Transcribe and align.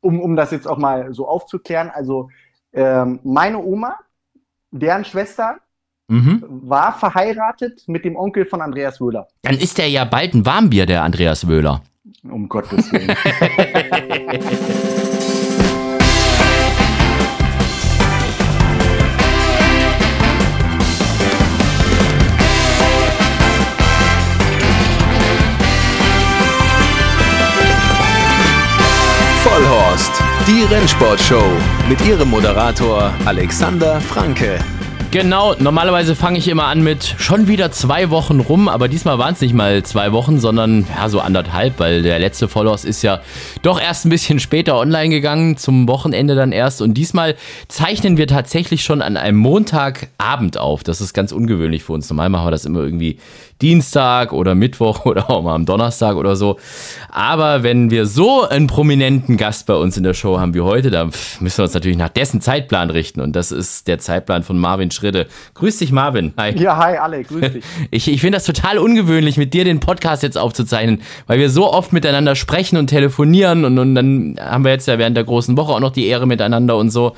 um, 0.00 0.20
um 0.20 0.36
das 0.36 0.50
jetzt 0.50 0.66
auch 0.66 0.78
mal 0.78 1.12
so 1.12 1.28
aufzuklären, 1.28 1.90
also 1.90 2.30
ähm, 2.72 3.20
meine 3.24 3.58
Oma, 3.58 3.96
deren 4.70 5.04
Schwester, 5.04 5.56
mhm. 6.08 6.44
war 6.48 6.98
verheiratet 6.98 7.84
mit 7.86 8.04
dem 8.04 8.16
Onkel 8.16 8.46
von 8.46 8.60
Andreas 8.60 9.00
Wöhler. 9.00 9.28
Dann 9.42 9.56
ist 9.56 9.78
der 9.78 9.88
ja 9.88 10.04
bald 10.04 10.34
ein 10.34 10.44
Warmbier, 10.44 10.86
der 10.86 11.02
Andreas 11.02 11.48
Wöhler. 11.48 11.82
Um 12.22 12.48
Gottes 12.48 12.90
Willen. 12.92 13.08
Rennsportshow 30.70 31.44
mit 31.88 31.98
ihrem 32.06 32.28
Moderator 32.28 33.10
Alexander 33.24 33.98
Franke. 34.02 34.58
Genau, 35.10 35.54
normalerweise 35.58 36.14
fange 36.14 36.36
ich 36.36 36.46
immer 36.48 36.66
an 36.66 36.82
mit 36.82 37.14
schon 37.16 37.48
wieder 37.48 37.72
zwei 37.72 38.10
Wochen 38.10 38.40
rum, 38.40 38.68
aber 38.68 38.88
diesmal 38.88 39.18
waren 39.18 39.32
es 39.32 39.40
nicht 39.40 39.54
mal 39.54 39.82
zwei 39.82 40.12
Wochen, 40.12 40.38
sondern 40.38 40.86
ja, 40.94 41.08
so 41.08 41.20
anderthalb, 41.20 41.78
weil 41.78 42.02
der 42.02 42.18
letzte 42.18 42.46
Follows 42.46 42.84
ist 42.84 43.00
ja 43.00 43.22
doch 43.62 43.80
erst 43.80 44.04
ein 44.04 44.10
bisschen 44.10 44.38
später 44.38 44.76
online 44.76 45.08
gegangen, 45.08 45.56
zum 45.56 45.88
Wochenende 45.88 46.34
dann 46.34 46.52
erst. 46.52 46.82
Und 46.82 46.92
diesmal 46.92 47.36
zeichnen 47.68 48.18
wir 48.18 48.26
tatsächlich 48.26 48.84
schon 48.84 49.00
an 49.00 49.16
einem 49.16 49.38
Montagabend 49.38 50.58
auf. 50.58 50.84
Das 50.84 51.00
ist 51.00 51.14
ganz 51.14 51.32
ungewöhnlich 51.32 51.84
für 51.84 51.94
uns. 51.94 52.10
Normal 52.10 52.28
machen 52.28 52.46
wir 52.46 52.50
das 52.50 52.66
immer 52.66 52.80
irgendwie 52.80 53.18
Dienstag 53.60 54.32
oder 54.32 54.54
Mittwoch 54.54 55.04
oder 55.04 55.30
auch 55.30 55.42
mal 55.42 55.54
am 55.54 55.66
Donnerstag 55.66 56.16
oder 56.16 56.36
so. 56.36 56.58
Aber 57.10 57.62
wenn 57.62 57.90
wir 57.90 58.06
so 58.06 58.48
einen 58.48 58.66
prominenten 58.66 59.36
Gast 59.36 59.66
bei 59.66 59.74
uns 59.74 59.96
in 59.96 60.02
der 60.02 60.14
Show 60.14 60.38
haben 60.38 60.54
wie 60.54 60.60
heute, 60.60 60.90
dann 60.90 61.10
müssen 61.40 61.58
wir 61.58 61.64
uns 61.64 61.74
natürlich 61.74 61.98
nach 61.98 62.08
dessen 62.08 62.40
Zeitplan 62.40 62.90
richten. 62.90 63.20
Und 63.20 63.34
das 63.34 63.52
ist 63.52 63.88
der 63.88 63.98
Zeitplan 63.98 64.42
von 64.42 64.58
Marvin 64.58 64.90
Schritte. 64.90 65.26
Grüß 65.54 65.78
dich, 65.78 65.92
Marvin. 65.92 66.32
Hi. 66.36 66.56
Ja, 66.56 66.76
hi, 66.76 66.96
alle. 66.96 67.24
Grüß 67.24 67.52
dich. 67.52 67.64
Ich, 67.90 68.08
ich 68.08 68.20
finde 68.20 68.36
das 68.36 68.44
total 68.44 68.78
ungewöhnlich, 68.78 69.36
mit 69.36 69.54
dir 69.54 69.64
den 69.64 69.80
Podcast 69.80 70.22
jetzt 70.22 70.38
aufzuzeichnen, 70.38 71.02
weil 71.26 71.38
wir 71.38 71.50
so 71.50 71.72
oft 71.72 71.92
miteinander 71.92 72.34
sprechen 72.34 72.76
und 72.76 72.88
telefonieren 72.88 73.64
und, 73.64 73.78
und 73.78 73.94
dann 73.94 74.36
haben 74.40 74.64
wir 74.64 74.72
jetzt 74.72 74.86
ja 74.86 74.98
während 74.98 75.16
der 75.16 75.24
großen 75.24 75.56
Woche 75.56 75.72
auch 75.72 75.80
noch 75.80 75.92
die 75.92 76.06
Ehre 76.06 76.26
miteinander 76.26 76.76
und 76.76 76.90
so. 76.90 77.14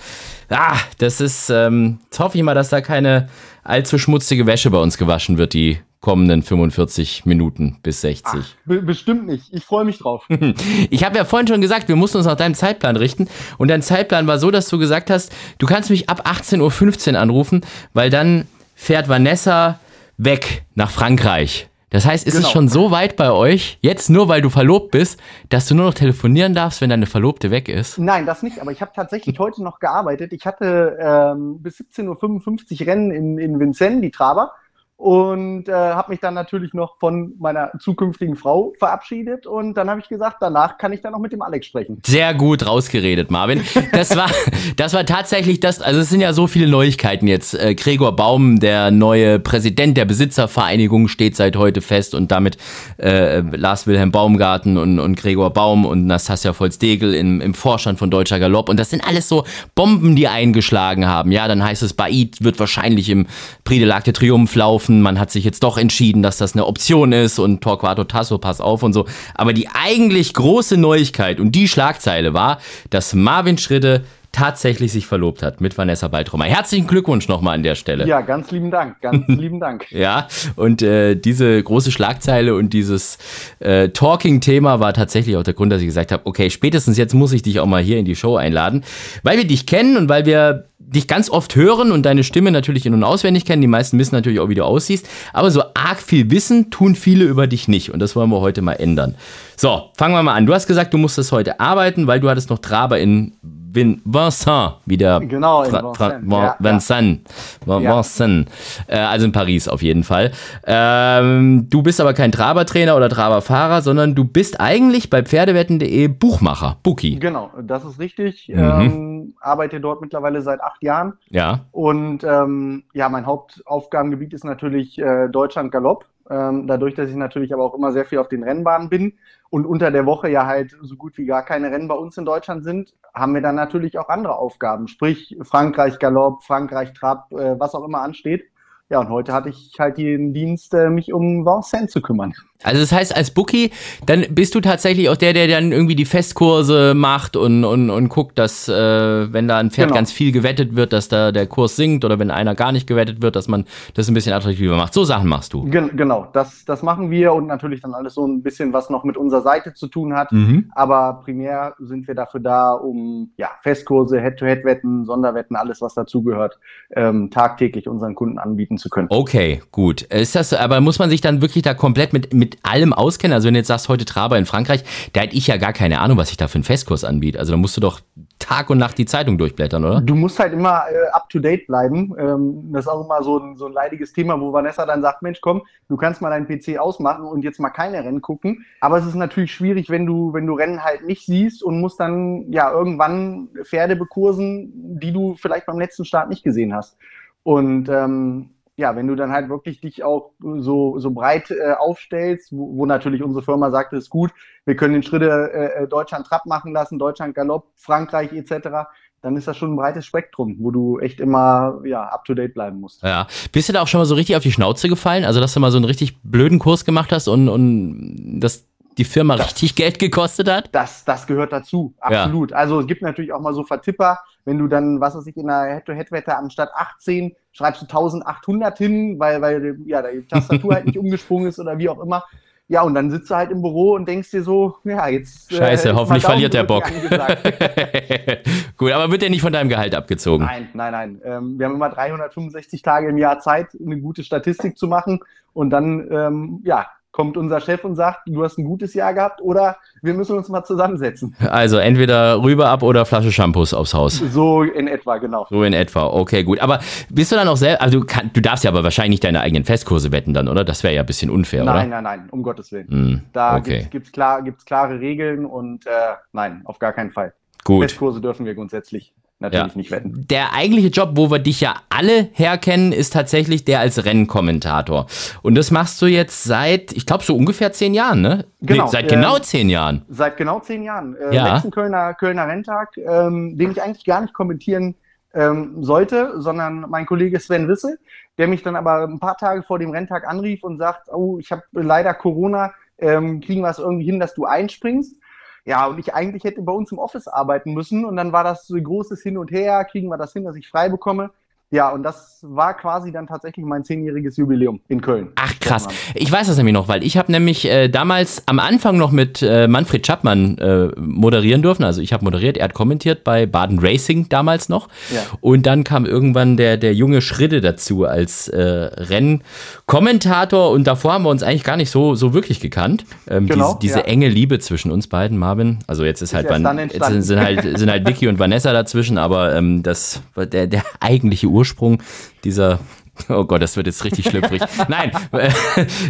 Ah, 0.50 0.78
das 0.98 1.20
ist, 1.20 1.48
ähm, 1.50 2.00
jetzt 2.04 2.18
hoffe 2.18 2.36
ich 2.36 2.44
mal, 2.44 2.54
dass 2.54 2.68
da 2.70 2.80
keine 2.80 3.28
allzu 3.62 3.98
schmutzige 3.98 4.46
Wäsche 4.46 4.70
bei 4.70 4.78
uns 4.78 4.98
gewaschen 4.98 5.38
wird, 5.38 5.54
die 5.54 5.78
kommenden 6.00 6.42
45 6.42 7.26
Minuten 7.26 7.78
bis 7.82 8.00
60. 8.00 8.40
Ach, 8.42 8.46
bestimmt 8.64 9.26
nicht. 9.26 9.52
Ich 9.52 9.64
freue 9.64 9.84
mich 9.84 9.98
drauf. 9.98 10.26
ich 10.90 11.04
habe 11.04 11.16
ja 11.16 11.24
vorhin 11.24 11.46
schon 11.46 11.60
gesagt, 11.60 11.88
wir 11.88 11.96
mussten 11.96 12.18
uns 12.18 12.26
nach 12.26 12.36
deinem 12.36 12.54
Zeitplan 12.54 12.96
richten. 12.96 13.28
Und 13.58 13.68
dein 13.68 13.82
Zeitplan 13.82 14.26
war 14.26 14.38
so, 14.38 14.50
dass 14.50 14.68
du 14.68 14.78
gesagt 14.78 15.10
hast, 15.10 15.32
du 15.58 15.66
kannst 15.66 15.90
mich 15.90 16.08
ab 16.08 16.26
18.15 16.26 17.12
Uhr 17.12 17.20
anrufen, 17.20 17.60
weil 17.92 18.10
dann 18.10 18.46
fährt 18.74 19.08
Vanessa 19.08 19.78
weg 20.16 20.64
nach 20.74 20.90
Frankreich. 20.90 21.69
Das 21.90 22.06
heißt, 22.06 22.26
ist 22.26 22.34
genau. 22.34 22.46
es 22.46 22.52
schon 22.52 22.68
so 22.68 22.90
weit 22.90 23.16
bei 23.16 23.30
euch, 23.30 23.78
jetzt 23.80 24.10
nur 24.10 24.28
weil 24.28 24.40
du 24.40 24.48
verlobt 24.48 24.92
bist, 24.92 25.20
dass 25.48 25.66
du 25.66 25.74
nur 25.74 25.86
noch 25.86 25.94
telefonieren 25.94 26.54
darfst, 26.54 26.80
wenn 26.80 26.90
deine 26.90 27.06
Verlobte 27.06 27.50
weg 27.50 27.68
ist? 27.68 27.98
Nein, 27.98 28.26
das 28.26 28.42
nicht. 28.42 28.60
Aber 28.60 28.70
ich 28.70 28.80
habe 28.80 28.92
tatsächlich 28.94 29.38
heute 29.38 29.62
noch 29.62 29.80
gearbeitet. 29.80 30.32
Ich 30.32 30.46
hatte 30.46 30.96
ähm, 31.00 31.60
bis 31.60 31.80
17.55 31.80 32.80
Uhr 32.80 32.86
Rennen 32.86 33.10
in, 33.10 33.38
in 33.38 33.58
Vincennes, 33.58 34.02
die 34.02 34.10
Traber 34.10 34.52
und 35.00 35.66
äh, 35.66 35.72
habe 35.72 36.12
mich 36.12 36.20
dann 36.20 36.34
natürlich 36.34 36.74
noch 36.74 36.98
von 36.98 37.32
meiner 37.38 37.72
zukünftigen 37.78 38.36
Frau 38.36 38.74
verabschiedet 38.78 39.46
und 39.46 39.72
dann 39.72 39.88
habe 39.88 40.00
ich 40.00 40.08
gesagt, 40.10 40.36
danach 40.40 40.76
kann 40.76 40.92
ich 40.92 41.00
dann 41.00 41.12
noch 41.12 41.18
mit 41.18 41.32
dem 41.32 41.40
Alex 41.40 41.68
sprechen. 41.68 42.02
Sehr 42.04 42.34
gut 42.34 42.66
rausgeredet, 42.66 43.30
Marvin. 43.30 43.62
Das 43.92 44.14
war 44.14 44.30
das 44.76 44.92
war 44.92 45.06
tatsächlich 45.06 45.60
das, 45.60 45.80
also 45.80 46.00
es 46.00 46.10
sind 46.10 46.20
ja 46.20 46.34
so 46.34 46.46
viele 46.46 46.68
Neuigkeiten 46.68 47.28
jetzt. 47.28 47.54
Äh, 47.54 47.74
Gregor 47.74 48.14
Baum, 48.14 48.60
der 48.60 48.90
neue 48.90 49.38
Präsident 49.38 49.96
der 49.96 50.04
Besitzervereinigung, 50.04 51.08
steht 51.08 51.34
seit 51.34 51.56
heute 51.56 51.80
fest 51.80 52.14
und 52.14 52.30
damit 52.30 52.58
äh, 52.98 53.40
Lars 53.40 53.86
Wilhelm 53.86 54.12
Baumgarten 54.12 54.76
und, 54.76 54.98
und 54.98 55.16
Gregor 55.16 55.50
Baum 55.50 55.86
und 55.86 56.06
Nastasia 56.06 56.52
Volz-Degel 56.52 57.14
im, 57.14 57.40
im 57.40 57.54
Vorstand 57.54 57.98
von 57.98 58.10
Deutscher 58.10 58.38
Galopp 58.38 58.68
und 58.68 58.78
das 58.78 58.90
sind 58.90 59.02
alles 59.06 59.30
so 59.30 59.46
Bomben, 59.74 60.14
die 60.14 60.28
eingeschlagen 60.28 61.06
haben. 61.06 61.32
Ja, 61.32 61.48
dann 61.48 61.64
heißt 61.64 61.82
es, 61.82 61.94
Baid 61.94 62.44
wird 62.44 62.60
wahrscheinlich 62.60 63.08
im 63.08 63.26
Prix 63.64 63.80
de 63.80 63.90
l'Arc 63.90 64.04
de 64.04 64.12
Triomphe 64.12 64.58
laufen 64.58 64.89
getroffen, 64.90 65.02
man 65.02 65.18
hat 65.18 65.30
sich 65.30 65.44
jetzt 65.44 65.62
doch 65.62 65.78
entschieden, 65.78 66.22
dass 66.22 66.38
das 66.38 66.54
eine 66.54 66.66
Option 66.66 67.12
ist 67.12 67.38
und 67.38 67.60
Torquato 67.62 68.04
Tasso, 68.04 68.38
pass 68.38 68.60
auf 68.60 68.82
und 68.82 68.92
so. 68.92 69.06
Aber 69.34 69.52
die 69.52 69.68
eigentlich 69.68 70.34
große 70.34 70.76
Neuigkeit 70.76 71.40
und 71.40 71.52
die 71.52 71.68
Schlagzeile 71.68 72.34
war, 72.34 72.58
dass 72.90 73.14
Marvin 73.14 73.58
Schritte 73.58 74.04
tatsächlich 74.32 74.92
sich 74.92 75.06
verlobt 75.06 75.42
hat 75.42 75.60
mit 75.60 75.76
Vanessa 75.76 76.08
Baltrummer. 76.08 76.44
Herzlichen 76.44 76.86
Glückwunsch 76.86 77.28
nochmal 77.28 77.54
an 77.54 77.62
der 77.62 77.74
Stelle. 77.74 78.06
Ja, 78.06 78.20
ganz 78.20 78.50
lieben 78.50 78.70
Dank, 78.70 79.00
ganz 79.00 79.26
lieben 79.28 79.60
Dank. 79.60 79.86
ja, 79.90 80.28
und 80.56 80.82
äh, 80.82 81.16
diese 81.16 81.62
große 81.62 81.90
Schlagzeile 81.90 82.54
und 82.54 82.72
dieses 82.72 83.18
äh, 83.58 83.88
Talking-Thema 83.88 84.80
war 84.80 84.92
tatsächlich 84.92 85.36
auch 85.36 85.42
der 85.42 85.54
Grund, 85.54 85.72
dass 85.72 85.80
ich 85.80 85.86
gesagt 85.86 86.12
habe, 86.12 86.26
okay, 86.26 86.50
spätestens 86.50 86.96
jetzt 86.96 87.14
muss 87.14 87.32
ich 87.32 87.42
dich 87.42 87.60
auch 87.60 87.66
mal 87.66 87.82
hier 87.82 87.98
in 87.98 88.04
die 88.04 88.16
Show 88.16 88.36
einladen, 88.36 88.84
weil 89.22 89.36
wir 89.36 89.46
dich 89.46 89.66
kennen 89.66 89.96
und 89.96 90.08
weil 90.08 90.26
wir 90.26 90.66
dich 90.78 91.06
ganz 91.06 91.30
oft 91.30 91.54
hören 91.54 91.92
und 91.92 92.04
deine 92.04 92.24
Stimme 92.24 92.50
natürlich 92.50 92.84
in- 92.84 92.94
und 92.94 93.04
auswendig 93.04 93.44
kennen. 93.44 93.62
Die 93.62 93.68
meisten 93.68 93.98
wissen 93.98 94.14
natürlich 94.14 94.40
auch, 94.40 94.48
wie 94.48 94.56
du 94.56 94.64
aussiehst. 94.64 95.08
Aber 95.32 95.50
so 95.50 95.62
arg 95.74 96.00
viel 96.00 96.30
Wissen 96.32 96.70
tun 96.70 96.96
viele 96.96 97.24
über 97.24 97.46
dich 97.46 97.68
nicht. 97.68 97.92
Und 97.92 98.00
das 98.00 98.16
wollen 98.16 98.30
wir 98.30 98.40
heute 98.40 98.60
mal 98.60 98.72
ändern. 98.72 99.14
So, 99.56 99.90
fangen 99.96 100.14
wir 100.14 100.22
mal 100.22 100.34
an. 100.34 100.46
Du 100.46 100.54
hast 100.54 100.66
gesagt, 100.66 100.92
du 100.92 100.98
musstest 100.98 101.30
heute 101.30 101.60
arbeiten, 101.60 102.08
weil 102.08 102.18
du 102.18 102.28
hattest 102.28 102.50
noch 102.50 102.58
Traber 102.58 102.98
in 102.98 103.34
Vin 103.72 104.00
Vincent, 104.04 104.74
wie 104.86 104.96
der 104.96 105.20
genau, 105.20 105.64
Fra 105.64 105.94
Fra 105.94 106.20
ja, 106.20 106.56
Vincent, 106.58 107.20
ja. 107.66 107.80
Vincent. 107.80 108.48
Äh, 108.86 108.98
also 108.98 109.26
in 109.26 109.32
Paris 109.32 109.68
auf 109.68 109.82
jeden 109.82 110.04
Fall. 110.04 110.32
Ähm, 110.66 111.66
du 111.68 111.82
bist 111.82 112.00
aber 112.00 112.14
kein 112.14 112.32
Trabertrainer 112.32 112.96
oder 112.96 113.08
Traberfahrer, 113.08 113.82
sondern 113.82 114.14
du 114.14 114.24
bist 114.24 114.60
eigentlich 114.60 115.10
bei 115.10 115.22
Pferdewetten.de 115.22 116.08
Buchmacher, 116.08 116.76
Bookie. 116.82 117.18
Genau, 117.18 117.50
das 117.62 117.84
ist 117.84 117.98
richtig. 117.98 118.48
Mhm. 118.48 118.58
Ähm, 118.58 119.34
arbeite 119.40 119.80
dort 119.80 120.00
mittlerweile 120.00 120.42
seit 120.42 120.60
acht 120.60 120.82
Jahren. 120.82 121.14
Ja. 121.28 121.60
Und 121.72 122.24
ähm, 122.24 122.84
ja, 122.92 123.08
mein 123.08 123.26
Hauptaufgabengebiet 123.26 124.32
ist 124.32 124.44
natürlich 124.44 124.98
äh, 124.98 125.28
Deutschland 125.28 125.72
Galopp. 125.72 126.04
Ähm, 126.30 126.68
dadurch, 126.68 126.94
dass 126.94 127.10
ich 127.10 127.16
natürlich 127.16 127.52
aber 127.52 127.64
auch 127.64 127.74
immer 127.74 127.92
sehr 127.92 128.04
viel 128.04 128.18
auf 128.18 128.28
den 128.28 128.44
Rennbahnen 128.44 128.88
bin 128.88 129.18
und 129.50 129.66
unter 129.66 129.90
der 129.90 130.06
Woche 130.06 130.30
ja 130.30 130.46
halt 130.46 130.76
so 130.80 130.94
gut 130.96 131.18
wie 131.18 131.26
gar 131.26 131.44
keine 131.44 131.72
Rennen 131.72 131.88
bei 131.88 131.96
uns 131.96 132.16
in 132.16 132.24
Deutschland 132.24 132.62
sind, 132.62 132.94
haben 133.12 133.34
wir 133.34 133.42
dann 133.42 133.56
natürlich 133.56 133.98
auch 133.98 134.08
andere 134.08 134.36
Aufgaben, 134.36 134.86
sprich 134.86 135.36
Frankreich 135.42 135.98
Galopp, 135.98 136.44
Frankreich 136.44 136.92
Trab, 136.92 137.32
äh, 137.32 137.58
was 137.58 137.74
auch 137.74 137.84
immer 137.84 138.02
ansteht. 138.02 138.44
Ja, 138.90 138.98
und 138.98 139.08
heute 139.08 139.32
hatte 139.32 139.50
ich 139.50 139.72
halt 139.78 139.98
den 139.98 140.34
Dienst, 140.34 140.74
äh, 140.74 140.90
mich 140.90 141.12
um 141.12 141.46
Vincennes 141.46 141.92
zu 141.92 142.02
kümmern. 142.02 142.34
Also 142.62 142.80
das 142.80 142.92
heißt, 142.92 143.16
als 143.16 143.30
Bookie, 143.30 143.70
dann 144.04 144.26
bist 144.30 144.54
du 144.54 144.60
tatsächlich 144.60 145.08
auch 145.08 145.16
der, 145.16 145.32
der 145.32 145.48
dann 145.48 145.72
irgendwie 145.72 145.94
die 145.94 146.04
Festkurse 146.04 146.92
macht 146.94 147.36
und, 147.36 147.64
und, 147.64 147.88
und 147.88 148.08
guckt, 148.10 148.38
dass 148.38 148.68
äh, 148.68 149.32
wenn 149.32 149.48
da 149.48 149.58
ein 149.58 149.70
Pferd 149.70 149.88
genau. 149.88 149.96
ganz 149.96 150.12
viel 150.12 150.30
gewettet 150.30 150.76
wird, 150.76 150.92
dass 150.92 151.08
da 151.08 151.32
der 151.32 151.46
Kurs 151.46 151.76
sinkt 151.76 152.04
oder 152.04 152.18
wenn 152.18 152.30
einer 152.30 152.54
gar 152.54 152.72
nicht 152.72 152.86
gewettet 152.86 153.22
wird, 153.22 153.34
dass 153.36 153.48
man 153.48 153.64
das 153.94 154.08
ein 154.08 154.14
bisschen 154.14 154.34
attraktiver 154.34 154.76
macht. 154.76 154.92
So 154.92 155.04
Sachen 155.04 155.28
machst 155.28 155.54
du. 155.54 155.64
Gen 155.70 155.96
genau, 155.96 156.26
das, 156.32 156.64
das 156.66 156.82
machen 156.82 157.10
wir 157.10 157.32
und 157.32 157.46
natürlich 157.46 157.80
dann 157.80 157.94
alles 157.94 158.14
so 158.14 158.26
ein 158.26 158.42
bisschen, 158.42 158.74
was 158.74 158.90
noch 158.90 159.04
mit 159.04 159.16
unserer 159.16 159.42
Seite 159.42 159.72
zu 159.72 159.86
tun 159.86 160.14
hat. 160.14 160.30
Mhm. 160.32 160.70
Aber 160.74 161.22
primär 161.24 161.76
sind 161.78 162.08
wir 162.08 162.14
dafür 162.14 162.40
da, 162.40 162.72
um 162.72 163.30
ja, 163.36 163.50
Festkurse, 163.62 164.20
Head-to-Head-Wetten, 164.20 165.06
Sonderwetten, 165.06 165.56
alles, 165.56 165.80
was 165.80 165.94
dazugehört, 165.94 166.58
ähm, 166.94 167.30
tagtäglich 167.30 167.88
unseren 167.88 168.14
Kunden 168.14 168.38
anbieten 168.38 168.76
zu 168.80 168.88
können. 168.88 169.06
Okay, 169.10 169.62
gut. 169.70 170.02
Ist 170.02 170.34
das, 170.34 170.52
aber 170.52 170.80
muss 170.80 170.98
man 170.98 171.10
sich 171.10 171.20
dann 171.20 171.40
wirklich 171.40 171.62
da 171.62 171.74
komplett 171.74 172.12
mit, 172.12 172.34
mit 172.34 172.58
allem 172.62 172.92
auskennen? 172.92 173.34
Also 173.34 173.46
wenn 173.46 173.54
du 173.54 173.60
jetzt 173.60 173.68
sagst, 173.68 173.88
heute 173.88 174.04
Traber 174.04 174.38
in 174.38 174.46
Frankreich, 174.46 174.84
da 175.12 175.20
hätte 175.20 175.36
ich 175.36 175.46
ja 175.46 175.56
gar 175.56 175.72
keine 175.72 176.00
Ahnung, 176.00 176.16
was 176.16 176.30
ich 176.30 176.36
da 176.36 176.48
für 176.48 176.56
einen 176.56 176.64
Festkurs 176.64 177.04
anbiete. 177.04 177.38
Also 177.38 177.52
da 177.52 177.56
musst 177.56 177.76
du 177.76 177.80
doch 177.80 178.00
Tag 178.40 178.70
und 178.70 178.78
Nacht 178.78 178.98
die 178.98 179.06
Zeitung 179.06 179.38
durchblättern, 179.38 179.84
oder? 179.84 180.00
Du 180.00 180.14
musst 180.14 180.38
halt 180.38 180.52
immer 180.52 180.84
äh, 180.90 181.08
up 181.12 181.28
to 181.28 181.38
date 181.38 181.66
bleiben. 181.66 182.14
Ähm, 182.18 182.72
das 182.72 182.86
ist 182.86 182.88
auch 182.88 183.04
immer 183.04 183.22
so 183.22 183.38
ein, 183.38 183.56
so 183.56 183.66
ein 183.66 183.72
leidiges 183.72 184.12
Thema, 184.12 184.40
wo 184.40 184.52
Vanessa 184.52 184.86
dann 184.86 185.02
sagt, 185.02 185.22
Mensch, 185.22 185.40
komm, 185.40 185.62
du 185.88 185.96
kannst 185.96 186.20
mal 186.22 186.30
deinen 186.30 186.48
PC 186.48 186.78
ausmachen 186.78 187.24
und 187.24 187.44
jetzt 187.44 187.60
mal 187.60 187.70
keine 187.70 188.02
Rennen 188.02 188.22
gucken. 188.22 188.64
Aber 188.80 188.98
es 188.98 189.06
ist 189.06 189.14
natürlich 189.14 189.52
schwierig, 189.52 189.90
wenn 189.90 190.06
du, 190.06 190.32
wenn 190.32 190.46
du 190.46 190.54
Rennen 190.54 190.82
halt 190.82 191.06
nicht 191.06 191.26
siehst 191.26 191.62
und 191.62 191.80
musst 191.80 192.00
dann 192.00 192.50
ja 192.50 192.72
irgendwann 192.72 193.48
Pferde 193.64 193.94
bekursen, 193.94 194.98
die 194.98 195.12
du 195.12 195.36
vielleicht 195.36 195.66
beim 195.66 195.78
letzten 195.78 196.04
Start 196.04 196.30
nicht 196.30 196.42
gesehen 196.42 196.74
hast. 196.74 196.96
Und 197.42 197.88
ähm, 197.88 198.50
ja, 198.80 198.96
wenn 198.96 199.06
du 199.06 199.14
dann 199.14 199.30
halt 199.30 199.50
wirklich 199.50 199.80
dich 199.80 200.02
auch 200.02 200.32
so, 200.40 200.98
so 200.98 201.10
breit 201.10 201.50
äh, 201.50 201.74
aufstellst, 201.78 202.50
wo, 202.50 202.78
wo 202.78 202.86
natürlich 202.86 203.22
unsere 203.22 203.44
Firma 203.44 203.70
sagt, 203.70 203.92
es 203.92 204.04
ist 204.04 204.10
gut, 204.10 204.32
wir 204.64 204.74
können 204.74 204.94
den 204.94 205.02
Schritte 205.02 205.50
äh, 205.52 205.82
äh, 205.82 205.88
Deutschland 205.88 206.26
Trab 206.26 206.46
machen 206.46 206.72
lassen, 206.72 206.98
Deutschland 206.98 207.34
Galopp, 207.34 207.68
Frankreich 207.76 208.32
etc., 208.32 208.88
dann 209.22 209.36
ist 209.36 209.46
das 209.46 209.58
schon 209.58 209.74
ein 209.74 209.76
breites 209.76 210.06
Spektrum, 210.06 210.56
wo 210.60 210.70
du 210.70 210.98
echt 210.98 211.20
immer 211.20 211.82
ja, 211.84 212.04
up 212.04 212.24
to 212.24 212.32
date 212.32 212.54
bleiben 212.54 212.80
musst. 212.80 213.02
Ja. 213.02 213.26
Bist 213.52 213.68
du 213.68 213.74
da 213.74 213.82
auch 213.82 213.86
schon 213.86 214.00
mal 214.00 214.06
so 214.06 214.14
richtig 214.14 214.34
auf 214.34 214.42
die 214.42 214.50
Schnauze 214.50 214.88
gefallen? 214.88 215.26
Also, 215.26 215.40
dass 215.40 215.52
du 215.52 215.60
mal 215.60 215.70
so 215.70 215.76
einen 215.76 215.84
richtig 215.84 216.22
blöden 216.22 216.58
Kurs 216.58 216.86
gemacht 216.86 217.12
hast 217.12 217.28
und, 217.28 217.50
und 217.50 218.40
das 218.40 218.66
die 219.00 219.04
Firma 219.04 219.36
das, 219.36 219.46
richtig 219.46 219.74
Geld 219.76 219.98
gekostet 219.98 220.48
hat? 220.50 220.68
Das, 220.72 221.06
das 221.06 221.26
gehört 221.26 221.52
dazu, 221.52 221.94
absolut. 222.00 222.50
Ja. 222.50 222.58
Also 222.58 222.80
es 222.80 222.86
gibt 222.86 223.00
natürlich 223.00 223.32
auch 223.32 223.40
mal 223.40 223.54
so 223.54 223.64
Vertipper, 223.64 224.18
wenn 224.44 224.58
du 224.58 224.68
dann, 224.68 225.00
was 225.00 225.14
weiß 225.14 225.26
ich, 225.26 225.36
in 225.38 225.48
einer 225.48 225.74
Head-to-Head-Wette 225.74 226.36
anstatt 226.36 226.68
18 226.74 227.34
schreibst 227.52 227.80
du 227.80 227.86
1800 227.86 228.76
hin, 228.76 229.18
weil, 229.18 229.40
weil 229.40 229.78
ja, 229.86 230.02
die 230.02 230.26
Tastatur 230.26 230.74
halt 230.74 230.84
nicht 230.84 230.98
umgesprungen 230.98 231.48
ist 231.48 231.58
oder 231.58 231.78
wie 231.78 231.88
auch 231.88 231.98
immer. 232.00 232.24
Ja, 232.68 232.82
und 232.82 232.94
dann 232.94 233.10
sitzt 233.10 233.30
du 233.30 233.34
halt 233.34 233.50
im 233.50 233.62
Büro 233.62 233.94
und 233.94 234.06
denkst 234.06 234.30
dir 234.30 234.42
so, 234.42 234.76
ja, 234.84 235.08
jetzt. 235.08 235.50
Äh, 235.50 235.56
Scheiße, 235.56 235.88
äh, 235.88 235.92
hoffentlich 235.94 236.24
verliert 236.24 236.52
der 236.52 236.64
Bock. 236.64 236.84
Gut, 238.76 238.92
aber 238.92 239.10
wird 239.10 239.22
der 239.22 239.30
nicht 239.30 239.40
von 239.42 239.52
deinem 239.52 239.70
Gehalt 239.70 239.94
abgezogen? 239.94 240.44
Nein, 240.44 240.68
nein, 240.74 240.92
nein. 240.92 241.20
Ähm, 241.24 241.58
wir 241.58 241.66
haben 241.66 241.74
immer 241.74 241.88
365 241.88 242.82
Tage 242.82 243.08
im 243.08 243.18
Jahr 243.18 243.40
Zeit, 243.40 243.68
eine 243.84 243.98
gute 243.98 244.22
Statistik 244.22 244.76
zu 244.76 244.86
machen. 244.86 245.20
Und 245.52 245.70
dann, 245.70 246.06
ähm, 246.12 246.60
ja, 246.62 246.86
kommt 247.12 247.36
unser 247.36 247.60
Chef 247.60 247.84
und 247.84 247.96
sagt, 247.96 248.20
du 248.26 248.42
hast 248.42 248.58
ein 248.58 248.64
gutes 248.64 248.94
Jahr 248.94 249.12
gehabt 249.14 249.40
oder 249.40 249.76
wir 250.02 250.14
müssen 250.14 250.36
uns 250.36 250.48
mal 250.48 250.64
zusammensetzen. 250.64 251.34
Also 251.50 251.78
entweder 251.78 252.42
rüber 252.42 252.68
ab 252.68 252.82
oder 252.82 253.04
Flasche 253.04 253.32
Shampoos 253.32 253.74
aufs 253.74 253.94
Haus. 253.94 254.18
So 254.32 254.62
in 254.62 254.86
etwa, 254.86 255.18
genau. 255.18 255.46
So 255.50 255.62
in 255.64 255.72
etwa, 255.72 256.06
okay, 256.06 256.44
gut. 256.44 256.60
Aber 256.60 256.80
bist 257.08 257.32
du 257.32 257.36
dann 257.36 257.48
auch 257.48 257.56
selber, 257.56 257.82
also 257.82 258.00
du, 258.00 258.06
kann, 258.06 258.30
du 258.32 258.40
darfst 258.40 258.64
ja 258.64 258.70
aber 258.70 258.84
wahrscheinlich 258.84 259.10
nicht 259.10 259.24
deine 259.24 259.40
eigenen 259.40 259.64
Festkurse 259.64 260.12
wetten 260.12 260.32
dann, 260.34 260.48
oder? 260.48 260.64
Das 260.64 260.82
wäre 260.84 260.94
ja 260.94 261.02
ein 261.02 261.06
bisschen 261.06 261.30
unfair, 261.30 261.64
nein, 261.64 261.74
oder? 261.74 261.80
Nein, 261.80 261.90
nein, 262.04 262.20
nein, 262.20 262.28
um 262.30 262.42
Gottes 262.42 262.70
Willen. 262.72 262.86
Mm, 262.88 263.22
da 263.32 263.56
okay. 263.56 263.88
gibt 263.90 264.06
es 264.06 264.12
klar, 264.12 264.42
klare 264.64 265.00
Regeln 265.00 265.44
und 265.44 265.86
äh, 265.86 265.90
nein, 266.32 266.62
auf 266.64 266.78
gar 266.78 266.92
keinen 266.92 267.10
Fall. 267.10 267.34
Gut. 267.64 267.82
Festkurse 267.82 268.20
dürfen 268.20 268.46
wir 268.46 268.54
grundsätzlich 268.54 269.12
natürlich 269.40 269.72
ja. 269.72 269.76
nicht 269.78 269.90
wetten. 269.90 270.26
Der 270.28 270.52
eigentliche 270.52 270.88
Job, 270.88 271.10
wo 271.14 271.30
wir 271.30 271.38
dich 271.38 271.60
ja 271.60 271.74
alle 271.88 272.28
herkennen, 272.32 272.92
ist 272.92 273.12
tatsächlich 273.12 273.64
der 273.64 273.80
als 273.80 274.04
Rennkommentator. 274.04 275.06
Und 275.42 275.54
das 275.56 275.70
machst 275.70 276.00
du 276.02 276.06
jetzt 276.06 276.44
seit, 276.44 276.92
ich 276.92 277.06
glaube, 277.06 277.24
so 277.24 277.34
ungefähr 277.34 277.72
zehn 277.72 277.94
Jahren, 277.94 278.20
ne? 278.20 278.44
Genau. 278.60 278.84
Nee, 278.84 278.90
seit 278.90 279.08
genau 279.08 279.36
äh, 279.36 279.42
zehn 279.42 279.70
Jahren. 279.70 280.02
Seit 280.08 280.36
genau 280.36 280.60
zehn 280.60 280.82
Jahren. 280.82 281.16
Äh, 281.16 281.34
ja. 281.34 281.54
Letzten 281.54 281.70
Kölner, 281.70 282.14
Kölner 282.14 282.46
Renntag, 282.46 282.96
ähm, 282.98 283.56
den 283.56 283.72
ich 283.72 283.82
eigentlich 283.82 284.04
gar 284.04 284.20
nicht 284.20 284.34
kommentieren 284.34 284.94
ähm, 285.34 285.82
sollte, 285.82 286.40
sondern 286.40 286.86
mein 286.88 287.06
Kollege 287.06 287.40
Sven 287.40 287.68
Wisse, 287.68 287.98
der 288.38 288.48
mich 288.48 288.62
dann 288.62 288.76
aber 288.76 289.04
ein 289.04 289.20
paar 289.20 289.36
Tage 289.36 289.62
vor 289.62 289.78
dem 289.78 289.90
Renntag 289.90 290.26
anrief 290.26 290.62
und 290.62 290.78
sagt, 290.78 291.08
oh, 291.12 291.38
ich 291.38 291.50
habe 291.50 291.62
leider 291.72 292.14
Corona, 292.14 292.72
ähm, 292.98 293.40
kriegen 293.40 293.62
wir 293.62 293.70
es 293.70 293.78
irgendwie 293.78 294.04
hin, 294.04 294.20
dass 294.20 294.34
du 294.34 294.44
einspringst? 294.44 295.16
Ja, 295.64 295.86
und 295.86 295.98
ich 295.98 296.14
eigentlich 296.14 296.44
hätte 296.44 296.62
bei 296.62 296.72
uns 296.72 296.92
im 296.92 296.98
Office 296.98 297.28
arbeiten 297.28 297.74
müssen 297.74 298.04
und 298.04 298.16
dann 298.16 298.32
war 298.32 298.44
das 298.44 298.66
so 298.66 298.76
ein 298.76 298.84
großes 298.84 299.22
Hin 299.22 299.36
und 299.38 299.50
Her, 299.50 299.84
kriegen 299.84 300.08
wir 300.08 300.16
das 300.18 300.32
hin, 300.32 300.44
dass 300.44 300.56
ich 300.56 300.68
frei 300.68 300.88
bekomme. 300.88 301.30
Ja, 301.72 301.90
und 301.90 302.02
das 302.02 302.40
war 302.42 302.74
quasi 302.74 303.12
dann 303.12 303.28
tatsächlich 303.28 303.64
mein 303.64 303.84
zehnjähriges 303.84 304.36
Jubiläum 304.36 304.80
in 304.88 305.00
Köln. 305.00 305.28
Ach 305.36 305.52
krass. 305.60 305.86
Ich 306.14 306.30
weiß 306.30 306.48
das 306.48 306.56
nämlich 306.56 306.72
noch, 306.72 306.88
weil 306.88 307.04
ich 307.04 307.16
habe 307.16 307.30
nämlich 307.30 307.70
äh, 307.70 307.88
damals 307.88 308.42
am 308.46 308.58
Anfang 308.58 308.98
noch 308.98 309.12
mit 309.12 309.40
äh, 309.42 309.68
Manfred 309.68 310.04
Chapmann 310.04 310.58
äh, 310.58 310.88
moderieren 310.98 311.62
dürfen. 311.62 311.84
Also 311.84 312.00
ich 312.00 312.12
habe 312.12 312.24
moderiert, 312.24 312.56
er 312.56 312.64
hat 312.64 312.74
kommentiert 312.74 313.22
bei 313.22 313.46
Baden 313.46 313.78
Racing 313.78 314.28
damals 314.28 314.68
noch. 314.68 314.88
Ja. 315.14 315.20
Und 315.40 315.66
dann 315.66 315.84
kam 315.84 316.06
irgendwann 316.06 316.56
der, 316.56 316.76
der 316.76 316.92
junge 316.92 317.22
Schritte 317.22 317.60
dazu 317.60 318.04
als 318.04 318.48
äh, 318.48 318.60
Rennkommentator. 318.60 320.72
Und 320.72 320.88
davor 320.88 321.12
haben 321.12 321.22
wir 321.22 321.30
uns 321.30 321.44
eigentlich 321.44 321.64
gar 321.64 321.76
nicht 321.76 321.90
so, 321.90 322.16
so 322.16 322.34
wirklich 322.34 322.58
gekannt. 322.58 323.04
Ähm, 323.28 323.46
genau, 323.46 323.74
diese, 323.74 323.78
diese 323.80 323.98
ja. 324.00 324.12
enge 324.12 324.28
Liebe 324.28 324.58
zwischen 324.58 324.90
uns 324.90 325.06
beiden, 325.06 325.38
Marvin. 325.38 325.78
Also 325.86 326.04
jetzt 326.04 326.20
ist, 326.20 326.30
ist 326.30 326.34
halt, 326.34 326.48
Van, 326.48 326.78
jetzt 326.78 327.26
sind 327.26 327.38
halt, 327.38 327.78
sind 327.78 327.90
halt 327.90 328.08
Vicky 328.08 328.26
und 328.26 328.40
Vanessa 328.40 328.72
dazwischen, 328.72 329.18
aber 329.18 329.54
ähm, 329.54 329.84
das 329.84 330.20
der, 330.36 330.66
der 330.66 330.82
eigentliche 330.98 331.46
Ursprung 331.46 331.59
Ursprung 331.60 332.02
dieser 332.42 332.80
Oh 333.28 333.44
Gott, 333.44 333.60
das 333.60 333.76
wird 333.76 333.86
jetzt 333.86 334.04
richtig 334.04 334.28
schlüpfrig. 334.28 334.62
nein, 334.88 335.12
äh, 335.32 335.50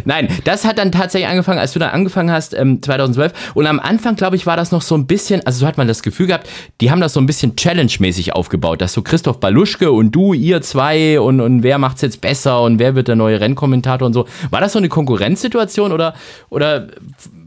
nein, 0.05 0.27
das 0.45 0.65
hat 0.65 0.77
dann 0.77 0.91
tatsächlich 0.91 1.29
angefangen, 1.29 1.59
als 1.59 1.73
du 1.73 1.79
dann 1.79 1.89
angefangen 1.89 2.31
hast, 2.31 2.53
ähm, 2.53 2.81
2012. 2.81 3.51
Und 3.53 3.67
am 3.67 3.79
Anfang, 3.79 4.15
glaube 4.15 4.35
ich, 4.35 4.45
war 4.45 4.55
das 4.55 4.71
noch 4.71 4.81
so 4.81 4.95
ein 4.95 5.07
bisschen, 5.07 5.45
also 5.45 5.59
so 5.59 5.67
hat 5.67 5.77
man 5.77 5.87
das 5.87 6.03
Gefühl 6.03 6.27
gehabt, 6.27 6.47
die 6.79 6.89
haben 6.89 7.01
das 7.01 7.13
so 7.13 7.19
ein 7.19 7.25
bisschen 7.25 7.55
challenge-mäßig 7.55 8.33
aufgebaut, 8.33 8.81
dass 8.81 8.93
so 8.93 9.01
Christoph 9.01 9.39
Baluschke 9.39 9.91
und 9.91 10.11
du, 10.11 10.33
ihr 10.33 10.61
zwei 10.61 11.19
und, 11.19 11.41
und 11.41 11.63
wer 11.63 11.77
macht's 11.77 12.01
jetzt 12.01 12.21
besser 12.21 12.61
und 12.61 12.79
wer 12.79 12.95
wird 12.95 13.07
der 13.07 13.15
neue 13.15 13.41
Rennkommentator 13.41 14.05
und 14.05 14.13
so. 14.13 14.25
War 14.49 14.61
das 14.61 14.73
so 14.73 14.79
eine 14.79 14.89
Konkurrenzsituation 14.89 15.91
oder, 15.91 16.13
oder 16.49 16.87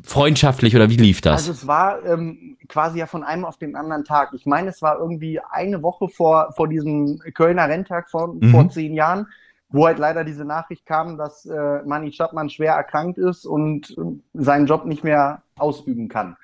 freundschaftlich 0.04 0.76
oder 0.76 0.90
wie 0.90 0.96
lief 0.96 1.20
das? 1.20 1.48
Also 1.48 1.52
es 1.52 1.66
war 1.66 2.04
ähm, 2.04 2.56
quasi 2.68 2.98
ja 2.98 3.06
von 3.06 3.24
einem 3.24 3.44
auf 3.44 3.56
den 3.56 3.74
anderen 3.74 4.04
Tag. 4.04 4.30
Ich 4.34 4.46
meine, 4.46 4.68
es 4.68 4.82
war 4.82 4.98
irgendwie 4.98 5.40
eine 5.50 5.82
Woche 5.82 6.08
vor, 6.08 6.52
vor 6.54 6.68
diesem 6.68 7.18
Kölner 7.34 7.68
Renntag 7.68 8.10
vor, 8.10 8.34
mhm. 8.34 8.50
vor 8.50 8.68
zehn 8.68 8.94
Jahren, 8.94 9.26
wo 9.70 9.86
halt 9.86 9.98
leider 9.98 10.22
diese 10.24 10.44
Nachricht 10.44 10.84
kam, 10.86 11.16
dass 11.16 11.46
äh, 11.46 11.82
Manni 11.84 12.12
Stadtmann 12.12 12.50
schwer 12.50 12.74
erkrankt 12.74 13.18
ist 13.18 13.46
und 13.46 13.90
äh, 13.96 14.02
seinen 14.34 14.66
Job 14.66 14.84
nicht 14.84 15.04
mehr 15.04 15.42
ausüben 15.56 16.08
kann. 16.08 16.36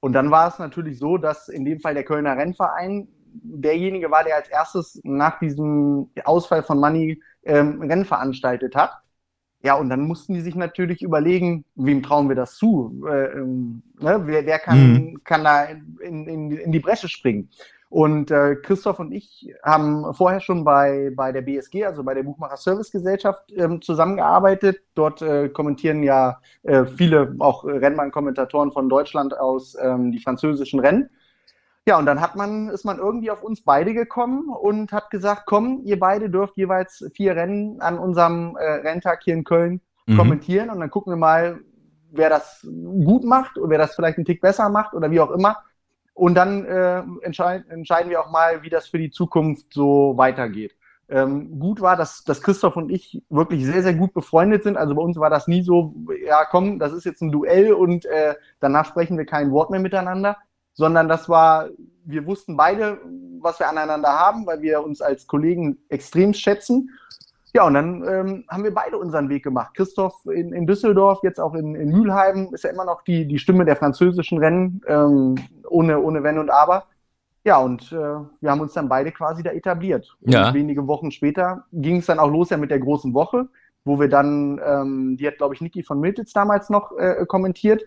Und 0.00 0.14
dann 0.14 0.30
war 0.30 0.48
es 0.48 0.58
natürlich 0.58 0.98
so, 0.98 1.16
dass 1.18 1.48
in 1.48 1.64
dem 1.64 1.80
Fall 1.80 1.94
der 1.94 2.04
Kölner 2.04 2.36
Rennverein 2.36 3.08
derjenige 3.34 4.10
war, 4.10 4.24
der 4.24 4.36
als 4.36 4.48
erstes 4.48 5.00
nach 5.04 5.38
diesem 5.38 6.10
Ausfall 6.24 6.62
von 6.62 6.80
Manni 6.80 7.22
ähm, 7.44 7.80
Rennen 7.80 8.04
veranstaltet 8.04 8.74
hat. 8.74 9.01
Ja, 9.62 9.74
und 9.74 9.88
dann 9.90 10.02
mussten 10.02 10.34
die 10.34 10.40
sich 10.40 10.56
natürlich 10.56 11.02
überlegen, 11.02 11.64
wem 11.76 12.02
trauen 12.02 12.28
wir 12.28 12.34
das 12.34 12.56
zu? 12.56 13.04
Äh, 13.08 13.38
ähm, 13.38 13.82
ne? 14.00 14.20
wer, 14.24 14.44
wer 14.44 14.58
kann, 14.58 14.92
mhm. 14.92 15.24
kann 15.24 15.44
da 15.44 15.64
in, 15.64 16.26
in, 16.26 16.50
in 16.50 16.72
die 16.72 16.80
Bresche 16.80 17.08
springen? 17.08 17.48
Und 17.92 18.30
äh, 18.30 18.56
Christoph 18.56 19.00
und 19.00 19.12
ich 19.12 19.52
haben 19.62 20.14
vorher 20.14 20.40
schon 20.40 20.64
bei, 20.64 21.12
bei 21.14 21.30
der 21.30 21.42
BSG, 21.42 21.84
also 21.84 22.02
bei 22.02 22.14
der 22.14 22.22
Buchmacher 22.22 22.56
Service 22.56 22.90
Gesellschaft, 22.90 23.52
ähm, 23.54 23.82
zusammengearbeitet. 23.82 24.80
Dort 24.94 25.20
äh, 25.20 25.50
kommentieren 25.50 26.02
ja 26.02 26.40
äh, 26.62 26.86
viele 26.86 27.36
auch 27.38 27.64
Rennbahn-Kommentatoren 27.64 28.72
von 28.72 28.88
Deutschland 28.88 29.38
aus 29.38 29.76
ähm, 29.78 30.10
die 30.10 30.20
französischen 30.20 30.80
Rennen. 30.80 31.10
Ja, 31.86 31.98
und 31.98 32.06
dann 32.06 32.20
hat 32.20 32.36
man, 32.36 32.68
ist 32.68 32.84
man 32.84 32.98
irgendwie 32.98 33.30
auf 33.30 33.42
uns 33.42 33.62
beide 33.62 33.92
gekommen 33.92 34.48
und 34.48 34.92
hat 34.92 35.10
gesagt, 35.10 35.42
komm, 35.46 35.80
ihr 35.84 35.98
beide 35.98 36.30
dürft 36.30 36.56
jeweils 36.56 37.04
vier 37.14 37.34
Rennen 37.34 37.80
an 37.80 37.98
unserem 37.98 38.56
äh, 38.56 38.64
Renntag 38.64 39.22
hier 39.24 39.34
in 39.34 39.42
Köln 39.42 39.80
mhm. 40.06 40.16
kommentieren 40.16 40.70
und 40.70 40.78
dann 40.78 40.90
gucken 40.90 41.12
wir 41.12 41.16
mal, 41.16 41.58
wer 42.12 42.28
das 42.28 42.64
gut 43.04 43.24
macht 43.24 43.58
oder 43.58 43.70
wer 43.70 43.78
das 43.78 43.94
vielleicht 43.94 44.18
einen 44.18 44.26
Tick 44.26 44.40
besser 44.40 44.68
macht 44.68 44.94
oder 44.94 45.10
wie 45.10 45.20
auch 45.20 45.30
immer. 45.30 45.56
Und 46.14 46.34
dann 46.34 46.64
äh, 46.66 47.02
entscheid 47.22 47.64
entscheiden 47.68 48.10
wir 48.10 48.20
auch 48.20 48.30
mal, 48.30 48.62
wie 48.62 48.70
das 48.70 48.86
für 48.86 48.98
die 48.98 49.10
Zukunft 49.10 49.72
so 49.72 50.14
weitergeht. 50.16 50.76
Ähm, 51.08 51.58
gut 51.58 51.80
war, 51.80 51.96
dass, 51.96 52.22
dass 52.22 52.42
Christoph 52.42 52.76
und 52.76 52.90
ich 52.90 53.22
wirklich 53.28 53.64
sehr, 53.66 53.82
sehr 53.82 53.94
gut 53.94 54.14
befreundet 54.14 54.62
sind. 54.62 54.76
Also 54.76 54.94
bei 54.94 55.02
uns 55.02 55.16
war 55.18 55.30
das 55.30 55.48
nie 55.48 55.62
so, 55.62 55.94
ja 56.24 56.44
komm, 56.44 56.78
das 56.78 56.92
ist 56.92 57.04
jetzt 57.04 57.22
ein 57.22 57.32
Duell 57.32 57.72
und 57.72 58.04
äh, 58.06 58.34
danach 58.60 58.86
sprechen 58.86 59.18
wir 59.18 59.26
kein 59.26 59.50
Wort 59.50 59.70
mehr 59.70 59.80
miteinander, 59.80 60.36
sondern 60.74 61.08
das 61.08 61.28
war, 61.28 61.68
wir 62.04 62.26
wussten 62.26 62.56
beide, 62.56 62.98
was 63.40 63.58
wir 63.58 63.68
aneinander 63.68 64.08
haben, 64.08 64.46
weil 64.46 64.62
wir 64.62 64.82
uns 64.82 65.00
als 65.00 65.26
Kollegen 65.26 65.78
extrem 65.88 66.34
schätzen. 66.34 66.90
Ja, 67.54 67.66
und 67.66 67.74
dann 67.74 68.02
ähm, 68.08 68.44
haben 68.48 68.64
wir 68.64 68.72
beide 68.72 68.96
unseren 68.96 69.28
Weg 69.28 69.44
gemacht. 69.44 69.74
Christoph 69.74 70.14
in, 70.24 70.54
in 70.54 70.66
Düsseldorf, 70.66 71.20
jetzt 71.22 71.38
auch 71.38 71.54
in, 71.54 71.74
in 71.74 71.90
Mülheim, 71.90 72.48
ist 72.52 72.64
ja 72.64 72.70
immer 72.70 72.86
noch 72.86 73.02
die, 73.02 73.26
die 73.26 73.38
Stimme 73.38 73.66
der 73.66 73.76
französischen 73.76 74.38
Rennen, 74.38 74.80
ähm, 74.86 75.34
ohne, 75.68 76.00
ohne 76.00 76.22
Wenn 76.22 76.38
und 76.38 76.48
Aber. 76.48 76.86
Ja, 77.44 77.58
und 77.58 77.92
äh, 77.92 77.96
wir 77.96 78.50
haben 78.50 78.60
uns 78.60 78.72
dann 78.72 78.88
beide 78.88 79.12
quasi 79.12 79.42
da 79.42 79.50
etabliert. 79.50 80.16
Und 80.22 80.32
ja. 80.32 80.54
wenige 80.54 80.86
Wochen 80.86 81.10
später 81.10 81.64
ging 81.72 81.96
es 81.98 82.06
dann 82.06 82.20
auch 82.20 82.30
los 82.30 82.50
ja 82.50 82.56
mit 82.56 82.70
der 82.70 82.78
großen 82.78 83.12
Woche, 83.12 83.48
wo 83.84 84.00
wir 84.00 84.08
dann, 84.08 84.60
ähm, 84.64 85.16
die 85.18 85.26
hat, 85.26 85.36
glaube 85.36 85.54
ich, 85.54 85.60
Niki 85.60 85.82
von 85.82 86.00
Miltitz 86.00 86.32
damals 86.32 86.70
noch 86.70 86.96
äh, 86.96 87.26
kommentiert. 87.26 87.82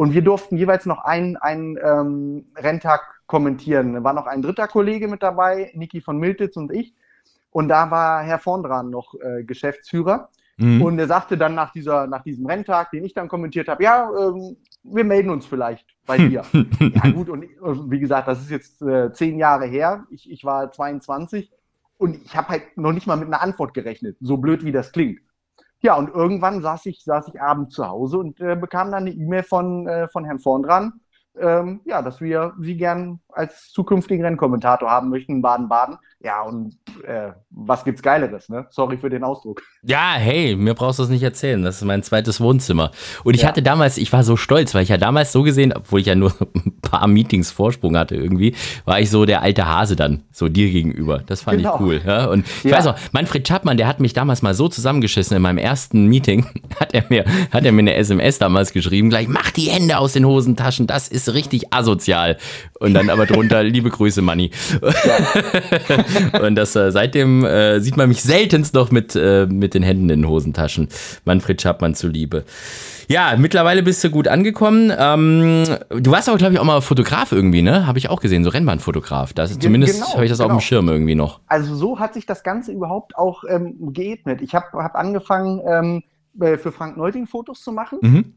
Und 0.00 0.14
wir 0.14 0.22
durften 0.22 0.56
jeweils 0.56 0.86
noch 0.86 1.04
einen, 1.04 1.36
einen 1.36 1.76
ähm, 1.76 2.46
Renntag 2.56 3.02
kommentieren. 3.26 3.92
Da 3.92 4.02
war 4.02 4.14
noch 4.14 4.24
ein 4.24 4.40
dritter 4.40 4.66
Kollege 4.66 5.08
mit 5.08 5.22
dabei, 5.22 5.72
Niki 5.74 6.00
von 6.00 6.16
Miltitz 6.16 6.56
und 6.56 6.72
ich. 6.72 6.94
Und 7.50 7.68
da 7.68 7.90
war 7.90 8.22
Herr 8.22 8.38
Vondran 8.38 8.88
noch 8.88 9.14
äh, 9.16 9.44
Geschäftsführer. 9.44 10.30
Mhm. 10.56 10.80
Und 10.80 10.98
er 10.98 11.06
sagte 11.06 11.36
dann 11.36 11.54
nach, 11.54 11.70
dieser, 11.72 12.06
nach 12.06 12.22
diesem 12.22 12.46
Renntag, 12.46 12.92
den 12.92 13.04
ich 13.04 13.12
dann 13.12 13.28
kommentiert 13.28 13.68
habe, 13.68 13.84
ja, 13.84 14.10
ähm, 14.18 14.56
wir 14.84 15.04
melden 15.04 15.28
uns 15.28 15.44
vielleicht 15.44 15.86
bei 16.06 16.16
dir. 16.28 16.44
ja 16.78 17.10
gut, 17.10 17.28
und 17.28 17.44
wie 17.90 18.00
gesagt, 18.00 18.26
das 18.26 18.40
ist 18.40 18.50
jetzt 18.50 18.80
äh, 18.80 19.12
zehn 19.12 19.36
Jahre 19.36 19.66
her. 19.66 20.06
Ich, 20.08 20.30
ich 20.30 20.44
war 20.46 20.72
22 20.72 21.52
und 21.98 22.16
ich 22.24 22.34
habe 22.34 22.48
halt 22.48 22.74
noch 22.78 22.92
nicht 22.92 23.06
mal 23.06 23.18
mit 23.18 23.28
einer 23.28 23.42
Antwort 23.42 23.74
gerechnet, 23.74 24.16
so 24.22 24.38
blöd 24.38 24.64
wie 24.64 24.72
das 24.72 24.92
klingt. 24.92 25.20
Ja, 25.82 25.96
und 25.96 26.10
irgendwann 26.10 26.60
saß 26.60 26.86
ich, 26.86 27.02
saß 27.04 27.28
ich 27.28 27.40
abends 27.40 27.74
zu 27.74 27.88
Hause 27.88 28.18
und 28.18 28.40
äh, 28.40 28.54
bekam 28.54 28.90
dann 28.90 29.06
eine 29.06 29.10
E-Mail 29.10 29.42
von, 29.42 29.86
äh, 29.86 30.08
von 30.08 30.24
Herrn 30.24 30.38
Vorn 30.38 30.62
dran, 30.62 31.00
ähm, 31.38 31.80
ja, 31.84 32.02
dass 32.02 32.20
wir 32.20 32.52
sie 32.58 32.76
gern 32.76 33.20
als 33.28 33.70
zukünftigen 33.72 34.24
Rennkommentator 34.24 34.90
haben 34.90 35.08
möchten 35.08 35.36
in 35.36 35.42
Baden-Baden. 35.42 35.96
Ja, 36.22 36.42
und 36.42 36.76
äh, 37.02 37.30
was 37.48 37.82
gibt's 37.82 38.02
Geileres, 38.02 38.50
ne? 38.50 38.66
Sorry 38.68 38.98
für 38.98 39.08
den 39.08 39.24
Ausdruck. 39.24 39.62
Ja, 39.82 40.16
hey, 40.16 40.54
mir 40.54 40.74
brauchst 40.74 40.98
du 40.98 41.04
es 41.04 41.08
nicht 41.08 41.22
erzählen. 41.22 41.62
Das 41.62 41.76
ist 41.76 41.84
mein 41.84 42.02
zweites 42.02 42.42
Wohnzimmer. 42.42 42.90
Und 43.24 43.34
ich 43.34 43.42
ja. 43.42 43.48
hatte 43.48 43.62
damals, 43.62 43.96
ich 43.96 44.12
war 44.12 44.22
so 44.22 44.36
stolz, 44.36 44.74
weil 44.74 44.82
ich 44.82 44.90
ja 44.90 44.98
damals 44.98 45.32
so 45.32 45.42
gesehen, 45.42 45.72
obwohl 45.74 46.00
ich 46.00 46.06
ja 46.06 46.14
nur 46.14 46.34
ein 46.54 46.78
paar 46.82 47.06
Meetings 47.06 47.50
Vorsprung 47.50 47.96
hatte 47.96 48.16
irgendwie, 48.16 48.54
war 48.84 49.00
ich 49.00 49.08
so 49.08 49.24
der 49.24 49.40
alte 49.40 49.66
Hase 49.66 49.96
dann, 49.96 50.22
so 50.30 50.50
dir 50.50 50.70
gegenüber. 50.70 51.22
Das 51.24 51.40
fand 51.40 51.56
genau. 51.56 51.76
ich 51.76 51.80
cool. 51.80 52.02
Ja? 52.06 52.26
Und 52.26 52.46
ich 52.46 52.64
ja. 52.64 52.76
weiß 52.76 52.88
auch, 52.88 52.96
Manfred 53.12 53.48
Chapmann, 53.48 53.78
der 53.78 53.86
hat 53.86 54.00
mich 54.00 54.12
damals 54.12 54.42
mal 54.42 54.52
so 54.52 54.68
zusammengeschissen 54.68 55.34
in 55.34 55.42
meinem 55.42 55.58
ersten 55.58 56.04
Meeting, 56.04 56.44
hat 56.80 56.92
er 56.92 57.04
mir, 57.08 57.24
hat 57.50 57.64
er 57.64 57.72
mir 57.72 57.80
eine 57.80 57.94
SMS 57.94 58.38
damals 58.38 58.74
geschrieben, 58.74 59.08
gleich, 59.08 59.26
mach 59.26 59.52
die 59.52 59.70
Hände 59.70 59.96
aus 59.96 60.12
den 60.12 60.26
Hosentaschen, 60.26 60.86
das 60.86 61.08
ist 61.08 61.32
richtig 61.32 61.72
asozial. 61.72 62.36
Und 62.78 62.92
dann 62.92 63.08
aber 63.08 63.24
drunter, 63.24 63.62
liebe 63.62 63.88
Grüße, 63.88 64.20
Manni. 64.20 64.50
Ja. 64.82 66.00
Und 66.42 66.54
das 66.54 66.76
äh, 66.76 66.90
seitdem 66.90 67.44
äh, 67.44 67.80
sieht 67.80 67.96
man 67.96 68.08
mich 68.08 68.22
seltenst 68.22 68.74
noch 68.74 68.90
mit, 68.90 69.16
äh, 69.16 69.46
mit 69.46 69.74
den 69.74 69.82
Händen 69.82 70.10
in 70.10 70.22
den 70.22 70.28
Hosentaschen. 70.28 70.88
Manfred 71.24 71.60
Schappmann 71.60 71.94
zuliebe. 71.94 72.44
Ja, 73.08 73.34
mittlerweile 73.36 73.82
bist 73.82 74.04
du 74.04 74.10
gut 74.10 74.28
angekommen. 74.28 74.92
Ähm, 74.96 75.64
du 75.88 76.10
warst 76.12 76.28
aber, 76.28 76.38
glaube 76.38 76.54
ich, 76.54 76.60
auch 76.60 76.64
mal 76.64 76.80
Fotograf 76.80 77.32
irgendwie, 77.32 77.60
ne? 77.60 77.86
Habe 77.86 77.98
ich 77.98 78.08
auch 78.08 78.20
gesehen, 78.20 78.44
so 78.44 78.50
Rennbahnfotograf. 78.50 79.32
Das, 79.32 79.58
zumindest 79.58 79.94
genau, 79.94 80.14
habe 80.14 80.24
ich 80.24 80.30
das 80.30 80.38
genau. 80.38 80.46
auf 80.46 80.52
dem 80.52 80.58
genau. 80.58 80.66
Schirm 80.66 80.88
irgendwie 80.88 81.16
noch. 81.16 81.40
Also 81.48 81.74
so 81.74 81.98
hat 81.98 82.14
sich 82.14 82.24
das 82.24 82.44
Ganze 82.44 82.70
überhaupt 82.70 83.16
auch 83.16 83.42
ähm, 83.48 83.92
geebnet. 83.92 84.40
Ich 84.42 84.54
habe 84.54 84.66
hab 84.74 84.94
angefangen, 84.94 85.60
ähm, 85.66 86.02
äh, 86.38 86.56
für 86.56 86.70
Frank 86.70 86.96
Neuting 86.96 87.26
Fotos 87.26 87.62
zu 87.62 87.72
machen. 87.72 87.98
Mhm. 88.00 88.34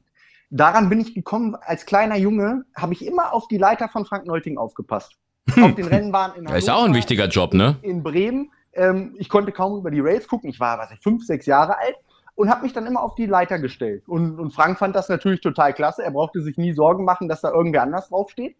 Daran 0.49 0.89
bin 0.89 0.99
ich 0.99 1.13
gekommen, 1.13 1.55
als 1.59 1.85
kleiner 1.85 2.17
Junge 2.17 2.65
habe 2.75 2.93
ich 2.93 3.05
immer 3.05 3.33
auf 3.33 3.47
die 3.47 3.57
Leiter 3.57 3.89
von 3.89 4.05
Frank 4.05 4.25
Neuting 4.25 4.57
aufgepasst 4.57 5.17
auf 5.62 5.75
den 5.75 5.88
Rennbahnen 5.88 6.38
in 6.38 6.41
Hannover. 6.47 6.55
Das 6.55 6.63
ist 6.63 6.69
auch 6.69 6.83
ein 6.83 6.93
wichtiger 6.93 7.27
Job, 7.27 7.53
ne? 7.53 7.77
In 7.81 8.03
Bremen. 8.03 8.51
Ähm, 8.73 9.15
ich 9.17 9.29
konnte 9.29 9.51
kaum 9.51 9.77
über 9.77 9.91
die 9.91 10.00
Rails 10.00 10.27
gucken. 10.27 10.50
Ich 10.50 10.59
war, 10.59 10.77
was 10.79 10.91
ich, 10.91 11.00
fünf, 11.00 11.25
sechs 11.25 11.45
Jahre 11.45 11.77
alt 11.77 11.95
und 12.35 12.50
habe 12.50 12.63
mich 12.63 12.73
dann 12.73 12.88
immer 12.88 13.01
auf 13.01 13.15
die 13.15 13.25
Leiter 13.25 13.59
gestellt. 13.59 14.03
Und, 14.07 14.39
und 14.39 14.51
Frank 14.51 14.79
fand 14.79 14.95
das 14.95 15.09
natürlich 15.09 15.41
total 15.41 15.73
klasse. 15.73 16.03
Er 16.03 16.12
brauchte 16.12 16.41
sich 16.41 16.57
nie 16.57 16.73
Sorgen 16.73 17.05
machen, 17.05 17.27
dass 17.27 17.41
da 17.41 17.51
irgendwer 17.51 17.83
anders 17.83 18.09
draufsteht. 18.09 18.55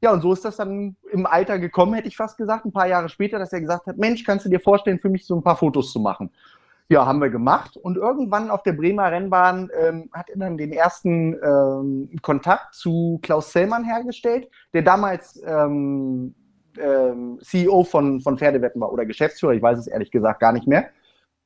Ja, 0.00 0.12
und 0.12 0.20
so 0.20 0.32
ist 0.32 0.44
das 0.44 0.56
dann 0.56 0.96
im 1.12 1.26
Alter 1.26 1.60
gekommen, 1.60 1.94
hätte 1.94 2.08
ich 2.08 2.16
fast 2.16 2.36
gesagt, 2.36 2.64
ein 2.64 2.72
paar 2.72 2.88
Jahre 2.88 3.08
später, 3.08 3.38
dass 3.38 3.52
er 3.52 3.60
gesagt 3.60 3.86
hat, 3.86 3.98
Mensch, 3.98 4.24
kannst 4.24 4.44
du 4.44 4.50
dir 4.50 4.58
vorstellen, 4.58 4.98
für 4.98 5.08
mich 5.08 5.24
so 5.24 5.36
ein 5.36 5.44
paar 5.44 5.56
Fotos 5.56 5.92
zu 5.92 6.00
machen? 6.00 6.30
Ja, 6.92 7.06
haben 7.06 7.22
wir 7.22 7.30
gemacht. 7.30 7.78
Und 7.78 7.96
irgendwann 7.96 8.50
auf 8.50 8.62
der 8.64 8.74
Bremer 8.74 9.10
Rennbahn 9.10 9.70
ähm, 9.80 10.10
hat 10.12 10.28
er 10.28 10.36
dann 10.36 10.58
den 10.58 10.74
ersten 10.74 11.32
ähm, 11.42 12.10
Kontakt 12.20 12.74
zu 12.74 13.18
Klaus 13.22 13.50
Sellmann 13.50 13.82
hergestellt, 13.82 14.50
der 14.74 14.82
damals 14.82 15.42
ähm, 15.46 16.34
ähm 16.78 17.38
CEO 17.40 17.84
von, 17.84 18.20
von 18.20 18.36
Pferdewetten 18.36 18.78
war 18.78 18.92
oder 18.92 19.06
Geschäftsführer, 19.06 19.54
ich 19.54 19.62
weiß 19.62 19.78
es 19.78 19.86
ehrlich 19.86 20.10
gesagt 20.10 20.40
gar 20.40 20.52
nicht 20.52 20.66
mehr. 20.66 20.90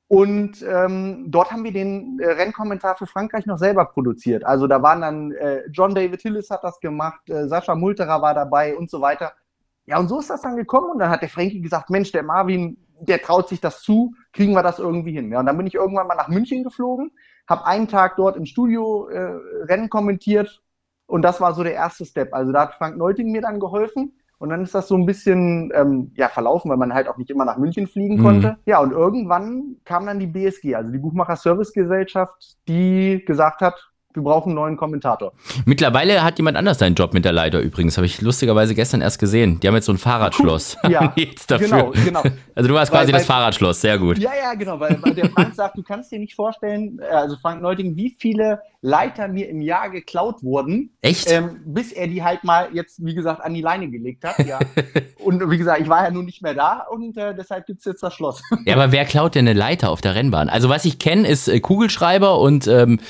Und 0.08 0.64
ähm, 0.68 1.26
dort 1.28 1.52
haben 1.52 1.62
wir 1.62 1.72
den 1.72 2.18
äh, 2.18 2.26
Rennkommentar 2.26 2.96
für 2.96 3.06
Frankreich 3.06 3.46
noch 3.46 3.58
selber 3.58 3.84
produziert. 3.84 4.44
Also 4.44 4.66
da 4.66 4.82
waren 4.82 5.02
dann 5.02 5.30
äh, 5.30 5.62
John 5.70 5.94
David 5.94 6.22
Hillis 6.22 6.50
hat 6.50 6.64
das 6.64 6.80
gemacht, 6.80 7.30
äh, 7.30 7.46
Sascha 7.46 7.76
Multerer 7.76 8.20
war 8.20 8.34
dabei 8.34 8.76
und 8.76 8.90
so 8.90 9.00
weiter. 9.00 9.32
Ja, 9.84 10.00
und 10.00 10.08
so 10.08 10.18
ist 10.18 10.28
das 10.28 10.42
dann 10.42 10.56
gekommen. 10.56 10.90
Und 10.90 10.98
dann 10.98 11.10
hat 11.10 11.22
der 11.22 11.28
Frankie 11.28 11.60
gesagt, 11.60 11.88
Mensch, 11.88 12.10
der 12.10 12.24
Marvin, 12.24 12.76
der 13.00 13.22
traut 13.22 13.48
sich 13.48 13.60
das 13.60 13.82
zu, 13.82 14.14
kriegen 14.32 14.52
wir 14.52 14.62
das 14.62 14.78
irgendwie 14.78 15.12
hin. 15.12 15.30
Ja, 15.30 15.40
und 15.40 15.46
dann 15.46 15.56
bin 15.56 15.66
ich 15.66 15.74
irgendwann 15.74 16.06
mal 16.06 16.14
nach 16.14 16.28
München 16.28 16.64
geflogen, 16.64 17.12
habe 17.48 17.66
einen 17.66 17.88
Tag 17.88 18.16
dort 18.16 18.36
im 18.36 18.46
Studio 18.46 19.08
äh, 19.08 19.38
Rennen 19.64 19.88
kommentiert 19.90 20.62
und 21.06 21.22
das 21.22 21.40
war 21.40 21.54
so 21.54 21.62
der 21.62 21.74
erste 21.74 22.04
Step. 22.04 22.34
Also 22.34 22.52
da 22.52 22.62
hat 22.62 22.74
Frank 22.74 22.96
Neuting 22.96 23.30
mir 23.30 23.42
dann 23.42 23.60
geholfen 23.60 24.12
und 24.38 24.50
dann 24.50 24.62
ist 24.62 24.74
das 24.74 24.88
so 24.88 24.96
ein 24.96 25.06
bisschen 25.06 25.70
ähm, 25.74 26.12
ja, 26.16 26.28
verlaufen, 26.28 26.70
weil 26.70 26.76
man 26.76 26.92
halt 26.92 27.08
auch 27.08 27.16
nicht 27.16 27.30
immer 27.30 27.44
nach 27.44 27.56
München 27.56 27.86
fliegen 27.86 28.16
mhm. 28.16 28.22
konnte. 28.22 28.58
Ja, 28.66 28.80
und 28.80 28.92
irgendwann 28.92 29.76
kam 29.84 30.06
dann 30.06 30.18
die 30.18 30.26
BSG, 30.26 30.74
also 30.74 30.90
die 30.90 30.98
Buchmacher 30.98 31.36
Service 31.36 31.72
Gesellschaft, 31.72 32.56
die 32.68 33.24
gesagt 33.24 33.60
hat, 33.60 33.90
wir 34.16 34.22
brauchen 34.22 34.50
einen 34.50 34.56
neuen 34.56 34.76
Kommentator. 34.76 35.32
Mittlerweile 35.66 36.24
hat 36.24 36.38
jemand 36.38 36.56
anders 36.56 36.78
seinen 36.78 36.94
Job 36.94 37.12
mit 37.12 37.24
der 37.24 37.32
Leiter 37.32 37.60
übrigens. 37.60 37.96
Habe 37.98 38.06
ich 38.06 38.20
lustigerweise 38.22 38.74
gestern 38.74 39.02
erst 39.02 39.18
gesehen. 39.18 39.60
Die 39.60 39.68
haben 39.68 39.74
jetzt 39.74 39.86
so 39.86 39.92
ein 39.92 39.98
Fahrradschloss. 39.98 40.78
Ja, 40.86 41.12
jetzt 41.16 41.50
dafür. 41.50 41.66
genau, 41.66 41.90
genau. 41.90 42.22
Also 42.54 42.68
du 42.68 42.74
warst 42.74 42.92
weil, 42.92 43.00
quasi 43.00 43.12
weil, 43.12 43.18
das 43.18 43.26
Fahrradschloss, 43.26 43.80
sehr 43.80 43.98
gut. 43.98 44.18
Ja, 44.18 44.30
ja, 44.40 44.54
genau, 44.54 44.78
weil, 44.78 44.96
weil 45.02 45.14
der 45.14 45.28
Frank 45.30 45.52
sagt, 45.54 45.76
du 45.76 45.82
kannst 45.82 46.12
dir 46.12 46.20
nicht 46.20 46.34
vorstellen, 46.34 47.00
äh, 47.00 47.12
also 47.12 47.36
Frank 47.36 47.60
Neuting, 47.60 47.96
wie 47.96 48.14
viele 48.16 48.60
Leiter 48.82 49.26
mir 49.26 49.48
im 49.48 49.60
Jahr 49.60 49.90
geklaut 49.90 50.44
wurden. 50.44 50.90
Echt? 51.02 51.30
Ähm, 51.30 51.60
bis 51.64 51.90
er 51.90 52.06
die 52.06 52.22
halt 52.22 52.44
mal 52.44 52.68
jetzt, 52.72 53.04
wie 53.04 53.14
gesagt, 53.14 53.42
an 53.42 53.52
die 53.52 53.62
Leine 53.62 53.90
gelegt 53.90 54.22
hat. 54.22 54.38
Ja. 54.46 54.60
und 55.24 55.50
wie 55.50 55.58
gesagt, 55.58 55.80
ich 55.80 55.88
war 55.88 56.04
ja 56.04 56.10
nun 56.12 56.24
nicht 56.24 56.40
mehr 56.40 56.54
da 56.54 56.86
und 56.88 57.16
äh, 57.16 57.34
deshalb 57.34 57.66
gibt 57.66 57.80
es 57.80 57.84
jetzt 57.84 58.02
das 58.02 58.14
Schloss. 58.14 58.40
ja, 58.64 58.74
aber 58.74 58.92
wer 58.92 59.04
klaut 59.04 59.34
denn 59.34 59.48
eine 59.48 59.58
Leiter 59.58 59.90
auf 59.90 60.00
der 60.00 60.14
Rennbahn? 60.14 60.48
Also 60.48 60.68
was 60.68 60.84
ich 60.84 61.00
kenne, 61.00 61.26
ist 61.26 61.48
äh, 61.48 61.58
Kugelschreiber 61.58 62.38
und 62.38 62.68
ähm, 62.68 63.00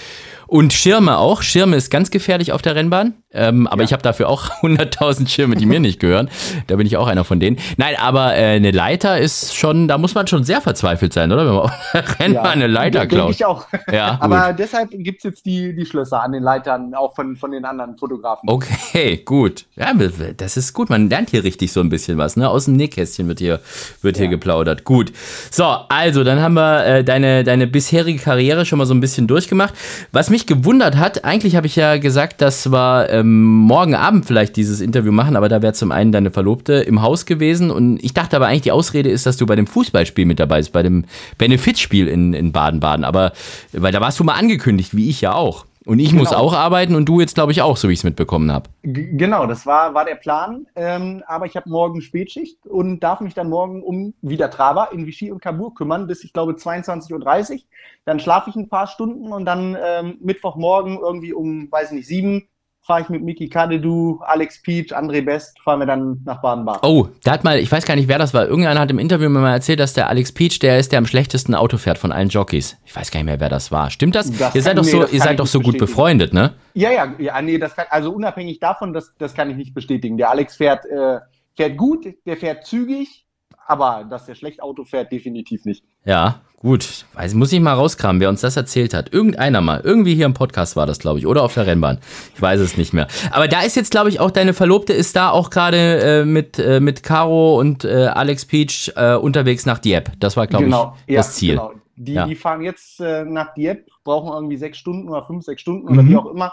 und 0.46 0.72
Schirme 0.72 1.18
auch. 1.18 1.42
Schirme 1.42 1.76
ist 1.76 1.90
ganz 1.90 2.10
gefährlich 2.10 2.52
auf 2.52 2.62
der 2.62 2.74
Rennbahn. 2.74 3.14
Ähm, 3.32 3.66
aber 3.66 3.82
ja. 3.82 3.84
ich 3.84 3.92
habe 3.92 4.02
dafür 4.02 4.28
auch 4.28 4.50
100.000 4.62 5.28
Schirme, 5.28 5.56
die 5.56 5.66
mir 5.66 5.80
nicht 5.80 6.00
gehören. 6.00 6.30
Da 6.68 6.76
bin 6.76 6.86
ich 6.86 6.96
auch 6.96 7.06
einer 7.06 7.24
von 7.24 7.38
denen. 7.38 7.58
Nein, 7.76 7.94
aber 7.98 8.34
äh, 8.34 8.56
eine 8.56 8.70
Leiter 8.70 9.18
ist 9.18 9.54
schon, 9.54 9.88
da 9.88 9.98
muss 9.98 10.14
man 10.14 10.26
schon 10.26 10.44
sehr 10.44 10.60
verzweifelt 10.60 11.12
sein, 11.12 11.30
oder? 11.32 11.46
Wenn 11.46 11.54
man 11.54 11.62
auf 11.64 11.72
der 11.92 12.18
Rennbahn 12.18 12.44
ja, 12.44 12.50
eine 12.50 12.66
Leiter 12.66 13.06
klaut. 13.06 13.30
ich 13.30 13.44
auch. 13.44 13.66
Ja, 13.92 14.16
aber 14.20 14.52
deshalb 14.52 14.90
gibt 14.90 15.18
es 15.18 15.24
jetzt 15.24 15.46
die, 15.46 15.74
die 15.74 15.84
Schlösser 15.84 16.22
an 16.22 16.32
den 16.32 16.42
Leitern, 16.42 16.94
auch 16.94 17.14
von, 17.14 17.36
von 17.36 17.50
den 17.50 17.64
anderen 17.64 17.98
Fotografen. 17.98 18.48
Okay, 18.48 19.18
gut. 19.18 19.66
Ja, 19.76 19.92
das 20.36 20.56
ist 20.56 20.72
gut. 20.72 20.88
Man 20.88 21.10
lernt 21.10 21.30
hier 21.30 21.44
richtig 21.44 21.72
so 21.72 21.80
ein 21.80 21.90
bisschen 21.90 22.16
was. 22.16 22.36
Ne? 22.36 22.48
Aus 22.48 22.64
dem 22.64 22.74
Nähkästchen 22.74 23.28
wird 23.28 23.40
hier, 23.40 23.60
wird 24.00 24.16
ja. 24.16 24.22
hier 24.22 24.30
geplaudert. 24.30 24.84
Gut. 24.84 25.12
So, 25.50 25.64
also, 25.64 26.24
dann 26.24 26.40
haben 26.40 26.54
wir 26.54 26.86
äh, 26.86 27.04
deine, 27.04 27.44
deine 27.44 27.66
bisherige 27.66 28.18
Karriere 28.18 28.64
schon 28.64 28.78
mal 28.78 28.86
so 28.86 28.94
ein 28.94 29.00
bisschen 29.00 29.26
durchgemacht. 29.26 29.74
Was 30.12 30.30
mich 30.36 30.46
gewundert 30.46 30.96
hat, 30.96 31.24
eigentlich 31.24 31.56
habe 31.56 31.66
ich 31.66 31.76
ja 31.76 31.96
gesagt, 31.96 32.42
das 32.42 32.70
war 32.70 33.08
ähm, 33.08 33.42
morgen 33.42 33.94
Abend 33.94 34.26
vielleicht 34.26 34.56
dieses 34.56 34.82
Interview 34.82 35.10
machen, 35.10 35.34
aber 35.34 35.48
da 35.48 35.62
wäre 35.62 35.72
zum 35.72 35.92
einen 35.92 36.12
deine 36.12 36.30
Verlobte 36.30 36.74
im 36.74 37.00
Haus 37.00 37.24
gewesen 37.24 37.70
und 37.70 38.04
ich 38.04 38.12
dachte 38.12 38.36
aber 38.36 38.46
eigentlich, 38.46 38.60
die 38.60 38.72
Ausrede 38.72 39.08
ist, 39.08 39.24
dass 39.24 39.38
du 39.38 39.46
bei 39.46 39.56
dem 39.56 39.66
Fußballspiel 39.66 40.26
mit 40.26 40.38
dabei 40.38 40.58
bist, 40.58 40.72
bei 40.72 40.82
dem 40.82 41.06
Benefitspiel 41.38 42.06
in 42.06 42.52
Baden-Baden. 42.52 43.04
Aber, 43.04 43.32
weil 43.72 43.92
da 43.92 44.02
warst 44.02 44.20
du 44.20 44.24
mal 44.24 44.34
angekündigt, 44.34 44.94
wie 44.94 45.08
ich 45.08 45.22
ja 45.22 45.32
auch. 45.32 45.64
Und 45.86 46.00
ich 46.00 46.10
genau. 46.10 46.22
muss 46.22 46.32
auch 46.32 46.52
arbeiten 46.52 46.96
und 46.96 47.04
du 47.04 47.20
jetzt, 47.20 47.36
glaube 47.36 47.52
ich, 47.52 47.62
auch, 47.62 47.76
so 47.76 47.88
wie 47.88 47.92
ich 47.92 48.00
es 48.00 48.04
mitbekommen 48.04 48.50
habe. 48.50 48.68
Genau, 48.82 49.46
das 49.46 49.66
war, 49.66 49.94
war 49.94 50.04
der 50.04 50.16
Plan. 50.16 50.66
Ähm, 50.74 51.22
aber 51.28 51.46
ich 51.46 51.54
habe 51.54 51.70
morgen 51.70 52.00
Spätschicht 52.00 52.66
und 52.66 53.00
darf 53.00 53.20
mich 53.20 53.34
dann 53.34 53.48
morgen 53.48 53.84
um 53.84 54.12
wieder 54.20 54.50
Traber 54.50 54.88
in 54.92 55.06
Vichy 55.06 55.30
und 55.30 55.40
Kabur 55.40 55.76
kümmern, 55.76 56.08
bis 56.08 56.24
ich 56.24 56.32
glaube 56.32 56.54
22.30 56.54 57.52
Uhr. 57.52 57.60
Dann 58.04 58.18
schlafe 58.18 58.50
ich 58.50 58.56
ein 58.56 58.68
paar 58.68 58.88
Stunden 58.88 59.32
und 59.32 59.44
dann 59.44 59.76
ähm, 59.80 60.18
Mittwochmorgen 60.20 60.98
irgendwie 60.98 61.32
um, 61.32 61.70
weiß 61.70 61.92
nicht, 61.92 62.08
sieben 62.08 62.48
fahre 62.86 63.02
ich 63.02 63.08
mit 63.08 63.22
Miki 63.24 63.48
Kadedu, 63.48 64.20
Alex 64.22 64.62
Peach, 64.62 64.96
André 64.96 65.20
Best, 65.24 65.60
fahren 65.60 65.80
wir 65.80 65.86
dann 65.86 66.22
nach 66.24 66.40
Baden-Baden. 66.40 66.88
Oh, 66.88 67.08
da 67.24 67.32
hat 67.32 67.42
mal, 67.42 67.58
ich 67.58 67.70
weiß 67.70 67.84
gar 67.84 67.96
nicht, 67.96 68.06
wer 68.06 68.18
das 68.18 68.32
war. 68.32 68.46
Irgendeiner 68.46 68.78
hat 68.78 68.90
im 68.90 69.00
Interview 69.00 69.28
mir 69.28 69.40
mal 69.40 69.52
erzählt, 69.52 69.80
dass 69.80 69.92
der 69.92 70.08
Alex 70.08 70.30
Peach 70.30 70.60
der 70.60 70.78
ist, 70.78 70.92
der 70.92 70.98
am 70.98 71.06
schlechtesten 71.06 71.56
Auto 71.56 71.78
fährt 71.78 71.98
von 71.98 72.12
allen 72.12 72.28
Jockeys. 72.28 72.76
Ich 72.84 72.94
weiß 72.94 73.10
gar 73.10 73.18
nicht 73.18 73.26
mehr, 73.26 73.40
wer 73.40 73.48
das 73.48 73.72
war. 73.72 73.90
Stimmt 73.90 74.14
das? 74.14 74.30
das 74.30 74.54
ihr 74.54 74.62
seid 74.62 74.78
doch 74.78 74.84
so, 74.84 75.04
ihr 75.04 75.20
seid 75.20 75.40
doch 75.40 75.48
so 75.48 75.60
gut 75.60 75.78
befreundet, 75.78 76.32
ne? 76.32 76.54
Ja, 76.74 76.92
ja, 76.92 77.12
ja, 77.18 77.42
nee, 77.42 77.58
das 77.58 77.74
kann, 77.74 77.86
also 77.90 78.12
unabhängig 78.12 78.60
davon, 78.60 78.92
das, 78.92 79.12
das 79.18 79.34
kann 79.34 79.50
ich 79.50 79.56
nicht 79.56 79.74
bestätigen. 79.74 80.16
Der 80.16 80.30
Alex 80.30 80.56
fährt, 80.56 80.84
äh, 80.86 81.18
fährt 81.56 81.76
gut, 81.76 82.06
der 82.24 82.36
fährt 82.36 82.66
zügig, 82.66 83.25
aber 83.66 84.04
dass 84.08 84.26
der 84.26 84.34
schlecht 84.34 84.62
Auto 84.62 84.84
fährt, 84.84 85.12
definitiv 85.12 85.64
nicht. 85.64 85.84
Ja, 86.04 86.40
gut. 86.58 87.04
Weiß, 87.14 87.34
muss 87.34 87.52
ich 87.52 87.60
mal 87.60 87.74
rauskramen, 87.74 88.20
wer 88.20 88.28
uns 88.28 88.40
das 88.40 88.56
erzählt 88.56 88.94
hat. 88.94 89.12
Irgendeiner 89.12 89.60
mal. 89.60 89.80
Irgendwie 89.82 90.14
hier 90.14 90.26
im 90.26 90.34
Podcast 90.34 90.76
war 90.76 90.86
das, 90.86 90.98
glaube 90.98 91.18
ich. 91.18 91.26
Oder 91.26 91.42
auf 91.42 91.54
der 91.54 91.66
Rennbahn. 91.66 91.98
Ich 92.34 92.40
weiß 92.40 92.60
es 92.60 92.76
nicht 92.76 92.92
mehr. 92.92 93.08
Aber 93.30 93.48
da 93.48 93.62
ist 93.62 93.76
jetzt, 93.76 93.90
glaube 93.90 94.08
ich, 94.08 94.20
auch 94.20 94.30
deine 94.30 94.54
Verlobte 94.54 94.92
ist 94.92 95.16
da 95.16 95.30
auch 95.30 95.50
gerade 95.50 96.00
äh, 96.00 96.24
mit, 96.24 96.58
äh, 96.58 96.80
mit 96.80 97.02
Caro 97.02 97.58
und 97.58 97.84
äh, 97.84 98.06
Alex 98.06 98.44
Peach 98.46 98.92
äh, 98.96 99.14
unterwegs 99.14 99.66
nach 99.66 99.78
Dieppe. 99.78 100.12
Das 100.20 100.36
war, 100.36 100.46
glaube 100.46 100.64
genau. 100.64 100.96
ich, 101.06 101.16
das 101.16 101.34
Ziel. 101.34 101.54
Genau. 101.54 101.72
Die, 101.96 102.12
ja. 102.12 102.26
die 102.26 102.34
fahren 102.34 102.60
jetzt 102.60 103.00
äh, 103.00 103.24
nach 103.24 103.54
Dieppe, 103.54 103.84
brauchen 104.04 104.32
irgendwie 104.32 104.58
sechs 104.58 104.78
Stunden 104.78 105.08
oder 105.08 105.24
fünf, 105.24 105.44
sechs 105.44 105.62
Stunden 105.62 105.90
mhm. 105.90 105.98
oder 105.98 106.08
wie 106.08 106.16
auch 106.16 106.26
immer 106.26 106.52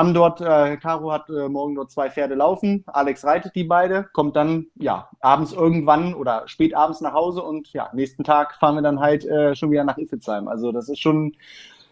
haben 0.00 0.14
dort, 0.14 0.40
äh, 0.40 0.78
Caro 0.78 1.12
hat 1.12 1.28
äh, 1.28 1.48
morgen 1.48 1.74
dort 1.74 1.90
zwei 1.90 2.10
Pferde 2.10 2.34
laufen, 2.34 2.84
Alex 2.86 3.22
reitet 3.24 3.54
die 3.54 3.64
beide, 3.64 4.08
kommt 4.14 4.34
dann 4.34 4.66
ja 4.76 5.10
abends 5.20 5.52
irgendwann 5.52 6.14
oder 6.14 6.44
spät 6.46 6.74
abends 6.74 7.02
nach 7.02 7.12
Hause 7.12 7.42
und 7.42 7.70
ja, 7.74 7.90
nächsten 7.92 8.24
Tag 8.24 8.54
fahren 8.58 8.76
wir 8.76 8.82
dann 8.82 9.00
halt 9.00 9.26
äh, 9.26 9.54
schon 9.54 9.70
wieder 9.70 9.84
nach 9.84 9.98
Iffelsheim. 9.98 10.48
Also 10.48 10.72
das 10.72 10.88
ist 10.88 11.00
schon 11.00 11.36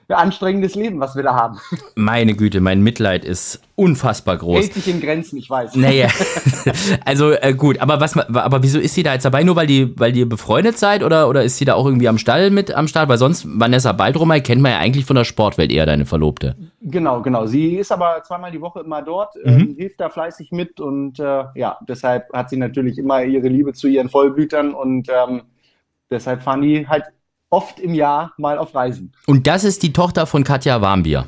ein 0.08 0.14
anstrengendes 0.14 0.74
Leben, 0.74 1.00
was 1.00 1.16
wir 1.16 1.22
da 1.22 1.34
haben. 1.34 1.58
Meine 1.96 2.34
Güte, 2.34 2.62
mein 2.62 2.82
Mitleid 2.82 3.26
ist 3.26 3.60
unfassbar 3.76 4.38
groß. 4.38 4.60
Hält 4.60 4.72
sich 4.72 4.88
in 4.88 5.02
Grenzen, 5.02 5.36
ich 5.36 5.50
weiß. 5.50 5.76
Naja, 5.76 6.08
also 7.04 7.32
äh, 7.32 7.52
gut, 7.52 7.78
aber 7.80 8.00
was, 8.00 8.16
aber 8.16 8.62
wieso 8.62 8.78
ist 8.78 8.94
sie 8.94 9.02
da 9.02 9.12
jetzt 9.12 9.26
dabei? 9.26 9.44
Nur 9.44 9.56
weil 9.56 9.66
die, 9.66 9.92
weil 9.98 10.16
ihr 10.16 10.26
befreundet 10.26 10.78
seid 10.78 11.02
oder, 11.02 11.28
oder 11.28 11.44
ist 11.44 11.58
sie 11.58 11.66
da 11.66 11.74
auch 11.74 11.84
irgendwie 11.84 12.08
am 12.08 12.16
Stall 12.16 12.48
mit 12.48 12.72
am 12.72 12.88
Start? 12.88 13.10
Weil 13.10 13.18
sonst 13.18 13.46
Vanessa 13.46 13.92
Baldromay 13.92 14.40
kennt 14.40 14.62
man 14.62 14.72
ja 14.72 14.78
eigentlich 14.78 15.04
von 15.04 15.16
der 15.16 15.24
Sportwelt 15.24 15.70
eher 15.70 15.84
deine 15.84 16.06
Verlobte. 16.06 16.56
Genau, 16.80 17.22
genau. 17.22 17.46
Sie 17.46 17.76
ist 17.76 17.90
aber 17.90 18.22
zweimal 18.22 18.52
die 18.52 18.60
Woche 18.60 18.80
immer 18.80 19.02
dort, 19.02 19.34
mhm. 19.36 19.42
ähm, 19.44 19.74
hilft 19.76 20.00
da 20.00 20.10
fleißig 20.10 20.52
mit 20.52 20.80
und 20.80 21.18
äh, 21.18 21.44
ja, 21.54 21.78
deshalb 21.88 22.32
hat 22.32 22.50
sie 22.50 22.56
natürlich 22.56 22.98
immer 22.98 23.22
ihre 23.22 23.48
Liebe 23.48 23.72
zu 23.72 23.88
ihren 23.88 24.08
Vollblütern 24.08 24.74
und 24.74 25.08
ähm, 25.08 25.42
deshalb 26.10 26.42
fahren 26.42 26.62
die 26.62 26.86
halt 26.86 27.04
oft 27.50 27.80
im 27.80 27.94
Jahr 27.94 28.32
mal 28.36 28.58
auf 28.58 28.74
Reisen. 28.74 29.12
Und 29.26 29.46
das 29.46 29.64
ist 29.64 29.82
die 29.82 29.92
Tochter 29.92 30.26
von 30.26 30.44
Katja 30.44 30.80
Warmbier. 30.80 31.26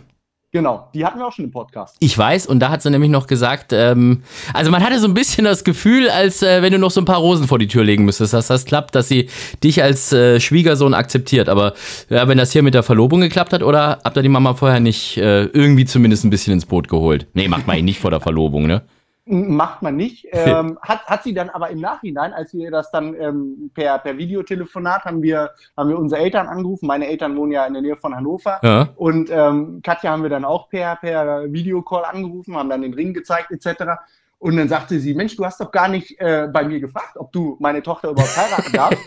Genau, 0.52 0.88
die 0.95 1.04
hatten 1.04 1.21
wir 1.21 1.28
auch 1.28 1.33
schon 1.33 1.45
im 1.45 1.52
Podcast. 1.52 1.95
Ich 2.00 2.19
weiß, 2.19 2.47
und 2.49 2.59
da 2.59 2.71
hat 2.71 2.83
sie 2.83 2.90
nämlich 2.90 3.11
noch 3.11 3.28
gesagt, 3.28 3.73
ähm, 3.73 4.25
also 4.52 4.73
man 4.73 4.83
hatte 4.83 4.99
so 4.99 5.07
ein 5.07 5.14
bisschen 5.14 5.45
das 5.45 5.62
Gefühl, 5.62 6.11
als 6.11 6.42
äh, 6.42 6.61
wenn 6.61 6.73
du 6.73 6.78
noch 6.80 6.90
so 6.90 7.00
ein 7.00 7.04
paar 7.04 7.19
Rosen 7.19 7.47
vor 7.47 7.61
die 7.61 7.69
Tür 7.69 7.85
legen 7.85 8.04
müsstest, 8.04 8.35
dass 8.35 8.49
das 8.49 8.64
klappt, 8.64 8.97
dass 8.97 9.07
sie 9.07 9.28
dich 9.62 9.80
als 9.80 10.12
äh, 10.12 10.40
Schwiegersohn 10.40 10.92
akzeptiert. 10.92 11.49
Aber 11.49 11.75
ja, 12.09 12.26
wenn 12.26 12.37
das 12.37 12.50
hier 12.50 12.64
mit 12.64 12.75
der 12.75 12.83
Verlobung 12.83 13.21
geklappt 13.21 13.52
hat, 13.52 13.62
oder 13.62 14.00
habt 14.02 14.16
ihr 14.16 14.23
die 14.23 14.28
Mama 14.28 14.54
vorher 14.54 14.80
nicht 14.80 15.19
äh, 15.19 15.45
irgendwie 15.45 15.85
zumindest 15.85 16.25
ein 16.25 16.30
bisschen 16.30 16.52
ins 16.52 16.66
Boot 16.66 16.88
geholt? 16.88 17.28
Nee, 17.35 17.47
macht 17.47 17.69
man 17.69 17.78
ihn 17.78 17.85
nicht 17.85 18.00
vor 18.00 18.11
der 18.11 18.21
Verlobung, 18.21 18.66
ne? 18.66 18.83
Macht 19.30 19.82
man 19.82 19.96
nicht. 19.96 20.26
Ähm, 20.40 20.78
hat, 20.80 21.04
hat 21.06 21.22
sie 21.22 21.34
dann 21.34 21.50
aber 21.50 21.70
im 21.70 21.80
Nachhinein, 21.80 22.32
als 22.32 22.54
wir 22.54 22.70
das 22.70 22.90
dann 22.90 23.14
ähm, 23.14 23.70
per, 23.75 23.99
per 23.99 24.16
Videotelefonat 24.16 25.04
haben 25.04 25.22
wir, 25.22 25.50
haben 25.76 25.90
wir 25.90 25.99
unsere 25.99 26.22
Eltern 26.22 26.49
angerufen. 26.49 26.87
Meine 26.87 27.08
Eltern 27.08 27.37
wohnen 27.37 27.52
ja 27.52 27.66
in 27.66 27.75
der 27.75 27.82
Nähe 27.82 27.96
von 27.96 28.16
Hannover. 28.16 28.58
Ja. 28.62 28.88
Und 28.96 29.28
ähm, 29.30 29.80
Katja 29.82 30.10
haben 30.12 30.22
wir 30.22 30.30
dann 30.30 30.44
auch 30.44 30.68
per, 30.68 30.96
per 30.96 31.52
Videocall 31.52 32.04
angerufen, 32.04 32.56
haben 32.56 32.70
dann 32.70 32.82
den 32.82 32.94
Ring 32.94 33.12
gezeigt 33.12 33.50
etc. 33.50 34.00
Und 34.40 34.56
dann 34.56 34.70
sagte 34.70 34.99
sie, 34.99 35.12
Mensch, 35.12 35.37
du 35.37 35.44
hast 35.44 35.61
doch 35.61 35.70
gar 35.70 35.87
nicht 35.87 36.18
äh, 36.18 36.49
bei 36.50 36.64
mir 36.64 36.80
gefragt, 36.80 37.18
ob 37.18 37.30
du 37.30 37.59
meine 37.61 37.82
Tochter 37.82 38.09
überhaupt 38.09 38.35
heiraten 38.38 38.73
darfst. 38.73 39.06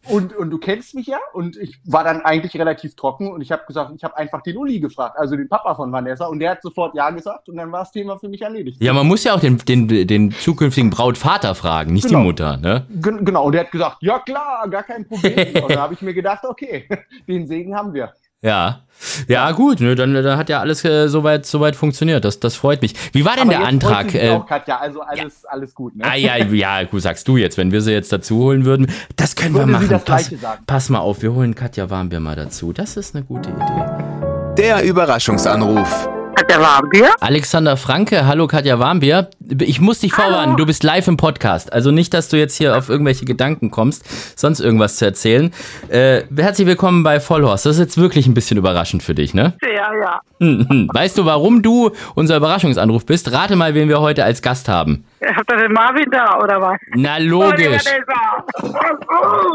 und, 0.08 0.32
und 0.36 0.50
du 0.50 0.58
kennst 0.58 0.94
mich 0.94 1.08
ja. 1.08 1.18
Und 1.32 1.56
ich 1.56 1.80
war 1.84 2.04
dann 2.04 2.20
eigentlich 2.20 2.56
relativ 2.56 2.94
trocken 2.94 3.32
und 3.32 3.40
ich 3.40 3.50
habe 3.50 3.64
gesagt, 3.66 3.90
ich 3.96 4.04
habe 4.04 4.16
einfach 4.16 4.42
den 4.42 4.56
Uli 4.56 4.78
gefragt, 4.78 5.18
also 5.18 5.34
den 5.34 5.48
Papa 5.48 5.74
von 5.74 5.90
Vanessa. 5.90 6.26
Und 6.26 6.38
der 6.38 6.52
hat 6.52 6.62
sofort 6.62 6.94
Ja 6.94 7.10
gesagt 7.10 7.48
und 7.48 7.56
dann 7.56 7.72
war 7.72 7.80
das 7.80 7.90
Thema 7.90 8.16
für 8.16 8.28
mich 8.28 8.42
erledigt. 8.42 8.80
Ja, 8.80 8.92
man 8.92 9.08
muss 9.08 9.24
ja 9.24 9.34
auch 9.34 9.40
den, 9.40 9.58
den, 9.58 9.88
den 9.88 10.30
zukünftigen 10.30 10.90
Brautvater 10.90 11.56
fragen, 11.56 11.92
nicht 11.92 12.06
genau. 12.06 12.20
die 12.20 12.24
Mutter. 12.24 12.56
Ne? 12.56 12.86
Genau, 13.00 13.46
und 13.46 13.52
der 13.52 13.62
hat 13.62 13.72
gesagt, 13.72 13.96
ja 14.02 14.20
klar, 14.20 14.68
gar 14.68 14.84
kein 14.84 15.04
Problem. 15.04 15.48
und 15.64 15.68
dann 15.68 15.80
habe 15.80 15.94
ich 15.94 16.02
mir 16.02 16.14
gedacht, 16.14 16.44
okay, 16.44 16.88
den 17.26 17.48
Segen 17.48 17.74
haben 17.74 17.92
wir. 17.92 18.14
Ja. 18.44 18.80
Ja, 19.28 19.50
gut, 19.52 19.80
ne, 19.80 19.94
dann, 19.94 20.14
dann 20.14 20.38
hat 20.38 20.48
ja 20.48 20.60
alles 20.60 20.84
äh, 20.84 21.08
soweit, 21.08 21.44
soweit 21.44 21.76
funktioniert. 21.76 22.24
Das, 22.24 22.40
das 22.40 22.56
freut 22.56 22.80
mich. 22.80 22.94
Wie 23.12 23.24
war 23.24 23.32
denn 23.34 23.42
Aber 23.42 23.58
der 23.58 23.66
Antrag? 23.66 24.14
Äh, 24.14 24.30
auch, 24.30 24.46
Katja, 24.46 24.78
also 24.78 25.02
alles, 25.02 25.42
ja. 25.42 25.50
alles 25.50 25.74
gut. 25.74 25.96
Ne? 25.96 26.04
Ah, 26.06 26.14
ja, 26.14 26.36
ja, 26.36 26.84
gut, 26.84 27.02
sagst 27.02 27.26
du 27.28 27.36
jetzt, 27.36 27.58
wenn 27.58 27.72
wir 27.72 27.82
sie 27.82 27.92
jetzt 27.92 28.12
dazu 28.12 28.38
holen 28.38 28.64
würden. 28.64 28.90
Das 29.16 29.36
können 29.36 29.54
Würde 29.54 29.72
wir 29.72 29.80
machen. 29.80 30.00
Pass, 30.04 30.32
pass, 30.66 30.88
mal 30.88 31.00
auf, 31.00 31.22
wir 31.22 31.34
holen 31.34 31.54
Katja 31.54 31.90
Warmbier 31.90 32.20
mal 32.20 32.36
dazu. 32.36 32.72
Das 32.72 32.96
ist 32.96 33.14
eine 33.14 33.24
gute 33.24 33.50
Idee. 33.50 34.54
Der 34.56 34.84
Überraschungsanruf. 34.84 36.08
Katja 36.36 36.60
Warmbier. 36.60 37.10
Alexander 37.20 37.76
Franke, 37.76 38.26
hallo 38.26 38.46
Katja 38.46 38.78
Warmbier. 38.78 39.28
Ich 39.46 39.80
muss 39.80 39.98
dich 39.98 40.12
vorwarnen, 40.14 40.56
du 40.56 40.64
bist 40.64 40.82
live 40.84 41.06
im 41.06 41.18
Podcast. 41.18 41.70
Also 41.72 41.90
nicht, 41.90 42.14
dass 42.14 42.28
du 42.28 42.38
jetzt 42.38 42.56
hier 42.56 42.78
auf 42.78 42.88
irgendwelche 42.88 43.26
Gedanken 43.26 43.70
kommst, 43.70 44.04
sonst 44.38 44.60
irgendwas 44.60 44.96
zu 44.96 45.04
erzählen. 45.04 45.52
Äh, 45.88 46.22
herzlich 46.34 46.66
willkommen 46.66 47.02
bei 47.02 47.20
Vollhorst. 47.20 47.66
Das 47.66 47.74
ist 47.74 47.80
jetzt 47.80 47.98
wirklich 47.98 48.26
ein 48.26 48.32
bisschen 48.32 48.56
überraschend 48.56 49.02
für 49.02 49.14
dich, 49.14 49.34
ne? 49.34 49.52
Ja, 49.62 49.94
ja. 49.94 50.20
Hm, 50.40 50.66
hm. 50.68 50.88
Weißt 50.92 51.18
du, 51.18 51.26
warum 51.26 51.62
du 51.62 51.90
unser 52.14 52.36
Überraschungsanruf 52.36 53.04
bist? 53.04 53.32
Rate 53.32 53.54
mal, 53.56 53.74
wen 53.74 53.88
wir 53.88 54.00
heute 54.00 54.24
als 54.24 54.40
Gast 54.40 54.68
haben. 54.68 55.04
Habt 55.36 55.50
ihr 55.52 55.56
den 55.56 55.72
Marvin 55.72 56.10
da, 56.10 56.38
oder 56.42 56.60
was? 56.60 56.78
Na, 56.94 57.18
logisch. 57.18 57.82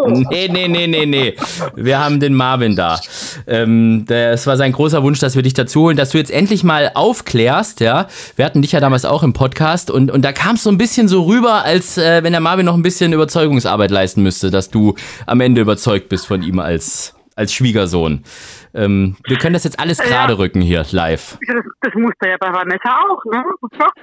Nee, 0.08 0.48
nee, 0.52 0.68
nee, 0.68 0.88
nee, 0.88 1.06
nee. 1.06 1.36
Wir 1.76 2.04
haben 2.04 2.20
den 2.20 2.34
Marvin 2.34 2.76
da. 2.76 3.00
Ähm, 3.46 4.06
es 4.08 4.48
war 4.48 4.58
sein 4.58 4.72
großer 4.72 5.04
Wunsch, 5.04 5.20
dass 5.20 5.36
wir 5.36 5.44
dich 5.44 5.54
dazu 5.54 5.82
holen, 5.82 5.98
dass 5.98 6.10
du 6.10 6.18
jetzt 6.18 6.32
endlich 6.32 6.64
mal 6.64 6.92
aufklärst, 6.96 7.82
ja. 7.82 8.08
Wir 8.36 8.46
hatten 8.46 8.62
dich 8.62 8.72
ja 8.72 8.80
damals 8.80 9.06
auch 9.06 9.22
im 9.22 9.34
Podcast 9.34 9.79
und, 9.88 10.12
und 10.12 10.24
da 10.24 10.32
kam 10.32 10.56
es 10.56 10.64
so 10.64 10.70
ein 10.70 10.78
bisschen 10.78 11.08
so 11.08 11.24
rüber, 11.24 11.64
als 11.64 11.98
äh, 11.98 12.24
wenn 12.24 12.32
der 12.34 12.42
Marvin 12.42 12.66
noch 12.66 12.76
ein 12.76 12.84
bisschen 12.84 13.14
Überzeugungsarbeit 13.14 13.92
leisten 13.92 14.24
müsste, 14.24 14.52
dass 14.52 14.70
du 14.70 14.96
am 15.26 15.42
Ende 15.42 15.62
überzeugt 15.62 16.10
bist 16.10 16.28
von 16.28 16.42
ihm 16.42 16.60
als, 16.60 17.16
als 17.36 17.54
Schwiegersohn. 17.54 18.24
Ähm, 18.74 19.16
wir 19.28 19.38
können 19.38 19.54
das 19.54 19.64
jetzt 19.64 19.80
alles 19.80 19.98
gerade 20.00 20.34
ja. 20.34 20.40
rücken 20.40 20.62
hier 20.62 20.86
live. 20.92 21.38
Das, 21.48 21.56
das 21.82 21.94
musste 21.96 22.30
ja 22.30 22.36
bei 22.40 22.52
Vanessa 22.52 23.00
auch, 23.08 23.24
ne? 23.32 23.44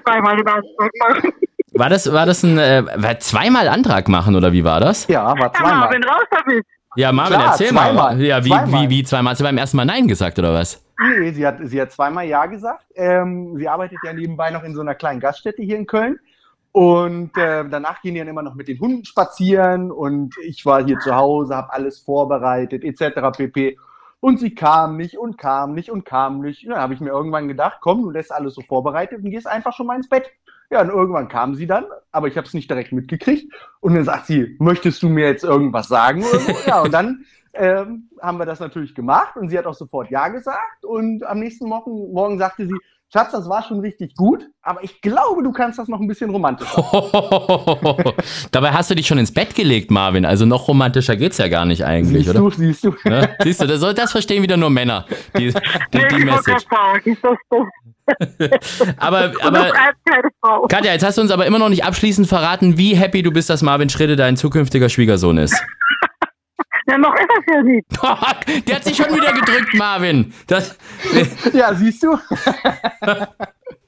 Zweimal 0.04 0.36
machen. 0.42 1.32
War 1.74 1.90
das, 1.90 2.10
war 2.12 2.26
das 2.26 2.42
ein 2.42 2.58
äh, 2.58 3.18
zweimal 3.18 3.68
Antrag 3.68 4.08
machen 4.08 4.34
oder 4.34 4.52
wie 4.52 4.64
war 4.64 4.80
das? 4.80 5.06
Ja, 5.08 5.26
war 5.38 5.52
zweimal. 5.52 5.72
Ja, 5.72 5.78
Marvin, 5.78 6.04
raus 6.04 6.24
damit. 6.30 6.66
Ja, 6.96 7.12
Marvin, 7.12 7.36
Klar, 7.36 7.50
erzähl 7.50 7.68
zweimal. 7.68 7.94
mal. 8.16 8.22
Ja, 8.22 8.44
wie, 8.44 8.48
zweimal. 8.48 8.82
wie, 8.82 8.90
wie 8.90 9.04
zweimal? 9.04 9.30
Hast 9.32 9.40
du 9.40 9.44
beim 9.44 9.58
ersten 9.58 9.76
Mal 9.76 9.84
Nein 9.84 10.08
gesagt 10.08 10.38
oder 10.38 10.54
was? 10.54 10.82
Nee, 10.98 11.32
sie 11.32 11.46
hat, 11.46 11.58
sie 11.62 11.80
hat 11.80 11.92
zweimal 11.92 12.26
Ja 12.26 12.46
gesagt. 12.46 12.86
Ähm, 12.94 13.56
sie 13.58 13.68
arbeitet 13.68 13.98
ja 14.04 14.12
nebenbei 14.12 14.50
noch 14.50 14.64
in 14.64 14.74
so 14.74 14.80
einer 14.80 14.94
kleinen 14.94 15.20
Gaststätte 15.20 15.62
hier 15.62 15.76
in 15.76 15.86
Köln. 15.86 16.18
Und 16.72 17.36
äh, 17.38 17.66
danach 17.68 18.02
gehen 18.02 18.14
die 18.14 18.20
dann 18.20 18.28
immer 18.28 18.42
noch 18.42 18.54
mit 18.54 18.68
den 18.68 18.78
Hunden 18.78 19.04
spazieren 19.06 19.90
und 19.90 20.34
ich 20.42 20.66
war 20.66 20.84
hier 20.84 20.98
zu 20.98 21.14
Hause, 21.14 21.56
habe 21.56 21.72
alles 21.72 22.00
vorbereitet 22.00 22.84
etc. 22.84 23.34
pp. 23.34 23.78
Und 24.20 24.40
sie 24.40 24.54
kam 24.54 24.96
nicht 24.96 25.16
und 25.16 25.38
kam 25.38 25.72
nicht 25.72 25.90
und 25.90 26.04
kam 26.04 26.40
nicht. 26.40 26.64
Und 26.64 26.72
dann 26.72 26.80
habe 26.80 26.92
ich 26.92 27.00
mir 27.00 27.10
irgendwann 27.10 27.48
gedacht, 27.48 27.78
komm, 27.80 28.02
du 28.02 28.10
lässt 28.10 28.32
alles 28.32 28.54
so 28.54 28.60
vorbereitet 28.60 29.22
und 29.22 29.30
gehst 29.30 29.46
einfach 29.46 29.72
schon 29.74 29.86
mal 29.86 29.96
ins 29.96 30.08
Bett. 30.08 30.30
Ja, 30.70 30.82
und 30.82 30.88
irgendwann 30.88 31.28
kam 31.28 31.54
sie 31.54 31.66
dann, 31.66 31.84
aber 32.10 32.28
ich 32.28 32.36
habe 32.36 32.46
es 32.46 32.52
nicht 32.52 32.68
direkt 32.68 32.92
mitgekriegt. 32.92 33.52
Und 33.80 33.94
dann 33.94 34.04
sagt 34.04 34.26
sie, 34.26 34.56
möchtest 34.58 35.02
du 35.02 35.08
mir 35.08 35.28
jetzt 35.28 35.44
irgendwas 35.44 35.88
sagen? 35.88 36.24
Ja, 36.66 36.82
und 36.82 36.92
dann 36.92 37.24
ähm, 37.58 38.10
haben 38.20 38.38
wir 38.38 38.46
das 38.46 38.60
natürlich 38.60 38.94
gemacht 38.94 39.36
und 39.36 39.48
sie 39.48 39.58
hat 39.58 39.66
auch 39.66 39.74
sofort 39.74 40.10
Ja 40.10 40.28
gesagt. 40.28 40.84
Und 40.84 41.24
am 41.24 41.38
nächsten 41.38 41.68
Morgen, 41.68 42.12
morgen 42.12 42.38
sagte 42.38 42.66
sie, 42.66 42.76
Schatz, 43.12 43.30
das 43.30 43.48
war 43.48 43.62
schon 43.62 43.78
richtig 43.80 44.16
gut, 44.16 44.44
aber 44.62 44.82
ich 44.82 45.00
glaube, 45.00 45.44
du 45.44 45.52
kannst 45.52 45.78
das 45.78 45.86
noch 45.86 46.00
ein 46.00 46.08
bisschen 46.08 46.28
romantischer. 46.28 46.82
Dabei 48.50 48.72
hast 48.72 48.90
du 48.90 48.96
dich 48.96 49.06
schon 49.06 49.18
ins 49.18 49.32
Bett 49.32 49.54
gelegt, 49.54 49.92
Marvin. 49.92 50.24
Also 50.24 50.44
noch 50.44 50.66
romantischer 50.66 51.14
geht's 51.14 51.38
ja 51.38 51.46
gar 51.46 51.64
nicht 51.66 51.84
eigentlich, 51.84 52.24
siehst 52.24 52.30
oder? 52.30 52.40
Du, 52.40 52.50
siehst 52.50 52.82
du, 52.82 52.94
ne? 53.08 53.36
Siehst 53.44 53.60
du, 53.60 53.66
das, 53.68 53.80
das 53.94 54.10
verstehen 54.10 54.42
wieder 54.42 54.56
nur 54.56 54.70
Männer. 54.70 55.06
Die, 55.38 55.52
die, 55.92 56.08
die 56.10 56.24
Message. 56.24 56.66
aber, 58.98 59.32
aber 59.40 59.72
Katja, 60.68 60.92
jetzt 60.92 61.04
hast 61.04 61.18
du 61.18 61.22
uns 61.22 61.30
aber 61.30 61.46
immer 61.46 61.60
noch 61.60 61.68
nicht 61.68 61.84
abschließend 61.84 62.26
verraten, 62.26 62.76
wie 62.76 62.96
happy 62.96 63.22
du 63.22 63.30
bist, 63.30 63.50
dass 63.50 63.62
Marvin 63.62 63.88
Schritte 63.88 64.16
dein 64.16 64.36
zukünftiger 64.36 64.88
Schwiegersohn 64.88 65.38
ist. 65.38 65.54
Ja, 66.88 66.98
noch 66.98 67.14
ist 67.14 67.28
das 67.28 67.54
ja 67.54 67.62
nicht. 67.62 67.86
Der 68.68 68.76
hat 68.76 68.84
sich 68.84 68.96
schon 68.96 69.14
wieder 69.14 69.32
gedrückt, 69.32 69.74
Marvin. 69.74 70.32
Das, 70.46 70.78
ja, 71.52 71.74
siehst 71.74 72.02
du? 72.02 72.16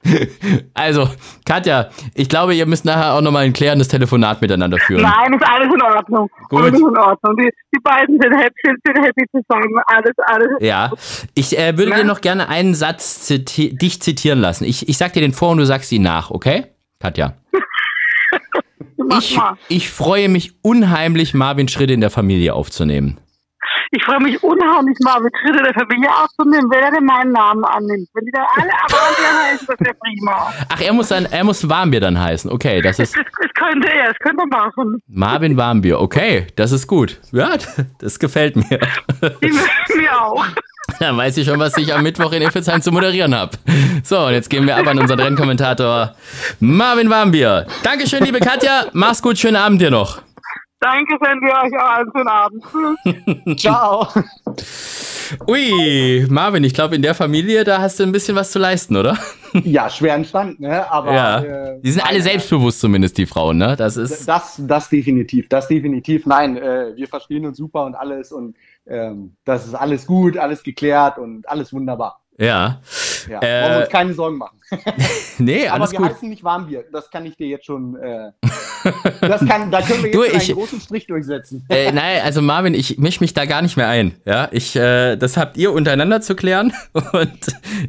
Also, 0.73 1.09
Katja, 1.45 1.89
ich 2.15 2.29
glaube, 2.29 2.55
ihr 2.55 2.65
müsst 2.65 2.85
nachher 2.85 3.13
auch 3.13 3.21
nochmal 3.21 3.45
ein 3.45 3.53
klärendes 3.53 3.89
Telefonat 3.89 4.41
miteinander 4.41 4.77
führen. 4.77 5.01
Nein, 5.01 5.33
ist 5.33 5.43
alles 5.43 5.73
in 5.73 5.81
Ordnung. 5.81 6.29
Gut. 6.49 6.61
Alles 6.61 6.79
in 6.79 6.97
Ordnung. 6.97 7.35
Die, 7.37 7.49
die 7.75 7.79
beiden 7.83 8.19
sind 8.19 8.33
happy, 8.33 8.75
sind 8.85 9.05
happy 9.05 9.25
zusammen. 9.31 9.79
Alles, 9.87 10.13
alles. 10.25 10.47
Ja, 10.61 10.91
ich 11.35 11.57
äh, 11.57 11.77
würde 11.77 11.91
ja? 11.91 11.97
dir 11.97 12.03
noch 12.05 12.21
gerne 12.21 12.47
einen 12.47 12.75
Satz 12.75 13.25
ziti 13.25 13.75
dich 13.75 14.01
zitieren 14.01 14.39
lassen. 14.39 14.63
Ich, 14.63 14.87
ich 14.87 14.97
sag 14.97 15.13
dir 15.13 15.21
den 15.21 15.33
vor 15.33 15.51
und 15.51 15.57
du 15.57 15.65
sagst 15.65 15.91
ihn 15.91 16.01
nach, 16.01 16.31
okay? 16.31 16.67
Katja. 16.99 17.33
ich, 19.19 19.39
ich 19.67 19.89
freue 19.89 20.29
mich 20.29 20.53
unheimlich, 20.61 21.33
Marvin 21.33 21.67
Schritte 21.67 21.93
in 21.93 22.01
der 22.01 22.09
Familie 22.09 22.53
aufzunehmen. 22.53 23.19
Ich 23.91 24.03
freue 24.03 24.19
mich 24.19 24.41
unheimlich, 24.43 24.97
Marvin 25.03 25.31
Schritte 25.41 25.63
der 25.63 25.73
Familie 25.73 26.09
aufzunehmen, 26.09 26.69
wenn 26.69 26.83
er 26.83 26.91
denn 26.91 27.05
meinen 27.05 27.31
Namen 27.31 27.63
annimmt. 27.65 28.07
Wenn 28.13 28.25
die 28.25 28.31
dann 28.31 28.45
alle 28.55 28.69
Warmbier 28.69 29.51
heißen, 29.51 29.67
das 29.67 29.79
wäre 29.79 29.95
prima. 29.95 30.53
Ach, 30.69 30.81
er 30.81 30.93
muss, 30.93 31.07
dann, 31.07 31.25
er 31.25 31.43
muss 31.43 31.67
Warmbier 31.67 31.99
dann 31.99 32.19
heißen. 32.19 32.51
Okay, 32.51 32.81
das 32.81 32.99
ist. 32.99 33.17
Das, 33.17 33.25
das 33.41 33.53
könnte 33.55 33.91
er, 33.91 34.09
das 34.09 34.19
könnte 34.19 34.43
er 34.43 34.47
machen. 34.47 35.01
Marvin 35.07 35.57
Warmbier, 35.57 35.99
okay, 35.99 36.45
das 36.55 36.71
ist 36.71 36.85
gut. 36.85 37.19
Ja, 37.31 37.57
das 37.99 38.19
gefällt 38.19 38.55
mir. 38.57 38.79
Die 39.41 39.51
mir 39.97 40.21
auch. 40.21 40.45
Dann 40.99 41.17
weiß 41.17 41.37
ich 41.37 41.47
schon, 41.47 41.59
was 41.59 41.77
ich 41.77 41.93
am 41.93 42.03
Mittwoch 42.03 42.31
in 42.31 42.41
Iffelsheim 42.41 42.81
zu 42.81 42.91
moderieren 42.91 43.35
habe. 43.35 43.51
So, 44.03 44.19
und 44.25 44.33
jetzt 44.33 44.49
gehen 44.49 44.65
wir 44.65 44.77
ab 44.77 44.87
an 44.87 44.99
unseren 44.99 45.19
Rennkommentator 45.19 46.15
Marvin 46.59 47.09
Warmbier. 47.09 47.67
Dankeschön, 47.83 48.23
liebe 48.23 48.39
Katja. 48.39 48.85
Mach's 48.93 49.21
gut, 49.21 49.37
schönen 49.37 49.57
Abend 49.57 49.81
dir 49.81 49.91
noch. 49.91 50.21
Danke, 50.81 51.17
wenn 51.19 51.41
wir 51.41 51.51
euch 51.51 51.77
auch 51.77 51.89
einen 51.89 52.11
schönen 52.15 52.27
Abend. 52.27 53.59
Ciao. 53.59 54.07
Ui, 55.47 56.25
Marvin, 56.29 56.63
ich 56.63 56.73
glaube, 56.73 56.95
in 56.95 57.01
der 57.01 57.13
Familie, 57.13 57.65
da 57.65 57.81
hast 57.81 57.99
du 57.99 58.03
ein 58.03 58.13
bisschen 58.13 58.35
was 58.35 58.51
zu 58.51 58.59
leisten, 58.59 58.95
oder? 58.95 59.17
Ja, 59.63 59.89
schweren 59.89 60.23
Stand, 60.25 60.59
ne? 60.59 60.89
Aber 60.91 61.11
ja. 61.11 61.39
äh, 61.41 61.81
die 61.81 61.89
sind 61.89 62.05
alle 62.05 62.21
selbstbewusst 62.21 62.81
zumindest, 62.81 63.17
die 63.17 63.25
Frauen, 63.25 63.57
ne? 63.57 63.75
Das 63.75 63.97
ist. 63.97 64.27
Das, 64.27 64.61
das 64.63 64.89
definitiv, 64.89 65.49
das 65.49 65.67
definitiv. 65.67 66.27
Nein, 66.27 66.55
äh, 66.55 66.95
wir 66.95 67.07
verstehen 67.07 67.47
uns 67.47 67.57
super 67.57 67.85
und 67.85 67.95
alles 67.95 68.31
und 68.31 68.55
ähm, 68.85 69.35
das 69.45 69.65
ist 69.65 69.73
alles 69.73 70.05
gut, 70.05 70.37
alles 70.37 70.61
geklärt 70.61 71.17
und 71.17 71.49
alles 71.49 71.73
wunderbar. 71.73 72.21
Ja. 72.39 72.79
ja 73.29 73.41
äh, 73.41 73.63
wollen 73.63 73.73
wir 73.73 73.79
uns 73.81 73.89
keine 73.89 74.13
Sorgen 74.13 74.37
machen. 74.37 74.59
nee, 75.39 75.67
Aber 75.67 75.81
alles 75.81 75.91
wir 75.91 75.97
gut. 75.99 76.09
heißen 76.09 76.29
nicht 76.29 76.43
Warmbier. 76.43 76.85
Das 76.91 77.09
kann 77.09 77.25
ich 77.25 77.35
dir 77.35 77.47
jetzt 77.47 77.65
schon. 77.65 77.95
Äh, 77.97 78.31
das 79.21 79.45
kann, 79.45 79.71
da 79.71 79.81
können 79.81 80.03
wir 80.03 80.11
jetzt 80.11 80.15
Du, 80.15 80.23
ich- 80.23 80.49
einen 80.49 80.57
großen 80.59 80.79
Strich 80.79 81.07
durchsetzen. 81.07 81.65
Äh, 81.69 81.91
nein, 81.91 82.21
also 82.23 82.41
Marvin, 82.41 82.73
ich 82.75 82.97
mische 82.99 83.19
mich 83.21 83.33
da 83.33 83.45
gar 83.45 83.61
nicht 83.61 83.77
mehr 83.77 83.87
ein. 83.89 84.15
Ja, 84.25 84.47
ich, 84.51 84.75
äh, 84.75 85.15
das 85.17 85.37
habt 85.37 85.57
ihr 85.57 85.73
untereinander 85.73 86.21
zu 86.21 86.35
klären 86.35 86.71
und 87.13 87.39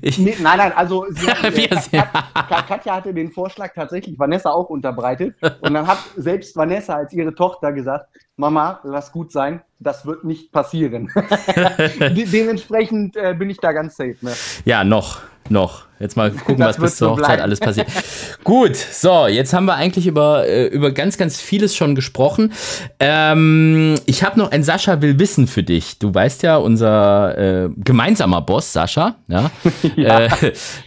ich. 0.02 0.18
Nee, 0.18 0.36
nein, 0.40 0.58
nein, 0.58 0.72
also 0.74 1.04
sie 1.10 1.28
äh, 1.28 2.02
Kat- 2.34 2.66
Katja 2.66 2.96
hatte 2.96 3.12
den 3.14 3.30
Vorschlag 3.30 3.72
tatsächlich 3.74 4.18
Vanessa 4.18 4.50
auch 4.50 4.70
unterbreitet. 4.70 5.36
Und 5.60 5.74
dann 5.74 5.86
hat 5.86 5.98
selbst 6.16 6.56
Vanessa 6.56 6.94
als 6.96 7.12
ihre 7.12 7.34
Tochter 7.34 7.72
gesagt, 7.72 8.06
Mama, 8.36 8.80
lass 8.84 9.12
gut 9.12 9.30
sein, 9.32 9.60
das 9.80 10.06
wird 10.06 10.24
nicht 10.24 10.52
passieren. 10.52 11.10
De 11.16 12.24
dementsprechend 12.26 13.16
äh, 13.16 13.34
bin 13.36 13.50
ich 13.50 13.56
da 13.56 13.72
ganz 13.72 13.96
safe. 13.96 14.16
Ne? 14.20 14.32
Ja, 14.64 14.84
noch, 14.84 15.20
noch. 15.48 15.84
Jetzt 15.98 16.16
mal 16.16 16.30
gucken, 16.30 16.58
Das 16.58 16.78
was 16.78 16.82
bis 16.84 16.96
zur 16.96 17.08
so 17.08 17.12
Hochzeit 17.12 17.26
bleiben. 17.26 17.42
alles 17.42 17.60
passiert. 17.60 17.86
Gut, 18.44 18.74
so, 18.76 19.26
jetzt 19.26 19.52
haben 19.52 19.66
wir 19.66 19.74
eigentlich 19.74 20.06
über, 20.06 20.46
äh, 20.46 20.66
über 20.68 20.92
ganz, 20.92 21.18
ganz 21.18 21.38
vieles 21.40 21.76
schon 21.76 21.94
gesprochen. 21.94 22.52
Ähm, 22.98 23.96
ich 24.06 24.22
habe 24.22 24.38
noch 24.38 24.50
ein 24.50 24.62
Sascha 24.62 25.02
will 25.02 25.18
wissen 25.18 25.46
für 25.46 25.62
dich. 25.62 25.98
Du 25.98 26.14
weißt 26.14 26.42
ja, 26.42 26.56
unser 26.56 27.36
äh, 27.36 27.68
gemeinsamer 27.76 28.40
Boss, 28.40 28.72
Sascha, 28.72 29.16
ja, 29.28 29.50
Äh, 29.96 30.28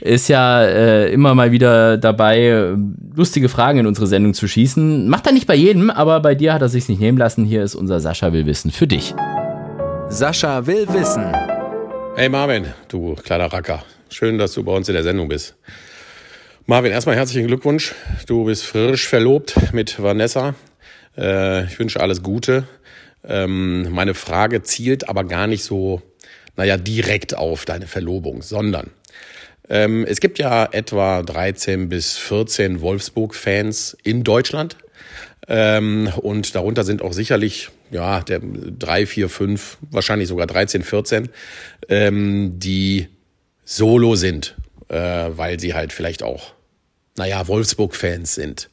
ist 0.02 0.30
ja 0.30 0.64
äh, 0.64 1.14
immer 1.14 1.36
mal 1.36 1.52
wieder 1.52 1.98
dabei, 1.98 2.40
äh, 2.48 2.76
lustige 3.16 3.50
Fragen 3.50 3.80
in 3.80 3.86
unsere 3.88 4.08
Sendung 4.08 4.34
zu 4.34 4.48
schießen. 4.48 5.08
Macht 5.10 5.28
er 5.28 5.34
nicht 5.34 5.46
bei 5.46 5.56
jedem, 5.56 5.92
aber 5.92 6.22
bei 6.22 6.34
dir 6.34 6.54
hat 6.54 6.62
er 6.64 6.70
sich 6.70 6.90
nicht 6.90 7.00
nehmen 7.00 7.18
lassen. 7.20 7.46
Hier 7.46 7.62
ist 7.64 7.76
unser 7.76 8.00
Sascha 8.00 8.34
will 8.34 8.48
wissen 8.48 8.72
für 8.72 8.88
dich. 8.88 9.14
Sascha 10.10 10.66
will 10.66 10.88
wissen. 10.92 11.26
Hey 12.16 12.30
Marvin, 12.30 12.66
du 12.90 13.16
kleiner 13.24 13.52
Racker. 13.54 13.84
Schön, 14.14 14.38
dass 14.38 14.54
du 14.54 14.64
bei 14.64 14.72
uns 14.72 14.88
in 14.88 14.94
der 14.94 15.02
Sendung 15.02 15.28
bist. 15.28 15.56
Marvin, 16.68 16.92
erstmal 16.92 17.16
herzlichen 17.16 17.48
Glückwunsch. 17.48 17.96
Du 18.28 18.46
bist 18.46 18.64
frisch 18.64 19.08
verlobt 19.08 19.74
mit 19.74 20.04
Vanessa. 20.04 20.54
Äh, 21.18 21.66
ich 21.66 21.80
wünsche 21.80 22.00
alles 22.00 22.22
Gute. 22.22 22.68
Ähm, 23.24 23.92
meine 23.92 24.14
Frage 24.14 24.62
zielt 24.62 25.10
aber 25.10 25.24
gar 25.24 25.48
nicht 25.48 25.64
so, 25.64 26.04
naja, 26.56 26.78
direkt 26.78 27.36
auf 27.36 27.66
deine 27.66 27.88
Verlobung, 27.88 28.44
sondern 28.44 28.92
ähm, 29.68 30.06
es 30.08 30.20
gibt 30.20 30.38
ja 30.38 30.70
etwa 30.72 31.24
13 31.24 31.90
bis 31.90 32.16
14 32.16 32.82
Wolfsburg-Fans 32.82 33.98
in 34.04 34.24
Deutschland. 34.24 34.78
Ähm, 35.48 36.12
und 36.18 36.54
darunter 36.54 36.84
sind 36.84 37.02
auch 37.02 37.14
sicherlich 37.14 37.72
ja, 37.90 38.20
der, 38.22 38.42
drei, 38.44 39.08
vier, 39.08 39.28
fünf, 39.28 39.78
wahrscheinlich 39.90 40.28
sogar 40.28 40.46
13, 40.46 40.84
14, 40.84 41.30
ähm, 41.90 42.60
die 42.60 43.08
solo 43.66 44.16
sind, 44.16 44.56
äh, 44.90 44.96
weil 44.98 45.60
sie 45.60 45.74
halt 45.74 45.94
vielleicht 45.94 46.24
auch, 46.24 46.54
naja, 47.18 47.48
Wolfsburg-Fans 47.48 48.36
sind. 48.36 48.70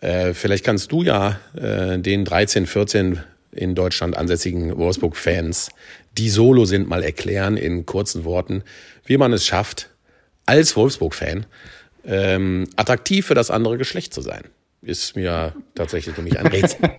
Äh, 0.00 0.34
vielleicht 0.34 0.64
kannst 0.64 0.92
du 0.92 1.02
ja 1.02 1.38
äh, 1.56 1.98
den 1.98 2.24
13, 2.24 2.66
14 2.66 3.20
in 3.52 3.74
Deutschland 3.74 4.16
ansässigen 4.16 4.76
Wolfsburg-Fans, 4.76 5.70
die 6.18 6.28
solo 6.28 6.64
sind, 6.64 6.88
mal 6.88 7.02
erklären 7.02 7.56
in 7.56 7.86
kurzen 7.86 8.24
Worten, 8.24 8.62
wie 9.06 9.16
man 9.16 9.32
es 9.32 9.46
schafft, 9.46 9.90
als 10.46 10.76
Wolfsburg-Fan 10.76 11.46
ähm, 12.06 12.68
attraktiv 12.76 13.26
für 13.26 13.34
das 13.34 13.50
andere 13.50 13.78
Geschlecht 13.78 14.12
zu 14.12 14.20
sein. 14.20 14.44
Ist 14.84 15.16
mir 15.16 15.54
tatsächlich 15.74 16.16
nämlich 16.16 16.38
ein 16.38 16.46
Rätsel. 16.46 16.90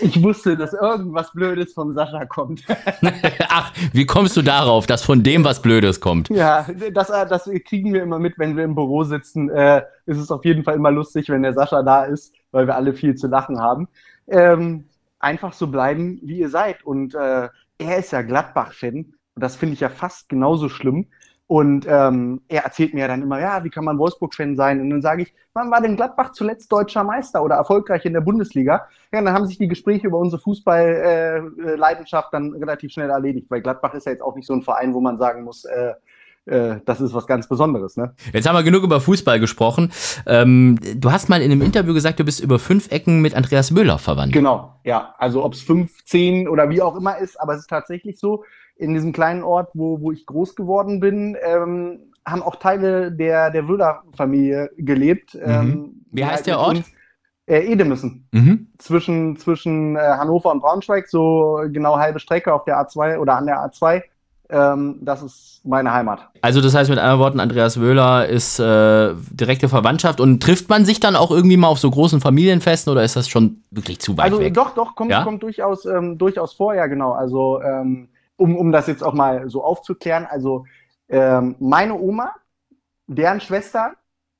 Ich 0.00 0.20
wusste, 0.22 0.56
dass 0.56 0.72
irgendwas 0.72 1.32
Blödes 1.32 1.72
vom 1.72 1.92
Sascha 1.92 2.24
kommt. 2.24 2.64
Ach, 3.48 3.72
wie 3.92 4.06
kommst 4.06 4.36
du 4.36 4.42
darauf, 4.42 4.86
dass 4.86 5.04
von 5.04 5.22
dem 5.22 5.44
was 5.44 5.62
Blödes 5.62 6.00
kommt? 6.00 6.28
ja, 6.30 6.66
das, 6.92 7.08
das 7.08 7.48
kriegen 7.64 7.92
wir 7.92 8.02
immer 8.02 8.18
mit, 8.18 8.38
wenn 8.38 8.56
wir 8.56 8.64
im 8.64 8.74
Büro 8.74 9.04
sitzen. 9.04 9.50
Äh, 9.50 9.82
ist 10.06 10.18
es 10.18 10.30
auf 10.30 10.44
jeden 10.44 10.64
Fall 10.64 10.74
immer 10.74 10.90
lustig, 10.90 11.28
wenn 11.28 11.42
der 11.42 11.54
Sascha 11.54 11.82
da 11.82 12.04
ist, 12.04 12.34
weil 12.50 12.66
wir 12.66 12.74
alle 12.74 12.94
viel 12.94 13.14
zu 13.14 13.28
lachen 13.28 13.60
haben. 13.60 13.88
Ähm, 14.26 14.84
einfach 15.20 15.52
so 15.52 15.68
bleiben, 15.68 16.18
wie 16.22 16.38
ihr 16.38 16.50
seid. 16.50 16.84
Und 16.84 17.14
äh, 17.14 17.48
er 17.78 17.96
ist 17.98 18.12
ja 18.12 18.22
Gladbach-Fan. 18.22 18.94
Und 19.34 19.42
das 19.42 19.56
finde 19.56 19.74
ich 19.74 19.80
ja 19.80 19.88
fast 19.88 20.28
genauso 20.28 20.68
schlimm. 20.68 21.06
Und 21.52 21.84
ähm, 21.86 22.40
er 22.48 22.64
erzählt 22.64 22.94
mir 22.94 23.00
ja 23.00 23.08
dann 23.08 23.20
immer, 23.20 23.38
ja, 23.38 23.62
wie 23.62 23.68
kann 23.68 23.84
man 23.84 23.98
Wolfsburg-Fan 23.98 24.56
sein? 24.56 24.80
Und 24.80 24.88
dann 24.88 25.02
sage 25.02 25.24
ich, 25.24 25.34
wann 25.52 25.70
war 25.70 25.82
denn 25.82 25.96
Gladbach 25.96 26.32
zuletzt 26.32 26.72
deutscher 26.72 27.04
Meister 27.04 27.42
oder 27.42 27.56
erfolgreich 27.56 28.06
in 28.06 28.14
der 28.14 28.22
Bundesliga? 28.22 28.88
Ja, 29.12 29.18
und 29.18 29.26
dann 29.26 29.34
haben 29.34 29.46
sich 29.46 29.58
die 29.58 29.68
Gespräche 29.68 30.06
über 30.06 30.16
unsere 30.16 30.40
Fußball-Leidenschaft 30.40 32.32
dann 32.32 32.54
relativ 32.54 32.92
schnell 32.92 33.10
erledigt, 33.10 33.50
weil 33.50 33.60
Gladbach 33.60 33.92
ist 33.92 34.06
ja 34.06 34.12
jetzt 34.12 34.22
auch 34.22 34.34
nicht 34.34 34.46
so 34.46 34.54
ein 34.54 34.62
Verein, 34.62 34.94
wo 34.94 35.02
man 35.02 35.18
sagen 35.18 35.44
muss, 35.44 35.66
äh, 35.66 35.92
äh, 36.46 36.76
das 36.86 37.02
ist 37.02 37.12
was 37.12 37.26
ganz 37.26 37.46
Besonderes. 37.46 37.98
Ne? 37.98 38.14
Jetzt 38.32 38.48
haben 38.48 38.56
wir 38.56 38.62
genug 38.62 38.82
über 38.82 39.02
Fußball 39.02 39.38
gesprochen. 39.38 39.92
Ähm, 40.24 40.78
du 40.96 41.12
hast 41.12 41.28
mal 41.28 41.42
in 41.42 41.52
einem 41.52 41.60
Interview 41.60 41.92
gesagt, 41.92 42.18
du 42.18 42.24
bist 42.24 42.40
über 42.40 42.58
fünf 42.58 42.90
Ecken 42.90 43.20
mit 43.20 43.34
Andreas 43.34 43.70
Müller 43.72 43.98
verwandt. 43.98 44.32
Genau, 44.32 44.80
ja. 44.84 45.14
Also 45.18 45.44
ob 45.44 45.52
es 45.52 45.60
15 45.60 46.48
oder 46.48 46.70
wie 46.70 46.80
auch 46.80 46.96
immer 46.96 47.18
ist, 47.18 47.38
aber 47.38 47.52
es 47.52 47.60
ist 47.60 47.70
tatsächlich 47.70 48.18
so, 48.18 48.42
in 48.82 48.94
diesem 48.94 49.12
kleinen 49.12 49.42
Ort, 49.42 49.70
wo, 49.74 50.00
wo 50.00 50.12
ich 50.12 50.26
groß 50.26 50.54
geworden 50.56 51.00
bin, 51.00 51.36
ähm, 51.44 52.00
haben 52.26 52.42
auch 52.42 52.56
Teile 52.56 53.10
der, 53.12 53.50
der 53.50 53.66
Wöhler-Familie 53.68 54.70
gelebt. 54.76 55.36
Ähm, 55.42 55.66
Mhm. 55.68 55.92
Wie 56.10 56.16
die 56.20 56.24
heißt 56.24 56.36
halt 56.36 56.46
der 56.48 56.58
Ort? 56.58 56.76
uns- 56.78 56.90
Äh, 57.46 57.72
Edemissen. 57.72 58.28
Mhm. 58.32 58.68
Zwischen, 58.78 59.36
zwischen 59.36 59.96
äh, 59.96 59.98
Hannover 60.00 60.52
und 60.52 60.60
Braunschweig, 60.60 61.08
so 61.08 61.60
genau 61.72 61.96
halbe 61.98 62.20
Strecke 62.20 62.54
auf 62.54 62.64
der 62.64 62.78
A2 62.78 63.18
oder 63.18 63.36
an 63.36 63.46
der 63.46 63.58
A2. 63.58 64.02
Ähm, 64.48 64.98
das 65.00 65.22
ist 65.22 65.60
meine 65.64 65.92
Heimat. 65.92 66.28
Also 66.42 66.60
das 66.60 66.74
heißt 66.74 66.88
mit 66.90 66.98
anderen 67.00 67.18
Worten, 67.18 67.40
Andreas 67.40 67.80
Wöhler 67.80 68.28
ist 68.28 68.60
äh, 68.60 69.14
direkte 69.30 69.68
Verwandtschaft 69.68 70.20
und 70.20 70.40
trifft 70.42 70.68
man 70.68 70.84
sich 70.84 71.00
dann 71.00 71.16
auch 71.16 71.30
irgendwie 71.32 71.56
mal 71.56 71.68
auf 71.68 71.78
so 71.80 71.90
großen 71.90 72.20
Familienfesten 72.20 72.92
oder 72.92 73.02
ist 73.02 73.16
das 73.16 73.28
schon 73.28 73.62
wirklich 73.72 73.98
zu 73.98 74.16
weit 74.16 74.26
Also 74.26 74.38
weg? 74.40 74.54
doch, 74.54 74.74
doch, 74.74 74.94
kommt, 74.94 75.10
Ja? 75.10 75.24
kommt 75.24 75.42
durchaus, 75.42 75.84
ähm, 75.86 76.18
durchaus 76.18 76.52
vor, 76.52 76.74
ja 76.74 76.86
genau. 76.86 77.12
Also 77.12 77.60
ähm, 77.62 78.08
um, 78.42 78.56
um 78.56 78.72
das 78.72 78.86
jetzt 78.86 79.02
auch 79.02 79.14
mal 79.14 79.48
so 79.48 79.64
aufzuklären, 79.64 80.26
also 80.26 80.66
ähm, 81.08 81.56
meine 81.60 81.94
Oma, 81.94 82.32
deren 83.06 83.40
Schwester, 83.40 83.92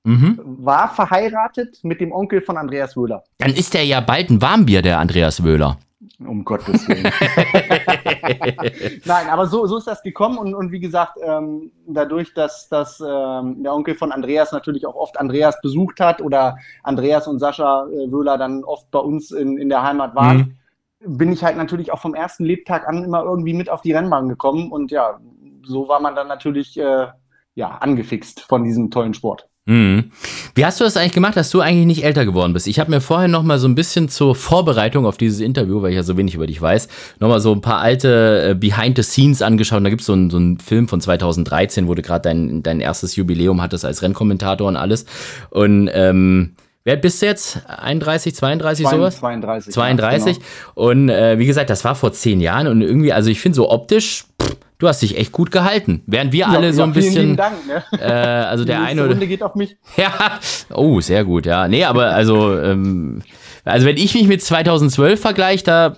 Mhm. 0.05 0.41
war 0.45 0.93
verheiratet 0.93 1.79
mit 1.85 2.01
dem 2.01 2.11
Onkel 2.11 2.43
von 2.43 2.57
Andreas 2.57 2.97
Wöhler. 2.97 3.23
Dann 3.38 3.53
ist 3.53 3.73
der 3.73 3.85
ja 3.85 4.01
bald 4.01 4.31
ein 4.31 4.43
Warmbier, 4.43 4.83
der 4.83 4.99
Andreas 4.99 5.45
Wöhler. 5.45 5.79
Um 6.19 6.45
Gottes 6.45 6.88
Willen. 6.88 7.05
Nein, 9.05 9.29
aber 9.29 9.47
so, 9.47 9.67
so 9.67 9.79
ist 9.79 9.87
das 9.87 10.03
gekommen 10.03 10.38
und, 10.38 10.55
und 10.55 10.73
wie 10.73 10.81
gesagt, 10.81 11.19
ähm, 11.25 11.71
dadurch, 11.87 12.35
dass, 12.35 12.69
dass 12.69 13.01
ähm, 13.01 13.62
der 13.62 13.73
Onkel 13.73 13.95
von 13.95 14.11
Andreas 14.11 14.51
natürlich 14.51 14.85
auch 14.87 14.97
oft 14.97 15.19
Andreas 15.21 15.61
besucht 15.61 16.01
hat 16.01 16.21
oder 16.21 16.59
Andreas 16.83 17.29
und 17.29 17.38
Sascha 17.38 17.87
äh, 17.87 18.11
Wöhler 18.11 18.38
dann 18.38 18.65
oft 18.65 18.91
bei 18.91 18.99
uns 18.99 19.31
in, 19.31 19.57
in 19.57 19.69
der 19.69 19.85
Heimat 19.85 20.17
waren, 20.17 20.59
bin 21.07 21.33
ich 21.33 21.43
halt 21.45 21.57
natürlich 21.57 21.93
auch 21.93 22.01
vom 22.01 22.15
ersten 22.15 22.45
Lebtag 22.45 22.88
an 22.88 23.05
immer 23.05 23.23
irgendwie 23.23 23.55
mit 23.55 23.69
auf 23.69 23.83
die 23.83 23.93
Rennbahn 23.93 24.29
gekommen 24.29 24.71
und 24.71 24.91
ja, 24.91 25.19
so 25.65 25.88
war 25.88 26.01
man 26.01 26.15
dann 26.15 26.29
natürlich 26.29 26.79
äh, 26.79 27.07
ja, 27.55 27.69
angefixt 27.69 28.41
von 28.41 28.65
diesem 28.65 28.91
tollen 28.91 29.15
Sport. 29.15 29.49
Mhm. 29.65 30.11
Wie 30.57 30.67
hast 30.67 30.81
du 30.81 30.85
das 30.85 30.97
eigentlich 30.97 31.12
gemacht, 31.12 31.37
dass 31.37 31.51
du 31.51 31.61
eigentlich 31.61 31.87
nicht 31.87 32.05
älter 32.05 32.25
geworden 32.25 32.53
bist? 32.53 32.67
Ich 32.67 32.81
habe 32.81 32.91
mir 32.91 33.01
vorher 33.01 33.29
noch 33.29 33.45
mal 33.45 33.61
so 33.61 33.69
ein 33.69 33.77
bisschen 33.77 34.09
zur 34.09 34.35
Vorbereitung 34.35 35.07
auf 35.07 35.19
dieses 35.19 35.38
Interview, 35.38 35.81
weil 35.83 35.91
ich 35.91 35.97
ja 35.97 36.03
so 36.03 36.17
wenig 36.17 36.35
über 36.35 36.49
dich 36.49 36.61
weiß, 36.61 36.88
noch 37.21 37.29
mal 37.29 37.38
so 37.38 37.53
ein 37.53 37.61
paar 37.61 37.79
alte 37.79 38.51
äh, 38.51 38.55
Behind 38.55 38.97
the 38.97 39.05
Scenes 39.05 39.41
angeschaut. 39.41 39.79
Und 39.79 39.85
da 39.85 39.91
gibt's 39.91 40.07
so 40.07 40.15
einen 40.15 40.31
so 40.31 40.37
einen 40.37 40.59
Film 40.59 40.88
von 40.88 41.01
2013, 41.01 41.87
wo 41.87 41.95
du 41.95 42.03
gerade 42.03 42.23
dein, 42.23 42.65
dein 42.65 42.81
erstes 42.81 43.15
Jubiläum 43.15 43.62
hattest 43.62 43.85
als 43.85 44.03
Rennkommentator 44.03 44.67
und 44.67 44.77
alles. 44.77 45.07
Und 45.51 45.88
ähm, 45.93 46.57
wer 46.85 46.97
bist 46.97 47.23
du 47.23 47.27
jetzt? 47.27 47.61
31, 47.66 48.35
32, 48.35 48.88
sowas? 48.88 49.18
32. 49.18 49.73
32. 49.73 50.37
Ja, 50.37 50.42
Und 50.75 51.09
äh, 51.09 51.38
wie 51.38 51.47
gesagt, 51.47 51.71
das 51.71 51.85
war 51.85 51.95
vor 51.95 52.12
zehn 52.12 52.40
Jahren 52.40 52.66
und 52.66 52.83
irgendwie, 52.83 53.12
also 53.12 53.31
ich 53.31 53.40
finde 53.40 53.57
so 53.57 53.71
optisch, 53.71 54.25
pff, 54.40 54.57
du 54.79 54.88
hast 54.88 55.03
dich 55.03 55.16
echt 55.16 55.33
gut 55.33 55.51
gehalten. 55.51 56.03
Während 56.07 56.33
wir 56.33 56.45
genau. 56.45 56.57
alle 56.57 56.66
ja, 56.66 56.73
so 56.73 56.81
ja, 56.81 56.87
ein 56.87 56.92
vielen 56.92 57.05
bisschen, 57.05 57.23
lieben 57.23 57.37
Dank, 57.37 57.55
ne? 57.66 58.01
äh, 58.01 58.12
also 58.12 58.64
der 58.64 58.83
eine 58.83 59.03
oder 59.03 59.12
Runde 59.12 59.27
geht 59.27 59.42
auf 59.42 59.55
mich. 59.55 59.77
ja, 59.97 60.40
oh, 60.75 61.01
sehr 61.01 61.25
gut, 61.25 61.47
ja. 61.47 61.68
Nee, 61.68 61.85
aber 61.85 62.07
also, 62.07 62.59
ähm, 62.59 63.23
also 63.64 63.87
wenn 63.87 63.97
ich 63.97 64.14
mich 64.14 64.27
mit 64.27 64.42
2012 64.42 65.21
vergleiche, 65.21 65.64
da 65.64 65.97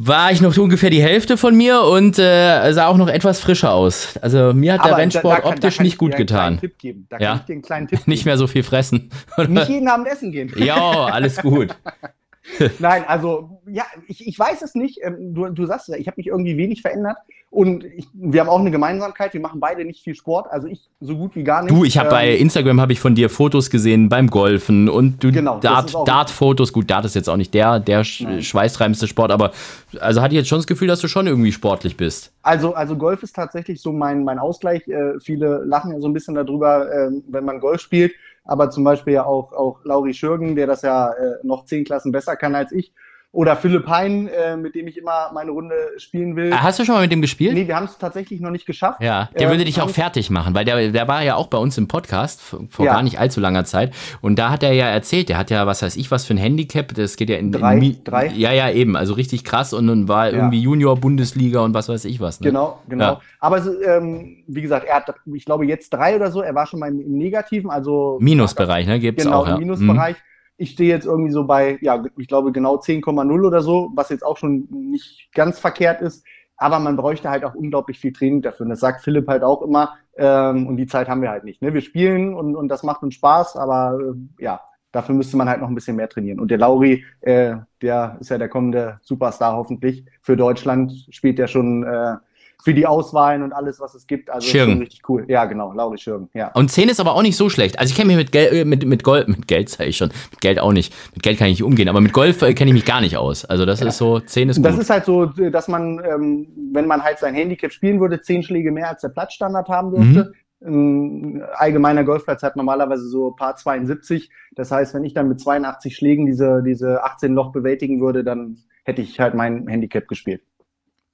war 0.00 0.30
ich 0.32 0.40
noch 0.40 0.56
ungefähr 0.56 0.90
die 0.90 1.02
Hälfte 1.02 1.36
von 1.36 1.56
mir 1.56 1.82
und 1.82 2.18
äh, 2.18 2.72
sah 2.72 2.86
auch 2.86 2.96
noch 2.96 3.08
etwas 3.08 3.40
frischer 3.40 3.72
aus. 3.72 4.16
Also 4.22 4.52
mir 4.52 4.74
hat 4.74 4.80
der 4.84 4.92
Aber 4.92 5.02
Rennsport 5.02 5.24
da- 5.24 5.36
da 5.36 5.42
kann- 5.42 5.52
optisch 5.54 5.74
da 5.74 5.76
kann 5.78 5.84
nicht 5.84 5.92
ich 5.94 5.98
gut 5.98 6.12
dir 6.12 6.16
einen 6.18 6.26
kleinen 6.26 6.56
getan. 6.56 6.60
Tipp 6.60 6.78
geben. 6.78 7.06
Da 7.10 7.18
Ja. 7.18 7.28
kann 7.30 7.38
ich 7.40 7.44
dir 7.46 7.52
einen 7.54 7.62
kleinen 7.62 7.88
Tipp 7.88 8.00
Nicht 8.06 8.24
mehr 8.24 8.38
so 8.38 8.46
viel 8.46 8.62
fressen. 8.62 9.10
Nicht 9.48 9.68
jeden 9.68 9.88
Abend 9.88 10.08
essen 10.08 10.32
gehen. 10.32 10.52
ja, 10.56 10.76
alles 11.06 11.36
gut. 11.38 11.74
Nein, 12.78 13.04
also 13.06 13.60
ja, 13.66 13.84
ich, 14.06 14.26
ich 14.26 14.38
weiß 14.38 14.62
es 14.62 14.74
nicht. 14.74 15.00
Ähm, 15.02 15.34
Du, 15.34 15.46
du 15.48 15.66
sagst 15.66 15.88
es 15.88 15.94
ja, 15.94 16.00
ich 16.00 16.06
habe 16.06 16.14
mich 16.16 16.28
irgendwie 16.28 16.56
wenig 16.56 16.80
verändert. 16.80 17.16
Und 17.50 17.82
ich, 17.84 18.06
wir 18.12 18.42
haben 18.42 18.50
auch 18.50 18.60
eine 18.60 18.70
Gemeinsamkeit, 18.70 19.32
wir 19.32 19.40
machen 19.40 19.58
beide 19.58 19.82
nicht 19.84 20.04
viel 20.04 20.14
Sport, 20.14 20.48
also 20.50 20.68
ich 20.68 20.90
so 21.00 21.16
gut 21.16 21.34
wie 21.34 21.44
gar 21.44 21.62
nicht. 21.62 21.74
Du, 21.74 21.82
ich 21.82 21.96
habe 21.96 22.08
ähm, 22.08 22.14
bei 22.14 22.34
Instagram 22.36 22.78
habe 22.78 22.92
ich 22.92 23.00
von 23.00 23.14
dir 23.14 23.30
Fotos 23.30 23.70
gesehen 23.70 24.10
beim 24.10 24.28
Golfen 24.28 24.88
und 24.90 25.24
du 25.24 25.32
Genau, 25.32 25.54
auch- 25.54 25.60
Dart, 25.60 25.94
Dart-Fotos. 26.06 26.74
Gut, 26.74 26.90
Dart 26.90 27.06
ist 27.06 27.14
jetzt 27.14 27.28
auch 27.30 27.38
nicht 27.38 27.54
der, 27.54 27.80
der 27.80 28.04
Nein. 28.20 28.42
schweißtreibendste 28.42 29.06
Sport, 29.08 29.30
aber 29.30 29.52
also 29.98 30.20
hatte 30.20 30.34
ich 30.34 30.40
jetzt 30.40 30.48
schon 30.48 30.58
das 30.58 30.66
Gefühl, 30.66 30.88
dass 30.88 31.00
du 31.00 31.08
schon 31.08 31.26
irgendwie 31.26 31.52
sportlich 31.52 31.96
bist. 31.96 32.32
Also, 32.42 32.74
also 32.74 32.96
Golf 32.96 33.22
ist 33.22 33.34
tatsächlich 33.34 33.80
so 33.80 33.92
mein, 33.92 34.24
mein 34.24 34.38
Ausgleich. 34.38 34.86
Äh, 34.86 35.18
viele 35.18 35.64
lachen 35.64 35.92
ja 35.92 36.00
so 36.00 36.08
ein 36.08 36.12
bisschen 36.12 36.34
darüber, 36.34 36.92
ähm, 36.92 37.24
wenn 37.28 37.44
man 37.46 37.60
Golf 37.60 37.80
spielt. 37.80 38.12
Aber 38.44 38.70
zum 38.70 38.84
Beispiel 38.84 39.14
ja 39.14 39.24
auch, 39.24 39.52
auch 39.52 39.78
Lauri 39.84 40.12
Schürgen, 40.14 40.54
der 40.54 40.66
das 40.66 40.82
ja 40.82 41.10
äh, 41.12 41.34
noch 41.42 41.64
zehn 41.64 41.84
Klassen 41.84 42.12
besser 42.12 42.36
kann 42.36 42.54
als 42.54 42.72
ich. 42.72 42.92
Oder 43.30 43.56
Philipp 43.56 43.86
Hein, 43.86 44.28
äh, 44.28 44.56
mit 44.56 44.74
dem 44.74 44.88
ich 44.88 44.96
immer 44.96 45.30
meine 45.34 45.50
Runde 45.50 45.74
spielen 45.98 46.34
will. 46.34 46.50
Ah, 46.50 46.62
Hast 46.62 46.78
du 46.78 46.84
schon 46.86 46.94
mal 46.94 47.02
mit 47.02 47.12
dem 47.12 47.20
gespielt? 47.20 47.52
Nee, 47.52 47.68
wir 47.68 47.76
haben 47.76 47.84
es 47.84 47.98
tatsächlich 47.98 48.40
noch 48.40 48.50
nicht 48.50 48.64
geschafft. 48.64 49.02
Ja, 49.02 49.28
der 49.38 49.48
Äh, 49.48 49.50
würde 49.50 49.66
dich 49.66 49.82
auch 49.82 49.90
fertig 49.90 50.30
machen, 50.30 50.54
weil 50.54 50.64
der, 50.64 50.90
der 50.92 51.08
war 51.08 51.22
ja 51.22 51.34
auch 51.34 51.48
bei 51.48 51.58
uns 51.58 51.76
im 51.76 51.88
Podcast 51.88 52.40
vor 52.40 52.86
Ja. 52.86 52.94
gar 52.94 53.02
nicht 53.02 53.18
allzu 53.20 53.38
langer 53.40 53.66
Zeit. 53.66 53.92
Und 54.22 54.38
da 54.38 54.48
hat 54.50 54.62
er 54.62 54.72
ja 54.72 54.86
erzählt, 54.86 55.28
der 55.28 55.36
hat 55.36 55.50
ja, 55.50 55.66
was 55.66 55.82
weiß 55.82 55.96
ich, 55.96 56.10
was 56.10 56.24
für 56.24 56.32
ein 56.32 56.38
Handicap, 56.38 56.94
das 56.94 57.16
geht 57.16 57.28
ja 57.28 57.36
in, 57.36 57.52
Drei, 57.52 57.76
in 57.76 58.02
drei. 58.02 58.26
Ja, 58.28 58.50
ja, 58.52 58.70
eben, 58.70 58.96
also 58.96 59.12
richtig 59.12 59.44
krass 59.44 59.74
und 59.74 59.86
dann 59.88 60.08
war 60.08 60.28
Ja. 60.30 60.36
irgendwie 60.36 60.60
Junior-Bundesliga 60.62 61.60
und 61.60 61.74
was 61.74 61.90
weiß 61.90 62.06
ich 62.06 62.20
was. 62.20 62.40
Ne? 62.40 62.46
Genau, 62.48 62.80
genau. 62.88 63.04
Ja. 63.04 63.20
Aber 63.40 63.58
es, 63.58 63.68
ähm, 63.86 64.38
wie 64.46 64.62
gesagt, 64.62 64.86
er 64.86 64.96
hat, 64.96 65.14
ich 65.34 65.44
glaube, 65.44 65.66
jetzt 65.66 65.90
drei 65.90 66.16
oder 66.16 66.30
so. 66.32 66.40
Er 66.40 66.54
war 66.54 66.66
schon 66.66 66.80
mal 66.80 66.88
im, 66.88 66.98
im 67.00 67.18
Negativen, 67.18 67.70
also 67.70 68.16
Minusbereich, 68.22 68.86
ne? 68.86 68.98
Gibt's 68.98 69.24
genau, 69.24 69.40
auch, 69.42 69.46
ja. 69.48 69.52
im 69.54 69.60
Minusbereich. 69.60 70.16
Mhm. 70.16 70.27
Ich 70.58 70.72
stehe 70.72 70.90
jetzt 70.90 71.06
irgendwie 71.06 71.30
so 71.30 71.44
bei, 71.44 71.78
ja, 71.80 72.04
ich 72.18 72.28
glaube 72.28 72.52
genau 72.52 72.76
10,0 72.76 73.46
oder 73.46 73.62
so, 73.62 73.90
was 73.94 74.10
jetzt 74.10 74.24
auch 74.24 74.36
schon 74.36 74.68
nicht 74.70 75.30
ganz 75.32 75.58
verkehrt 75.58 76.02
ist. 76.02 76.24
Aber 76.58 76.80
man 76.80 76.96
bräuchte 76.96 77.30
halt 77.30 77.44
auch 77.44 77.54
unglaublich 77.54 77.98
viel 77.98 78.12
Training 78.12 78.42
dafür. 78.42 78.64
Und 78.64 78.70
das 78.70 78.80
sagt 78.80 79.02
Philipp 79.02 79.28
halt 79.28 79.44
auch 79.44 79.62
immer. 79.62 79.94
Ähm, 80.16 80.66
und 80.66 80.76
die 80.76 80.86
Zeit 80.86 81.08
haben 81.08 81.22
wir 81.22 81.30
halt 81.30 81.44
nicht. 81.44 81.62
Ne? 81.62 81.72
Wir 81.72 81.80
spielen 81.80 82.34
und, 82.34 82.56
und 82.56 82.68
das 82.68 82.82
macht 82.82 83.02
uns 83.02 83.14
Spaß, 83.14 83.56
aber 83.56 83.98
äh, 84.00 84.42
ja, 84.42 84.60
dafür 84.90 85.14
müsste 85.14 85.36
man 85.36 85.48
halt 85.48 85.60
noch 85.60 85.68
ein 85.68 85.74
bisschen 85.74 85.96
mehr 85.96 86.08
trainieren. 86.08 86.40
Und 86.40 86.50
der 86.50 86.58
Lauri, 86.58 87.04
äh, 87.20 87.56
der 87.80 88.16
ist 88.20 88.30
ja 88.30 88.38
der 88.38 88.48
kommende 88.48 88.98
Superstar 89.02 89.56
hoffentlich. 89.56 90.04
Für 90.20 90.36
Deutschland 90.36 90.92
spielt 91.10 91.38
der 91.38 91.46
schon 91.46 91.84
äh, 91.84 92.16
für 92.62 92.74
die 92.74 92.86
Auswahlen 92.86 93.42
und 93.42 93.52
alles, 93.52 93.78
was 93.78 93.94
es 93.94 94.06
gibt. 94.06 94.30
Also 94.30 94.44
ist 94.44 94.50
Schirgen. 94.50 94.78
richtig 94.78 95.08
cool. 95.08 95.24
Ja, 95.28 95.44
genau, 95.44 95.72
Lauri 95.72 95.96
Schirgen, 95.96 96.28
ja. 96.34 96.50
Und 96.52 96.70
10 96.70 96.88
ist 96.88 96.98
aber 96.98 97.14
auch 97.14 97.22
nicht 97.22 97.36
so 97.36 97.48
schlecht. 97.48 97.78
Also 97.78 97.92
ich 97.92 97.96
kenne 97.96 98.08
mich 98.08 98.16
mit, 98.16 98.32
Gel 98.32 98.52
äh, 98.52 98.64
mit, 98.64 98.84
mit 98.84 99.04
Gold, 99.04 99.28
mit 99.28 99.46
Geld 99.46 99.68
sage 99.68 99.90
ich 99.90 99.96
schon, 99.96 100.08
mit 100.30 100.40
Geld 100.40 100.58
auch 100.58 100.72
nicht. 100.72 100.92
Mit 101.14 101.22
Geld 101.22 101.38
kann 101.38 101.46
ich 101.46 101.60
nicht 101.60 101.62
umgehen, 101.62 101.88
aber 101.88 102.00
mit 102.00 102.12
Golf 102.12 102.42
äh, 102.42 102.54
kenne 102.54 102.70
ich 102.70 102.74
mich 102.74 102.84
gar 102.84 103.00
nicht 103.00 103.16
aus. 103.16 103.44
Also 103.44 103.64
das 103.64 103.80
ist 103.80 103.96
so, 103.96 104.18
10 104.18 104.48
ist 104.48 104.56
gut. 104.56 104.66
Das 104.66 104.76
ist 104.76 104.90
halt 104.90 105.04
so, 105.04 105.26
dass 105.26 105.68
man, 105.68 106.02
ähm, 106.04 106.48
wenn 106.72 106.86
man 106.86 107.02
halt 107.02 107.20
sein 107.20 107.34
Handicap 107.34 107.72
spielen 107.72 108.00
würde, 108.00 108.20
zehn 108.20 108.42
Schläge 108.42 108.72
mehr 108.72 108.88
als 108.88 109.02
der 109.02 109.10
Platzstandard 109.10 109.68
haben 109.68 109.94
dürfte. 109.94 110.32
Ein 110.60 111.44
allgemeiner 111.54 112.02
Golfplatz 112.02 112.42
hat 112.42 112.56
normalerweise 112.56 113.08
so 113.08 113.30
paar 113.30 113.54
72. 113.54 114.30
Das 114.56 114.72
heißt, 114.72 114.92
wenn 114.94 115.04
ich 115.04 115.14
dann 115.14 115.28
mit 115.28 115.40
82 115.40 115.94
Schlägen 115.94 116.26
diese, 116.26 116.64
diese 116.64 117.04
18 117.04 117.32
Loch 117.34 117.52
bewältigen 117.52 118.00
würde, 118.00 118.24
dann 118.24 118.58
hätte 118.84 119.00
ich 119.00 119.20
halt 119.20 119.34
mein 119.34 119.68
Handicap 119.68 120.08
gespielt. 120.08 120.42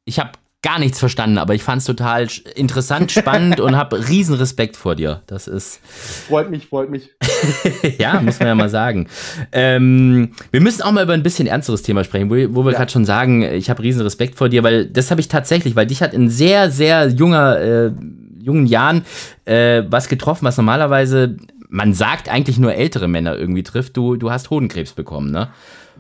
ich 0.07 0.19
habe 0.19 0.31
gar 0.65 0.79
nichts 0.81 0.99
verstanden, 0.99 1.39
aber 1.39 1.55
ich 1.55 1.63
fand 1.63 1.81
es 1.83 1.87
total 1.87 2.27
interessant, 2.57 3.13
spannend 3.13 3.61
und 3.61 3.77
habe 3.77 4.09
riesen 4.09 4.35
Respekt 4.35 4.77
vor 4.77 4.97
dir. 4.97 5.23
Das 5.27 5.47
ist, 5.47 5.79
Freut 6.27 6.51
mich, 6.51 6.67
freut 6.67 6.91
mich. 6.91 7.11
ja, 7.99 8.21
muss 8.21 8.39
man 8.41 8.49
ja 8.49 8.55
mal 8.55 8.69
sagen. 8.71 9.07
Ähm, 9.53 10.31
wir 10.51 10.61
müssen 10.61 10.83
auch 10.83 10.91
mal 10.91 11.05
über 11.05 11.13
ein 11.13 11.23
bisschen 11.23 11.47
ernsteres 11.47 11.83
Thema 11.83 12.03
sprechen, 12.03 12.31
wo, 12.31 12.35
wo 12.57 12.65
wir 12.65 12.73
Ja. 12.73 12.79
gerade 12.79 12.91
schon 12.91 13.05
sagen, 13.05 13.43
ich 13.43 13.71
habe 13.71 13.83
riesen 13.83 14.01
Respekt 14.03 14.37
vor 14.37 14.49
dir, 14.49 14.63
weil 14.65 14.87
das 14.87 15.11
habe 15.11 15.21
ich 15.21 15.29
tatsächlich, 15.29 15.77
weil 15.77 15.87
dich 15.87 16.03
hat 16.03 16.15
in 16.15 16.31
sehr, 16.31 16.71
sehr 16.71 17.09
junger, 17.09 17.61
äh, 17.61 17.93
jungen 18.41 18.67
Jahren 18.67 19.05
äh, 19.45 19.83
was 19.89 20.09
getroffen, 20.09 20.45
was 20.47 20.57
normalerweise, 20.57 21.37
man 21.69 21.93
sagt 21.95 22.29
eigentlich 22.29 22.59
nur 22.59 22.75
ältere 22.75 23.07
Männer 23.07 23.37
irgendwie 23.37 23.63
trifft. 23.63 23.97
Du, 23.97 24.17
du 24.17 24.31
hast 24.31 24.51
Hodenkrebs 24.51 24.95
bekommen, 24.95 25.31
ne? 25.31 25.49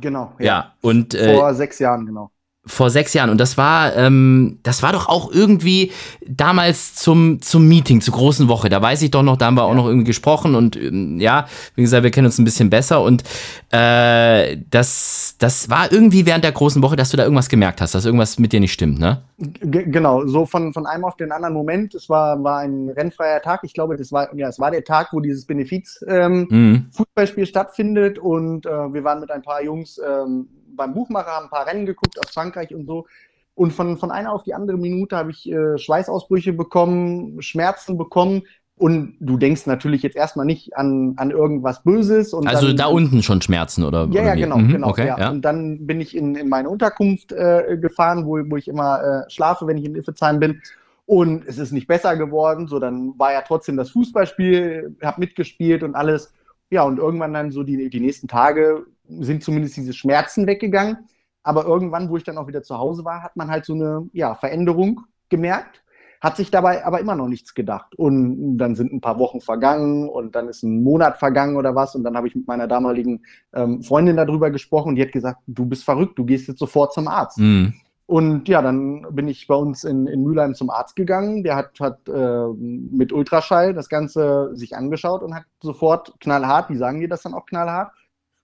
Genau. 0.00 0.32
Ja. 0.40 0.72
Und 0.80 1.14
äh, 1.14 1.34
Vor 1.36 1.54
sechs 1.54 1.78
Jahren, 1.78 2.06
genau. 2.06 2.30
Vor 2.66 2.90
sechs 2.90 3.12
Jahren. 3.12 3.30
Und 3.30 3.38
das 3.38 3.58
war, 3.58 3.94
ähm, 3.96 4.58
das 4.62 4.82
war 4.82 4.92
doch 4.92 5.08
auch 5.08 5.30
irgendwie 5.32 5.92
damals 6.26 6.94
zum, 6.94 7.42
zum 7.42 7.68
Meeting, 7.68 8.00
zur 8.00 8.14
großen 8.14 8.48
Woche. 8.48 8.68
Da 8.68 8.80
weiß 8.80 9.02
ich 9.02 9.10
doch 9.10 9.22
noch, 9.22 9.36
da 9.36 9.46
haben 9.46 9.56
wir 9.56 9.64
auch 9.64 9.74
noch 9.74 9.86
irgendwie 9.86 10.06
gesprochen 10.06 10.54
und 10.54 10.76
ähm, 10.76 11.18
ja, 11.20 11.46
wie 11.74 11.82
gesagt, 11.82 12.04
wir 12.04 12.10
kennen 12.10 12.26
uns 12.26 12.38
ein 12.38 12.44
bisschen 12.44 12.70
besser. 12.70 13.02
Und 13.02 13.24
äh, 13.70 14.56
das, 14.70 15.36
das 15.38 15.68
war 15.68 15.92
irgendwie 15.92 16.26
während 16.26 16.44
der 16.44 16.52
großen 16.52 16.82
Woche, 16.82 16.96
dass 16.96 17.10
du 17.10 17.16
da 17.16 17.24
irgendwas 17.24 17.48
gemerkt 17.48 17.80
hast, 17.80 17.94
dass 17.94 18.04
irgendwas 18.04 18.38
mit 18.38 18.52
dir 18.52 18.60
nicht 18.60 18.72
stimmt, 18.72 18.98
ne? 18.98 19.22
G 19.38 19.84
genau, 19.84 20.26
so 20.26 20.46
von, 20.46 20.72
von 20.72 20.86
einem 20.86 21.04
auf 21.04 21.16
den 21.16 21.32
anderen 21.32 21.54
Moment. 21.54 21.94
Es 21.94 22.08
war, 22.08 22.42
war 22.44 22.60
ein 22.60 22.88
rennfreier 22.88 23.42
Tag. 23.42 23.60
Ich 23.64 23.74
glaube, 23.74 23.96
das 23.96 24.12
war, 24.12 24.34
ja, 24.34 24.48
es 24.48 24.58
war 24.58 24.70
der 24.70 24.84
Tag, 24.84 25.08
wo 25.12 25.20
dieses 25.20 25.44
Benefiz 25.44 26.02
ähm, 26.06 26.48
Mhm. 26.54 26.86
Fußballspiel 26.92 27.46
stattfindet 27.46 28.18
und 28.18 28.66
äh, 28.66 28.92
wir 28.92 29.04
waren 29.04 29.20
mit 29.20 29.30
ein 29.30 29.42
paar 29.42 29.62
Jungs 29.62 29.98
ähm, 29.98 30.48
beim 30.76 30.94
Buchmacher, 30.94 31.30
haben 31.30 31.46
ein 31.46 31.50
paar 31.50 31.66
Rennen 31.66 31.86
geguckt 31.86 32.18
aus 32.18 32.32
Frankreich 32.32 32.74
und 32.74 32.86
so. 32.86 33.06
Und 33.54 33.72
von, 33.72 33.96
von 33.98 34.10
einer 34.10 34.32
auf 34.32 34.42
die 34.42 34.54
andere 34.54 34.76
Minute 34.76 35.16
habe 35.16 35.30
ich 35.30 35.50
äh, 35.50 35.78
Schweißausbrüche 35.78 36.52
bekommen, 36.52 37.40
Schmerzen 37.40 37.96
bekommen. 37.96 38.42
Und 38.76 39.16
du 39.20 39.36
denkst 39.36 39.66
natürlich 39.66 40.02
jetzt 40.02 40.16
erstmal 40.16 40.46
nicht 40.46 40.76
an, 40.76 41.14
an 41.16 41.30
irgendwas 41.30 41.84
Böses. 41.84 42.34
Und 42.34 42.48
Also 42.48 42.66
dann, 42.66 42.76
da 42.76 42.86
unten 42.86 43.22
schon 43.22 43.40
Schmerzen 43.40 43.84
oder? 43.84 44.08
Ja, 44.10 44.24
ja, 44.24 44.34
genau, 44.34 44.58
Mhm, 44.58 44.72
genau. 44.72 44.88
Okay, 44.88 45.06
ja. 45.06 45.16
ja. 45.16 45.30
Und 45.30 45.42
dann 45.42 45.86
bin 45.86 46.00
ich 46.00 46.16
in, 46.16 46.34
in 46.34 46.48
meine 46.48 46.68
Unterkunft 46.68 47.30
äh, 47.30 47.78
gefahren, 47.80 48.26
wo, 48.26 48.38
wo 48.50 48.56
ich 48.56 48.66
immer 48.66 49.24
äh, 49.26 49.30
schlafe, 49.30 49.68
wenn 49.68 49.78
ich 49.78 49.84
in 49.84 49.94
Iffezheim 49.94 50.40
bin. 50.40 50.60
Und 51.06 51.46
es 51.46 51.58
ist 51.58 51.70
nicht 51.70 51.86
besser 51.86 52.16
geworden. 52.16 52.66
So, 52.66 52.80
dann 52.80 53.16
war 53.16 53.32
ja 53.32 53.42
trotzdem 53.42 53.76
das 53.76 53.90
Fußballspiel, 53.90 54.96
hab 55.02 55.18
mitgespielt 55.18 55.84
und 55.84 55.94
alles. 55.94 56.32
Ja, 56.70 56.82
und 56.82 56.98
irgendwann 56.98 57.34
dann 57.34 57.50
so 57.50 57.62
die, 57.62 57.88
die 57.88 58.00
nächsten 58.00 58.28
Tage 58.28 58.86
sind 59.08 59.42
zumindest 59.42 59.76
diese 59.76 59.92
Schmerzen 59.92 60.46
weggegangen. 60.46 61.08
Aber 61.42 61.66
irgendwann, 61.66 62.08
wo 62.08 62.16
ich 62.16 62.24
dann 62.24 62.38
auch 62.38 62.48
wieder 62.48 62.62
zu 62.62 62.78
Hause 62.78 63.04
war, 63.04 63.22
hat 63.22 63.36
man 63.36 63.50
halt 63.50 63.66
so 63.66 63.74
eine 63.74 64.08
ja, 64.12 64.34
Veränderung 64.34 65.02
gemerkt, 65.28 65.82
hat 66.20 66.38
sich 66.38 66.50
dabei 66.50 66.86
aber 66.86 67.00
immer 67.00 67.14
noch 67.14 67.28
nichts 67.28 67.52
gedacht. 67.52 67.94
Und 67.96 68.56
dann 68.56 68.74
sind 68.74 68.92
ein 68.92 69.02
paar 69.02 69.18
Wochen 69.18 69.42
vergangen 69.42 70.08
und 70.08 70.34
dann 70.34 70.48
ist 70.48 70.62
ein 70.62 70.82
Monat 70.82 71.18
vergangen 71.18 71.56
oder 71.56 71.74
was. 71.74 71.94
Und 71.94 72.02
dann 72.02 72.16
habe 72.16 72.26
ich 72.26 72.34
mit 72.34 72.46
meiner 72.46 72.66
damaligen 72.66 73.24
ähm, 73.52 73.82
Freundin 73.82 74.16
darüber 74.16 74.50
gesprochen 74.50 74.90
und 74.90 74.94
die 74.96 75.02
hat 75.02 75.12
gesagt, 75.12 75.40
du 75.46 75.66
bist 75.66 75.84
verrückt, 75.84 76.18
du 76.18 76.24
gehst 76.24 76.48
jetzt 76.48 76.60
sofort 76.60 76.94
zum 76.94 77.08
Arzt. 77.08 77.38
Mhm. 77.38 77.74
Und 78.06 78.48
ja, 78.48 78.60
dann 78.60 79.06
bin 79.12 79.28
ich 79.28 79.46
bei 79.46 79.54
uns 79.54 79.84
in, 79.84 80.06
in 80.06 80.22
Mülheim 80.22 80.54
zum 80.54 80.68
Arzt 80.68 80.94
gegangen. 80.94 81.42
Der 81.42 81.56
hat, 81.56 81.80
hat 81.80 82.06
äh, 82.08 82.46
mit 82.58 83.12
Ultraschall 83.12 83.72
das 83.72 83.88
Ganze 83.88 84.50
sich 84.54 84.76
angeschaut 84.76 85.22
und 85.22 85.34
hat 85.34 85.44
sofort 85.62 86.14
knallhart, 86.20 86.68
wie 86.68 86.76
sagen 86.76 87.00
die 87.00 87.08
das 87.08 87.22
dann 87.22 87.32
auch 87.32 87.46
knallhart, 87.46 87.92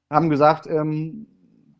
haben 0.09 0.31
gesagt, 0.31 0.67
ähm, 0.67 1.27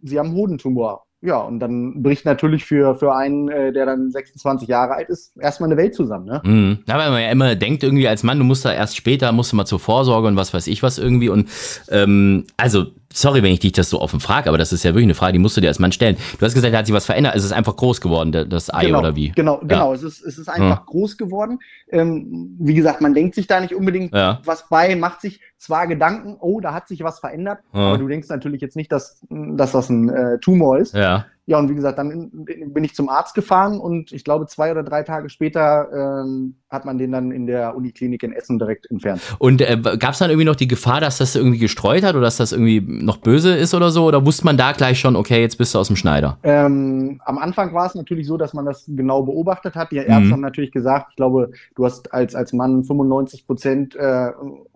sie 0.03 0.19
haben 0.19 0.35
Hodentumor. 0.35 1.07
Ja, 1.23 1.39
und 1.39 1.61
dann 1.61 2.03
bricht 2.03 2.25
natürlich 2.25 2.65
für, 2.65 2.95
für 2.95 3.15
einen, 3.15 3.51
äh, 3.51 3.73
der 3.73 3.85
dann 3.85 4.11
26 4.11 4.69
Jahre 4.69 4.95
alt 4.95 5.11
ist, 5.11 5.37
erstmal 5.37 5.69
eine 5.69 5.77
Welt 5.77 5.95
zusammen. 5.95 6.25
Ne? 6.25 6.41
Mhm. 6.45 6.79
Ja, 6.87 6.97
weil 6.97 7.11
man 7.11 7.21
ja 7.21 7.31
immer 7.31 7.55
denkt, 7.57 7.83
irgendwie 7.83 8.09
als 8.09 8.23
Mann, 8.23 8.39
du 8.39 8.45
musst 8.45 8.65
da 8.65 8.73
erst 8.73 8.97
später, 8.97 9.31
musst 9.33 9.53
du 9.53 9.57
mal 9.57 9.67
zur 9.67 9.81
Vorsorge 9.81 10.29
und 10.29 10.37
was 10.37 10.55
weiß 10.55 10.67
ich 10.67 10.83
was 10.83 10.99
irgendwie. 10.99 11.29
Und 11.29 11.51
ähm, 11.91 12.47
also, 12.57 12.87
sorry, 13.13 13.43
wenn 13.43 13.53
ich 13.53 13.59
dich 13.61 13.73
das 13.73 13.91
so 13.91 14.01
offen 14.01 14.21
frage, 14.21 14.49
aber 14.49 14.59
das 14.59 14.73
ist 14.73 14.85
ja 14.85 14.91
wirklich 14.91 15.05
eine 15.07 15.15
Frage, 15.15 15.33
die 15.35 15.39
musst 15.39 15.57
du 15.57 15.61
dir 15.61 15.69
als 15.69 15.79
Mann 15.79 15.93
stellen. 15.93 16.17
Du 16.39 16.47
hast 16.47 16.55
gesagt, 16.55 16.73
da 16.73 16.79
hat 16.79 16.87
sich 16.87 16.95
was 16.95 17.07
verändert, 17.07 17.35
es 17.37 17.45
ist 17.45 17.53
einfach 17.53 17.77
groß 17.77 18.01
geworden, 18.01 18.49
das 18.49 18.73
Ei 18.73 18.87
genau, 18.87 19.01
oder 19.01 19.17
wie? 19.17 19.31
Genau, 19.33 19.61
Ja. 19.63 19.67
genau. 19.67 19.93
Es 19.93 20.03
ist, 20.03 20.23
es 20.23 20.39
ist 20.39 20.49
einfach 20.49 20.87
groß 20.87 21.17
geworden. 21.17 21.59
Ähm, 21.91 22.57
wie 22.61 22.75
gesagt, 22.75 23.01
man 23.01 23.15
denkt 23.15 23.35
sich 23.35 23.47
da 23.47 23.61
nicht 23.61 23.75
unbedingt 23.75 24.15
Ja. 24.15 24.41
was 24.45 24.69
bei, 24.69 24.95
macht 24.97 25.21
sich 25.21 25.41
zwar 25.59 25.87
Gedanken, 25.87 26.37
oh, 26.41 26.61
da 26.61 26.73
hat 26.73 26.89
sich 26.89 27.03
was 27.03 27.19
verändert, 27.21 27.59
Ja. 27.73 27.81
aber 27.81 27.99
du 27.99 28.09
denkst 28.09 28.29
natürlich 28.29 28.61
jetzt 28.61 28.77
nicht, 28.77 28.93
dass, 28.93 29.21
dass 29.29 29.73
das 29.73 29.89
ein 29.91 30.09
äh, 30.09 30.39
Tumor 30.39 30.79
ist. 30.79 30.95
Ja. 30.95 31.27
Ja, 31.51 31.59
und 31.59 31.69
wie 31.69 31.75
gesagt, 31.75 31.99
dann 31.99 32.31
bin 32.45 32.85
ich 32.85 32.95
zum 32.95 33.09
Arzt 33.09 33.35
gefahren 33.35 33.81
und 33.81 34.13
ich 34.13 34.23
glaube, 34.23 34.47
zwei 34.47 34.71
oder 34.71 34.85
drei 34.85 35.03
Tage 35.03 35.29
später 35.31 35.89
ähm, 36.23 36.55
hat 36.71 36.85
man 36.85 36.97
den 36.97 37.11
dann 37.11 37.33
in 37.33 37.49
der 37.49 37.75
Uniklinik 37.75 38.23
in 38.23 38.33
Essen 38.33 38.61
direkt 38.61 38.89
entfernt. 38.89 39.21
Und 39.41 39.61
äh, 39.61 39.77
gab 39.99 40.13
es 40.13 40.19
dann 40.21 40.31
irgendwie 40.31 40.45
noch 40.47 40.55
die 40.55 40.69
Gefahr, 40.69 41.01
dass 41.01 41.19
das 41.19 41.35
irgendwie 41.35 41.59
gestreut 41.59 42.05
hat 42.05 42.15
oder 42.15 42.23
dass 42.23 42.37
das 42.37 42.53
irgendwie 42.53 42.81
noch 42.81 43.17
böse 43.17 43.53
ist 43.57 43.75
oder 43.75 43.91
so? 43.91 44.05
Oder 44.05 44.25
wusste 44.25 44.45
man 44.45 44.57
da 44.57 44.71
gleich 44.71 45.01
schon, 45.01 45.17
okay, 45.17 45.41
jetzt 45.41 45.59
bist 45.59 45.75
du 45.75 45.81
aus 45.81 45.89
dem 45.89 45.97
Schneider? 45.97 46.39
Ähm, 46.45 47.21
am 47.25 47.39
Anfang 47.39 47.75
war 47.75 47.87
es 47.87 47.97
natürlich 47.97 48.29
so, 48.29 48.37
dass 48.37 48.55
man 48.55 48.65
das 48.65 48.85
genau 48.87 49.25
beobachtet 49.25 49.75
hat. 49.75 49.91
Die 49.91 49.97
Ärzte 49.97 50.27
Mhm. 50.29 50.33
haben 50.35 50.41
natürlich 50.43 50.71
gesagt, 50.71 51.09
ich 51.11 51.17
glaube, 51.17 51.51
du 51.75 51.85
hast 51.85 52.15
als, 52.15 52.37
als 52.37 52.53
Mann 52.53 52.85
95 52.85 53.45
Prozent, 53.49 53.97
äh, 53.97 54.29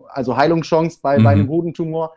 also 0.09 0.35
Heilungschance 0.35 0.99
bei, 1.01 1.15
bei 1.15 1.35
Mhm. 1.35 1.39
einem 1.41 1.47
Hodentumor. 1.47 2.11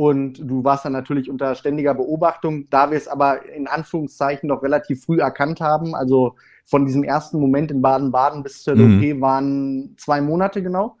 Und 0.00 0.38
du 0.50 0.64
warst 0.64 0.86
dann 0.86 0.94
natürlich 0.94 1.28
unter 1.28 1.54
ständiger 1.54 1.92
Beobachtung. 1.94 2.68
Da 2.70 2.90
wir 2.90 2.96
es 2.96 3.06
aber 3.06 3.44
in 3.54 3.66
Anführungszeichen 3.68 4.48
noch 4.48 4.62
relativ 4.62 5.04
früh 5.04 5.20
erkannt 5.20 5.60
haben, 5.60 5.94
also 5.94 6.36
von 6.64 6.86
diesem 6.86 7.04
ersten 7.04 7.38
Moment 7.38 7.70
in 7.70 7.82
Baden-Baden 7.82 8.42
bis 8.42 8.62
zur 8.62 8.76
Mhm. 8.76 8.98
OP 8.98 9.20
waren 9.20 9.94
zwei 9.98 10.22
Monate 10.22 10.62
genau. 10.62 10.96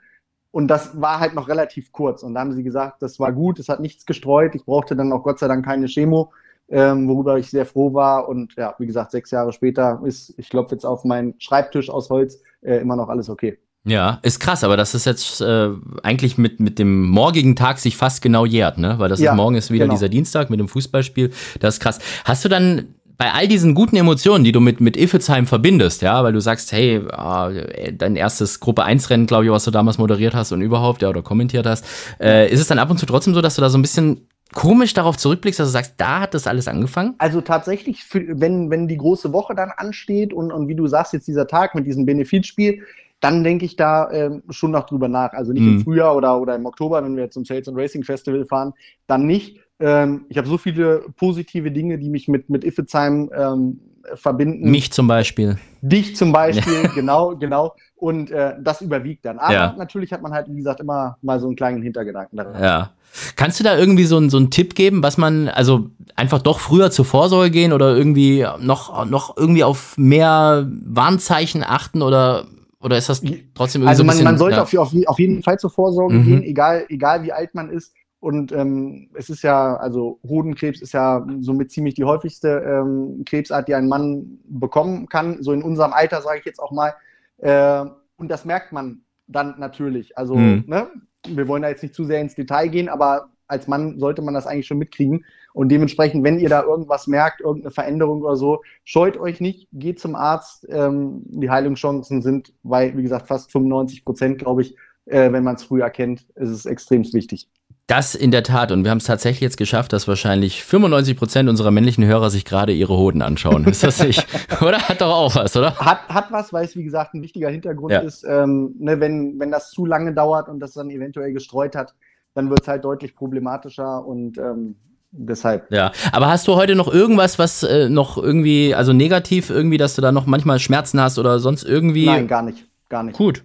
Und 0.50 0.68
das 0.68 1.00
war 1.00 1.18
halt 1.18 1.34
noch 1.34 1.48
relativ 1.48 1.92
kurz. 1.92 2.22
Und 2.22 2.34
da 2.34 2.40
haben 2.40 2.52
sie 2.52 2.62
gesagt, 2.62 3.00
das 3.00 3.18
war 3.18 3.32
gut, 3.32 3.58
es 3.58 3.70
hat 3.70 3.80
nichts 3.80 4.04
gestreut. 4.04 4.54
Ich 4.54 4.66
brauchte 4.66 4.94
dann 4.96 5.12
auch 5.14 5.22
Gott 5.22 5.38
sei 5.38 5.48
Dank 5.48 5.64
keine 5.64 5.86
Chemo. 5.86 6.30
ähm, 6.68 7.08
worüber 7.08 7.38
ich 7.38 7.50
sehr 7.50 7.64
froh 7.66 7.94
war. 7.94 8.28
Und 8.28 8.54
ja, 8.56 8.74
wie 8.78 8.86
gesagt, 8.86 9.12
sechs 9.12 9.30
Jahre 9.30 9.52
später 9.54 10.00
ist, 10.04 10.34
ich 10.38 10.50
klopfe 10.50 10.74
jetzt 10.74 10.84
auf 10.84 11.04
meinen 11.04 11.34
Schreibtisch 11.40 11.88
aus 11.90 12.10
Holz, 12.10 12.42
äh, 12.60 12.76
immer 12.82 12.96
noch 12.96 13.08
alles 13.08 13.30
okay. 13.30 13.58
Ja, 13.84 14.18
ist 14.22 14.40
krass, 14.40 14.62
aber 14.62 14.76
das 14.76 14.94
ist 14.94 15.06
jetzt 15.06 15.40
äh, 15.40 15.68
eigentlich 16.02 16.36
mit, 16.36 16.60
mit 16.60 16.78
dem 16.78 17.08
morgigen 17.08 17.56
Tag 17.56 17.78
sich 17.78 17.96
fast 17.96 18.20
genau 18.20 18.44
jährt, 18.44 18.76
ne? 18.76 18.98
Weil 18.98 19.08
das 19.08 19.20
Ja, 19.20 19.32
ist 19.32 19.36
morgen 19.36 19.56
ist 19.56 19.70
wieder 19.70 19.86
genau. 19.86 19.94
dieser 19.94 20.10
Dienstag 20.10 20.50
mit 20.50 20.60
dem 20.60 20.68
Fußballspiel. 20.68 21.30
Das 21.60 21.76
ist 21.76 21.80
krass. 21.80 21.98
Hast 22.24 22.44
du 22.44 22.50
dann 22.50 22.94
bei 23.16 23.32
all 23.32 23.48
diesen 23.48 23.74
guten 23.74 23.96
Emotionen, 23.96 24.44
die 24.44 24.52
du 24.52 24.60
mit, 24.60 24.80
mit 24.80 24.96
Iffelsheim 24.96 25.46
verbindest, 25.46 26.00
ja, 26.02 26.22
weil 26.24 26.32
du 26.32 26.40
sagst, 26.40 26.72
hey, 26.72 27.02
ah, 27.10 27.50
dein 27.92 28.16
erstes 28.16 28.60
Gruppe 28.60 28.84
1 28.84 29.10
Rennen, 29.10 29.26
glaube 29.26 29.44
ich, 29.44 29.50
was 29.50 29.64
du 29.64 29.70
damals 29.70 29.98
moderiert 29.98 30.34
hast 30.34 30.52
und 30.52 30.62
überhaupt, 30.62 31.02
ja, 31.02 31.08
oder 31.10 31.20
kommentiert 31.22 31.66
hast, 31.66 31.84
äh, 32.18 32.50
ist 32.50 32.60
es 32.60 32.68
dann 32.68 32.78
ab 32.78 32.90
und 32.90 32.98
zu 32.98 33.04
trotzdem 33.06 33.34
so, 33.34 33.42
dass 33.42 33.56
du 33.56 33.60
da 33.60 33.68
so 33.68 33.76
ein 33.76 33.82
bisschen 33.82 34.26
komisch 34.54 34.94
darauf 34.94 35.16
zurückblickst, 35.16 35.60
dass 35.60 35.68
du 35.68 35.72
sagst, 35.72 35.94
da 35.98 36.20
hat 36.20 36.34
das 36.34 36.46
alles 36.46 36.66
angefangen? 36.66 37.14
Also 37.18 37.40
tatsächlich, 37.42 38.04
wenn, 38.12 38.70
wenn 38.70 38.88
die 38.88 38.96
große 38.96 39.32
Woche 39.32 39.54
dann 39.54 39.70
ansteht 39.76 40.32
und, 40.32 40.50
und 40.50 40.68
wie 40.68 40.74
du 40.74 40.86
sagst, 40.86 41.12
jetzt 41.12 41.28
dieser 41.28 41.46
Tag 41.46 41.74
mit 41.74 41.86
diesem 41.86 42.06
Benefizspiel, 42.06 42.82
dann 43.20 43.44
denke 43.44 43.64
ich 43.66 43.76
da 43.76 44.10
ähm, 44.10 44.42
schon 44.50 44.70
noch 44.70 44.86
drüber 44.86 45.08
nach. 45.08 45.32
Also 45.32 45.52
nicht 45.52 45.62
Mhm. 45.62 45.76
im 45.76 45.80
Frühjahr 45.84 46.16
oder, 46.16 46.40
oder 46.40 46.54
im 46.56 46.66
Oktober, 46.66 47.02
wenn 47.04 47.16
wir 47.16 47.30
zum 47.30 47.44
Sales 47.44 47.68
and 47.68 47.76
Racing 47.76 48.02
Festival 48.04 48.44
fahren, 48.46 48.72
dann 49.06 49.26
nicht. 49.26 49.58
Ähm, 49.78 50.26
ich 50.28 50.38
habe 50.38 50.48
so 50.48 50.58
viele 50.58 51.04
positive 51.16 51.70
Dinge, 51.70 51.98
die 51.98 52.08
mich 52.10 52.28
mit, 52.28 52.48
mit 52.50 52.64
Iffezheim 52.64 53.30
ähm, 53.36 53.80
verbinden. 54.14 54.70
Mich 54.70 54.92
zum 54.92 55.06
Beispiel. 55.06 55.58
Dich 55.82 56.16
zum 56.16 56.32
Beispiel, 56.32 56.82
genau, 56.94 57.36
genau. 57.36 57.74
Und 57.96 58.30
äh, 58.30 58.54
das 58.62 58.80
überwiegt 58.80 59.24
dann. 59.26 59.38
Aber 59.38 59.52
Ja. 59.52 59.74
natürlich 59.76 60.12
hat 60.12 60.22
man 60.22 60.32
halt, 60.32 60.48
wie 60.50 60.56
gesagt, 60.56 60.80
immer 60.80 61.18
mal 61.20 61.38
so 61.40 61.46
einen 61.46 61.56
kleinen 61.56 61.82
Hintergedanken 61.82 62.36
daran. 62.38 62.62
Ja. 62.62 62.90
Kannst 63.36 63.58
du 63.60 63.64
da 63.64 63.76
irgendwie 63.76 64.04
so, 64.04 64.16
einen- 64.16 64.30
so 64.30 64.36
einen 64.38 64.50
Tipp 64.50 64.74
geben, 64.74 65.02
was 65.02 65.18
man, 65.18 65.48
also 65.48 65.90
einfach 66.16 66.40
doch 66.40 66.60
früher 66.60 66.90
zur 66.90 67.04
Vorsorge 67.04 67.50
gehen 67.50 67.72
oder 67.72 67.94
irgendwie 67.96 68.46
noch, 68.60 69.04
noch 69.06 69.36
irgendwie 69.36 69.64
auf 69.64 69.98
mehr 69.98 70.66
Warnzeichen 70.86 71.62
achten 71.66 72.02
oder, 72.02 72.44
oder 72.82 72.96
ist 72.98 73.08
das 73.08 73.20
trotzdem 73.54 73.82
irgendwie 73.82 73.88
Also 73.88 74.02
so 74.02 74.04
man, 74.04 74.12
bisschen, 74.12 74.24
man 74.24 74.38
sollte 74.38 74.56
ja. 74.56 74.62
auf, 74.62 74.74
auf, 74.76 74.94
auf 75.06 75.18
jeden 75.18 75.42
Fall 75.42 75.58
zur 75.58 75.70
Vorsorge 75.70 76.14
Mhm. 76.16 76.24
gehen, 76.24 76.42
egal, 76.42 76.86
egal 76.88 77.22
wie 77.22 77.32
alt 77.32 77.54
man 77.54 77.70
ist. 77.70 77.94
Und 78.20 78.52
ähm, 78.52 79.08
es 79.14 79.30
ist 79.30 79.42
ja, 79.42 79.76
also 79.76 80.18
Hodenkrebs 80.28 80.82
ist 80.82 80.92
ja 80.92 81.26
somit 81.40 81.70
ziemlich 81.72 81.94
die 81.94 82.04
häufigste 82.04 82.48
ähm, 82.66 83.22
Krebsart, 83.24 83.66
die 83.68 83.74
ein 83.74 83.88
Mann 83.88 84.38
bekommen 84.44 85.08
kann, 85.08 85.42
so 85.42 85.52
in 85.52 85.62
unserem 85.62 85.92
Alter, 85.94 86.20
sage 86.20 86.40
ich 86.40 86.44
jetzt 86.44 86.60
auch 86.60 86.70
mal. 86.72 86.92
Äh, 87.38 87.84
und 88.18 88.28
das 88.30 88.44
merkt 88.44 88.72
man 88.72 89.00
dann 89.26 89.54
natürlich. 89.58 90.18
Also, 90.18 90.34
Mhm. 90.34 90.64
ne, 90.66 90.88
wir 91.28 91.48
wollen 91.48 91.62
da 91.62 91.70
jetzt 91.70 91.82
nicht 91.82 91.94
zu 91.94 92.04
sehr 92.04 92.20
ins 92.20 92.34
Detail 92.34 92.68
gehen, 92.68 92.88
aber 92.90 93.30
als 93.46 93.66
Mann 93.68 93.98
sollte 93.98 94.20
man 94.22 94.34
das 94.34 94.46
eigentlich 94.46 94.66
schon 94.66 94.78
mitkriegen. 94.78 95.24
Und 95.52 95.70
dementsprechend, 95.70 96.24
wenn 96.24 96.38
ihr 96.38 96.48
da 96.48 96.62
irgendwas 96.62 97.06
merkt, 97.06 97.40
irgendeine 97.40 97.72
Veränderung 97.72 98.22
oder 98.22 98.36
so, 98.36 98.62
scheut 98.84 99.16
euch 99.16 99.40
nicht, 99.40 99.68
geht 99.72 99.98
zum 100.00 100.14
Arzt. 100.14 100.66
Ähm, 100.70 101.22
die 101.26 101.50
Heilungschancen 101.50 102.22
sind 102.22 102.52
bei, 102.62 102.96
wie 102.96 103.02
gesagt, 103.02 103.28
fast 103.28 103.50
95 103.52 104.04
Prozent, 104.04 104.38
glaube 104.38 104.62
ich, 104.62 104.76
äh, 105.06 105.32
wenn 105.32 105.44
man 105.44 105.56
es 105.56 105.64
früh 105.64 105.82
erkennt, 105.82 106.26
ist 106.36 106.50
es 106.50 106.66
extrem 106.66 107.04
wichtig. 107.12 107.48
Das 107.86 108.14
in 108.14 108.30
der 108.30 108.44
Tat. 108.44 108.70
Und 108.70 108.84
wir 108.84 108.92
haben 108.92 108.98
es 108.98 109.04
tatsächlich 109.04 109.40
jetzt 109.40 109.56
geschafft, 109.56 109.92
dass 109.92 110.06
wahrscheinlich 110.06 110.62
95 110.62 111.16
Prozent 111.16 111.48
unserer 111.48 111.72
männlichen 111.72 112.04
Hörer 112.04 112.30
sich 112.30 112.44
gerade 112.44 112.72
ihre 112.72 112.96
Hoden 112.96 113.20
anschauen. 113.20 113.64
Ist 113.64 113.82
das 113.82 114.00
nicht? 114.00 114.24
oder? 114.62 114.78
Hat 114.78 115.00
doch 115.00 115.12
auch 115.12 115.34
was, 115.34 115.56
oder? 115.56 115.74
Hat, 115.74 116.08
hat 116.08 116.30
was, 116.30 116.52
weil 116.52 116.64
es, 116.64 116.76
wie 116.76 116.84
gesagt, 116.84 117.14
ein 117.14 117.22
wichtiger 117.22 117.50
Hintergrund 117.50 117.90
Ja. 117.90 118.00
ist. 118.00 118.24
Ähm, 118.24 118.76
ne, 118.78 119.00
wenn, 119.00 119.40
wenn 119.40 119.50
das 119.50 119.72
zu 119.72 119.86
lange 119.86 120.14
dauert 120.14 120.48
und 120.48 120.60
das 120.60 120.74
dann 120.74 120.88
eventuell 120.90 121.32
gestreut 121.32 121.74
hat, 121.74 121.96
dann 122.34 122.48
wird 122.48 122.62
es 122.62 122.68
halt 122.68 122.84
deutlich 122.84 123.16
problematischer 123.16 124.06
und 124.06 124.38
ähm, 124.38 124.76
deshalb. 125.12 125.70
Ja. 125.72 125.92
Aber 126.12 126.28
hast 126.28 126.46
du 126.48 126.54
heute 126.56 126.74
noch 126.74 126.92
irgendwas, 126.92 127.38
was 127.38 127.62
äh, 127.62 127.88
noch 127.88 128.16
irgendwie, 128.18 128.74
also 128.74 128.92
negativ 128.92 129.50
irgendwie, 129.50 129.76
dass 129.78 129.94
du 129.96 130.02
da 130.02 130.12
noch 130.12 130.26
manchmal 130.26 130.58
Schmerzen 130.58 131.00
hast 131.00 131.18
oder 131.18 131.38
sonst 131.38 131.64
irgendwie? 131.64 132.06
Nein, 132.06 132.28
gar 132.28 132.42
nicht. 132.42 132.66
Gar 132.88 133.02
nicht. 133.04 133.16
Gut. 133.16 133.44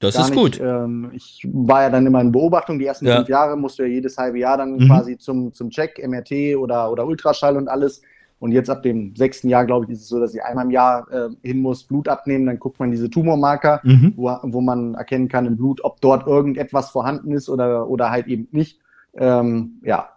Das 0.00 0.14
Gar 0.16 0.24
ist 0.24 0.30
nicht. 0.30 0.38
gut. 0.38 0.60
Ähm, 0.60 1.10
ich 1.14 1.46
war 1.50 1.82
ja 1.82 1.90
dann 1.90 2.04
immer 2.06 2.20
in 2.20 2.30
Beobachtung. 2.32 2.78
Die 2.78 2.84
ersten 2.86 3.06
Ja. 3.06 3.16
fünf 3.16 3.28
Jahre 3.28 3.56
musst 3.56 3.78
du 3.78 3.84
ja 3.84 3.88
jedes 3.88 4.18
halbe 4.18 4.38
Jahr 4.38 4.56
dann 4.58 4.76
Mhm. 4.76 4.86
quasi 4.86 5.16
zum, 5.16 5.52
zum 5.54 5.70
Check, 5.70 5.98
MRT 6.06 6.56
oder, 6.56 6.90
oder 6.92 7.06
Ultraschall 7.06 7.56
und 7.56 7.68
alles. 7.68 8.02
Und 8.40 8.52
jetzt 8.52 8.68
ab 8.68 8.82
dem 8.82 9.14
sechsten 9.16 9.48
Jahr, 9.48 9.64
glaube 9.64 9.86
ich, 9.86 9.92
ist 9.92 10.02
es 10.02 10.08
so, 10.08 10.20
dass 10.20 10.34
ich 10.34 10.42
einmal 10.42 10.66
im 10.66 10.70
Jahr 10.72 11.06
äh, 11.10 11.28
hin 11.42 11.62
muss, 11.62 11.84
Blut 11.84 12.08
abnehmen. 12.08 12.44
Dann 12.44 12.58
guckt 12.58 12.78
man 12.78 12.90
diese 12.90 13.08
Tumormarker, 13.08 13.80
Mhm. 13.84 14.12
wo, 14.16 14.36
wo 14.42 14.60
man 14.60 14.94
erkennen 14.94 15.28
kann 15.28 15.46
im 15.46 15.56
Blut, 15.56 15.82
ob 15.82 16.00
dort 16.02 16.26
irgendetwas 16.26 16.90
vorhanden 16.90 17.32
ist 17.32 17.48
oder, 17.48 17.88
oder 17.88 18.10
halt 18.10 18.26
eben 18.26 18.48
nicht. 18.50 18.80
Ähm, 19.16 19.80
ja, 19.84 20.10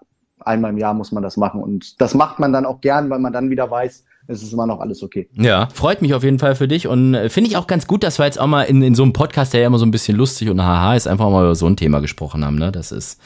einmal 0.48 0.72
im 0.72 0.78
Jahr 0.78 0.94
muss 0.94 1.12
man 1.12 1.22
das 1.22 1.38
machen. 1.38 1.62
Und 1.62 2.02
das 2.02 2.16
macht 2.16 2.40
man 2.40 2.52
dann 2.54 2.66
auch 2.66 2.82
gern, 2.82 3.10
weil 3.10 3.20
man 3.20 3.34
dann 3.34 3.50
wieder 3.50 3.70
weiß, 3.70 4.04
es 4.30 4.44
ist 4.44 4.52
immer 4.54 4.66
noch 4.68 4.80
alles 4.80 5.04
okay. 5.04 5.30
Ja, 5.34 5.70
freut 5.74 6.02
mich 6.02 6.14
auf 6.14 6.24
jeden 6.24 6.40
Fall 6.40 6.56
für 6.56 6.68
dich 6.68 6.88
und 6.88 7.14
äh, 7.14 7.30
finde 7.30 7.50
ich 7.50 7.56
auch 7.58 7.68
ganz 7.68 7.88
gut, 7.88 8.04
dass 8.04 8.20
wir 8.20 8.26
jetzt 8.26 8.40
auch 8.40 8.48
mal 8.48 8.64
in, 8.64 8.82
in 8.82 8.94
so 8.96 9.04
einem 9.04 9.14
Podcast, 9.14 9.54
der 9.54 9.62
ja 9.62 9.68
immer 9.68 9.78
so 9.78 9.86
ein 9.86 9.92
bisschen 9.92 10.18
lustig 10.18 10.50
und 10.50 10.62
haha 10.62 10.96
ist, 10.96 11.08
einfach 11.08 11.30
mal 11.30 11.44
über 11.46 11.56
so 11.56 11.66
ein 11.68 11.78
Thema 11.78 12.02
gesprochen 12.02 12.44
haben. 12.44 12.58
Ne? 12.58 12.72
Das 12.74 12.92
ist, 12.92 13.22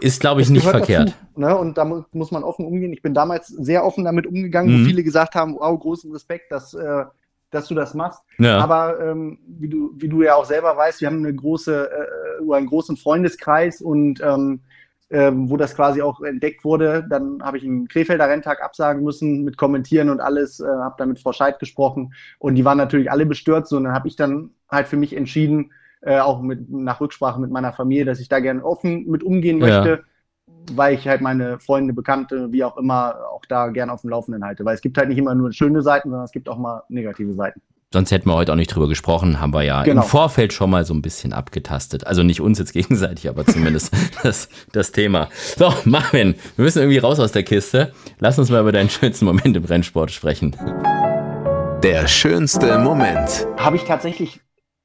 ist 0.00 0.20
glaube 0.20 0.40
ich, 0.40 0.48
Das 0.48 0.52
nicht 0.52 0.66
verkehrt. 0.66 1.10
Dazu, 1.34 1.40
ne? 1.40 1.56
Und 1.56 1.78
da 1.78 1.84
mu 1.84 2.02
muss 2.12 2.32
man 2.32 2.42
offen 2.42 2.64
umgehen. 2.66 2.92
Ich 2.92 3.02
bin 3.02 3.14
damals 3.14 3.46
sehr 3.46 3.84
offen 3.84 4.04
damit 4.04 4.26
umgegangen, 4.26 4.74
Mhm. 4.74 4.80
wo 4.80 4.88
viele 4.88 5.04
gesagt 5.04 5.36
haben, 5.36 5.54
wow, 5.56 5.78
großen 5.78 6.10
Respekt, 6.10 6.50
dass, 6.50 6.74
äh, 6.74 7.04
dass 7.52 7.68
du 7.68 7.76
das 7.76 7.94
machst. 7.94 8.20
Ja. 8.38 8.58
Aber 8.58 8.98
ähm, 9.00 9.38
wie, 9.46 9.68
du, 9.68 9.92
wie 9.96 10.08
du 10.08 10.22
ja 10.22 10.34
auch 10.34 10.46
selber 10.46 10.76
weißt, 10.76 11.00
wir 11.00 11.06
haben 11.06 11.18
eine 11.18 11.32
große, 11.32 11.90
äh, 11.90 12.42
oder 12.42 12.58
einen 12.58 12.66
großen 12.66 12.96
Freundeskreis 12.96 13.80
und 13.80 14.20
ähm, 14.20 14.62
ähm, 15.14 15.48
wo 15.48 15.56
das 15.56 15.76
quasi 15.76 16.02
auch 16.02 16.20
entdeckt 16.22 16.64
wurde, 16.64 17.06
dann 17.08 17.40
habe 17.40 17.56
ich 17.56 17.64
einen 17.64 17.86
Krefelder 17.86 18.28
Renntag 18.28 18.60
absagen 18.60 19.04
müssen 19.04 19.44
mit 19.44 19.56
Kommentieren 19.56 20.10
und 20.10 20.20
alles, 20.20 20.58
äh, 20.58 20.66
habe 20.66 20.96
dann 20.98 21.10
mit 21.10 21.20
Frau 21.20 21.32
Scheid 21.32 21.60
gesprochen 21.60 22.14
und 22.40 22.56
die 22.56 22.64
waren 22.64 22.78
natürlich 22.78 23.12
alle 23.12 23.24
bestürzt 23.24 23.72
und 23.72 23.84
dann 23.84 23.92
habe 23.94 24.08
ich 24.08 24.16
dann 24.16 24.50
halt 24.68 24.88
für 24.88 24.96
mich 24.96 25.14
entschieden, 25.16 25.70
äh, 26.00 26.18
auch 26.18 26.42
mit, 26.42 26.68
nach 26.68 27.00
Rücksprache 27.00 27.40
mit 27.40 27.52
meiner 27.52 27.72
Familie, 27.72 28.04
dass 28.04 28.18
ich 28.18 28.28
da 28.28 28.40
gerne 28.40 28.64
offen 28.64 29.06
mit 29.06 29.22
umgehen 29.22 29.60
Ja. 29.60 29.66
möchte, 29.66 30.04
weil 30.72 30.94
ich 30.94 31.06
halt 31.06 31.20
meine 31.20 31.60
Freunde, 31.60 31.94
Bekannte, 31.94 32.50
wie 32.50 32.64
auch 32.64 32.76
immer, 32.76 33.14
auch 33.32 33.44
da 33.46 33.68
gerne 33.68 33.92
auf 33.92 34.00
dem 34.00 34.10
Laufenden 34.10 34.44
halte. 34.44 34.64
Weil 34.64 34.74
es 34.74 34.80
gibt 34.80 34.98
halt 34.98 35.08
nicht 35.08 35.18
immer 35.18 35.34
nur 35.36 35.52
schöne 35.52 35.80
Seiten, 35.82 36.10
sondern 36.10 36.24
es 36.24 36.32
gibt 36.32 36.48
auch 36.48 36.58
mal 36.58 36.82
negative 36.88 37.34
Seiten. 37.34 37.60
Sonst 37.92 38.10
hätten 38.10 38.28
wir 38.28 38.34
heute 38.34 38.50
auch 38.52 38.56
nicht 38.56 38.74
drüber 38.74 38.88
gesprochen, 38.88 39.40
haben 39.40 39.54
wir 39.54 39.62
ja 39.62 39.84
Genau. 39.84 40.02
im 40.02 40.08
Vorfeld 40.08 40.52
schon 40.52 40.68
mal 40.70 40.84
so 40.84 40.92
ein 40.94 41.00
bisschen 41.02 41.32
abgetastet. 41.32 42.06
Also 42.06 42.22
nicht 42.24 42.40
uns 42.40 42.58
jetzt 42.58 42.72
gegenseitig, 42.72 43.28
aber 43.28 43.46
zumindest 43.46 43.92
das, 44.22 44.48
das 44.72 44.90
Thema. 44.92 45.28
So, 45.56 45.72
Marvin, 45.84 46.34
wir 46.56 46.64
müssen 46.64 46.80
irgendwie 46.80 46.98
raus 46.98 47.20
aus 47.20 47.32
der 47.32 47.44
Kiste. 47.44 47.92
Lass 48.18 48.38
uns 48.38 48.50
mal 48.50 48.60
über 48.60 48.72
deinen 48.72 48.90
schönsten 48.90 49.24
Moment 49.26 49.56
im 49.56 49.64
Rennsport 49.64 50.10
sprechen. 50.10 50.56
Der 51.82 52.08
schönste 52.08 52.78
Moment. 52.78 53.46
Habe 53.58 53.76
ich 53.76 53.84
tatsächlich 53.84 54.40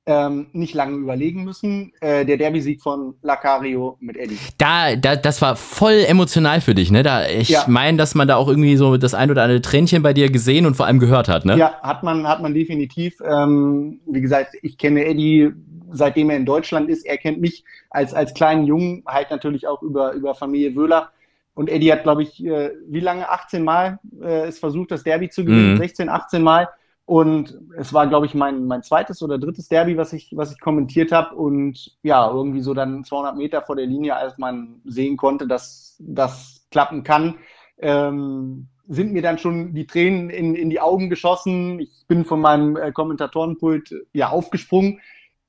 ähm, 0.10 0.48
nicht 0.54 0.74
lange 0.74 0.98
überlegen 0.98 1.44
müssen. 1.44 1.94
Äh, 2.02 2.26
der 2.26 2.38
Derby-Sieg 2.38 2.82
von 2.82 3.14
Lacario 3.22 3.96
mit 4.00 4.18
Eddie. 4.18 4.40
Da, 4.58 4.96
da, 4.96 5.16
das 5.16 5.40
war 5.44 5.56
voll 5.56 6.04
emotional 6.08 6.62
für 6.62 6.74
dich, 6.74 6.90
ne? 6.90 7.04
Da, 7.04 7.28
ich 7.28 7.50
Ja. 7.50 7.66
meine, 7.68 7.98
dass 7.98 8.16
man 8.16 8.28
da 8.28 8.36
auch 8.36 8.48
irgendwie 8.48 8.76
so 8.76 8.98
das 8.98 9.14
ein 9.14 9.30
oder 9.30 9.44
andere 9.44 9.62
Tränchen 9.62 10.02
bei 10.02 10.14
dir 10.14 10.32
gesehen 10.32 10.66
und 10.66 10.76
vor 10.76 10.88
allem 10.88 10.98
gehört 10.98 11.28
hat, 11.28 11.46
ne? 11.46 11.58
Ja, 11.58 11.80
hat 11.84 12.02
man, 12.02 12.28
hat 12.28 12.42
man 12.42 12.56
definitiv. 12.56 13.22
Ähm, 13.24 14.00
wie 14.08 14.22
gesagt, 14.22 14.56
ich 14.64 14.80
kenne 14.80 15.06
Eddie, 15.06 15.52
seitdem 15.92 16.32
er 16.32 16.38
in 16.38 16.46
Deutschland 16.46 16.90
ist. 16.90 17.06
Er 17.06 17.18
kennt 17.18 17.40
mich 17.40 17.64
als, 17.92 18.16
als 18.16 18.34
kleinen 18.34 18.66
Jungen, 18.66 19.04
halt 19.06 19.30
natürlich 19.30 19.68
auch 19.68 19.84
über, 19.84 20.14
über 20.14 20.34
Familie 20.34 20.76
Wöhler. 20.76 21.10
Und 21.54 21.70
Eddie 21.70 21.92
hat, 21.92 22.02
glaube 22.04 22.24
ich, 22.24 22.44
äh, 22.44 22.72
wie 22.88 23.00
lange? 23.00 23.30
18 23.30 23.64
Mal 23.64 24.00
äh, 24.24 24.48
es 24.48 24.58
versucht, 24.58 24.90
das 24.90 25.04
Derby 25.04 25.30
zu 25.30 25.46
gewinnen. 25.46 25.74
Mhm. 25.74 25.78
16, 25.78 26.10
18 26.10 26.42
Mal. 26.42 26.68
Und 27.10 27.60
es 27.76 27.92
war, 27.92 28.06
glaube 28.06 28.28
ich, 28.28 28.36
mein, 28.36 28.68
mein 28.68 28.84
zweites 28.84 29.24
oder 29.24 29.40
drittes 29.40 29.68
Derby, 29.68 29.98
was 29.98 30.14
ich, 30.14 30.30
was 30.36 30.52
ich 30.52 30.60
kommentiert 30.60 31.12
habe. 31.12 31.36
Und 31.36 31.98
ja, 32.04 32.30
irgendwie 32.30 32.62
so 32.62 32.76
dann 32.76 33.04
200 33.04 33.36
Meter 33.36 33.64
vor 33.64 33.76
der 33.76 33.88
Linie, 33.88 34.16
als 34.16 34.38
man 34.38 34.80
sehen 34.86 35.18
konnte, 35.18 35.48
dass 35.48 35.96
das 35.98 36.68
klappen 36.70 37.02
kann, 37.02 37.40
ähm, 37.80 38.68
sind 38.88 39.12
mir 39.12 39.24
dann 39.24 39.40
schon 39.40 39.74
die 39.74 39.88
Tränen 39.88 40.30
in, 40.30 40.54
in 40.54 40.70
die 40.70 40.82
Augen 40.82 41.10
geschossen. 41.10 41.80
Ich 41.80 42.06
bin 42.08 42.26
von 42.26 42.42
meinem 42.42 42.78
äh, 42.78 42.92
Kommentatorenpult 42.92 43.92
ja 44.14 44.30
aufgesprungen, 44.30 45.00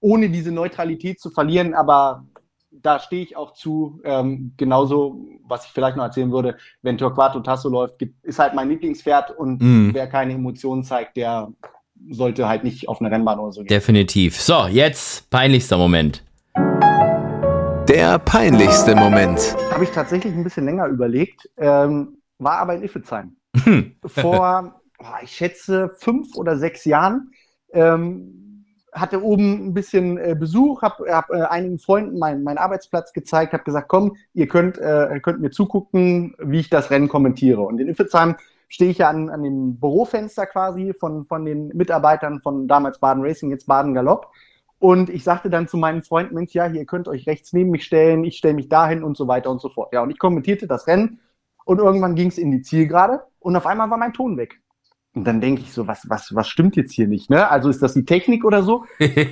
ohne 0.01 0.31
diese 0.31 0.53
Neutralität 0.53 1.21
zu 1.21 1.29
verlieren. 1.29 1.75
Aber 1.75 2.25
da 2.83 2.99
stehe 2.99 3.23
ich 3.23 3.37
auch 3.37 3.53
zu. 3.53 4.01
Ähm, 4.05 4.53
genauso, 4.57 5.27
was 5.47 5.67
ich 5.67 5.73
vielleicht 5.73 5.97
noch 5.97 6.05
erzählen 6.05 6.31
würde, 6.33 6.57
wenn 6.83 6.99
Torquato 6.99 7.41
Tasso 7.41 7.69
läuft, 7.69 7.99
gibt, 7.99 8.25
ist 8.25 8.39
halt 8.39 8.55
mein 8.55 8.69
Lieblingspferd 8.69 9.37
und 9.37 9.61
Mhm. 9.61 9.91
wer 9.93 10.07
keine 10.07 10.35
Emotionen 10.35 10.85
zeigt, 10.85 11.17
der 11.17 11.53
sollte 12.11 12.49
halt 12.49 12.65
nicht 12.65 12.89
auf 12.89 13.01
eine 13.01 13.11
Rennbahn 13.11 13.39
oder 13.39 13.53
so 13.53 13.61
gehen. 13.61 13.69
Definitiv. 13.69 14.41
So, 14.41 14.67
jetzt 14.67 15.29
peinlichster 15.31 15.77
Moment. 15.77 16.25
Der 17.89 18.19
peinlichste 18.21 18.95
Moment. 18.95 19.57
Habe 19.73 19.85
ich 19.85 19.91
tatsächlich 19.91 20.33
ein 20.33 20.45
bisschen 20.45 20.65
länger 20.65 20.87
überlegt, 20.87 21.49
ähm, 21.57 22.19
war 22.39 22.59
aber 22.59 22.75
in 22.75 22.83
Iffezheim. 22.85 23.37
Hm. 23.65 23.97
Vor, 24.07 24.81
ich 25.23 25.33
schätze, 25.33 25.91
fünf 25.99 26.37
oder 26.37 26.57
sechs 26.57 26.85
Jahren 26.85 27.33
ähm, 27.73 28.50
hatte 28.93 29.23
oben 29.23 29.69
ein 29.69 29.75
bisschen 29.75 30.19
äh, 30.19 30.37
Besuch, 30.39 30.83
habe 30.83 31.13
hab, 31.15 31.31
äh, 31.31 31.43
einigen 31.43 31.79
Freunden 31.79 32.19
meinen 32.19 32.43
mein 32.43 32.59
Arbeitsplatz 32.59 33.13
gezeigt, 33.13 33.53
habe 33.53 33.65
gesagt, 33.65 33.89
komm, 33.89 34.17
ihr 34.35 34.49
könnt, 34.49 34.79
äh, 34.79 35.21
könnt 35.23 35.41
mir 35.41 35.51
zugucken, 35.51 36.35
wie 36.39 36.61
ich 36.61 36.71
das 36.71 36.91
Rennen 36.91 37.09
kommentiere. 37.09 37.63
Und 37.63 37.81
in 37.81 37.89
Iffelsheim 37.89 38.37
stehe 38.69 38.91
ich 38.91 38.99
ja 38.99 39.11
an, 39.11 39.29
an 39.31 39.43
dem 39.43 39.79
Bürofenster 39.79 40.47
quasi 40.47 40.95
von, 40.99 41.25
von 41.25 41.45
den 41.45 41.69
Mitarbeitern 41.69 42.41
von 42.41 42.69
damals 42.69 42.99
Baden 42.99 43.23
Racing, 43.23 43.51
jetzt 43.51 43.67
Baden 43.67 43.95
Galopp. 43.95 44.33
Und 44.79 45.11
ich 45.11 45.25
sagte 45.25 45.51
dann 45.51 45.69
zu 45.69 45.77
meinen 45.77 46.03
Freunden, 46.03 46.35
Mensch, 46.35 46.55
ja, 46.55 46.67
ihr 46.67 46.87
könnt 46.87 47.07
euch 47.07 47.27
rechts 47.27 47.53
neben 47.53 47.71
mich 47.71 47.85
stellen, 47.85 48.25
ich 48.25 48.39
stelle 48.39 48.55
mich 48.55 48.69
dahin 48.69 49.05
und 49.05 49.17
so 49.17 49.29
weiter 49.29 49.51
und 49.51 49.61
so 49.61 49.69
fort. 49.69 49.93
Ja, 49.93 50.03
und 50.03 50.11
ich 50.11 50.19
kommentierte 50.19 50.67
das 50.67 50.87
Rennen 50.87 51.21
und 51.67 51.79
irgendwann 51.79 52.15
ging 52.15 52.29
es 52.29 52.39
in 52.39 52.51
die 52.51 52.63
Zielgerade 52.63 53.23
und 53.41 53.57
auf 53.57 53.67
einmal 53.67 53.91
war 53.91 53.99
mein 53.99 54.15
Ton 54.15 54.39
weg. 54.39 54.61
Und 55.13 55.25
dann 55.25 55.41
denke 55.41 55.63
ich 55.63 55.73
so, 55.73 55.89
was, 55.89 56.09
was, 56.09 56.35
was 56.35 56.49
stimmt 56.49 56.77
jetzt 56.77 56.93
hier 56.93 57.09
nicht? 57.09 57.31
Ne? 57.31 57.51
Also 57.51 57.69
ist 57.69 57.83
das 57.83 57.95
die 57.95 58.05
Technik 58.05 58.45
oder 58.45 58.63
so? 58.63 58.85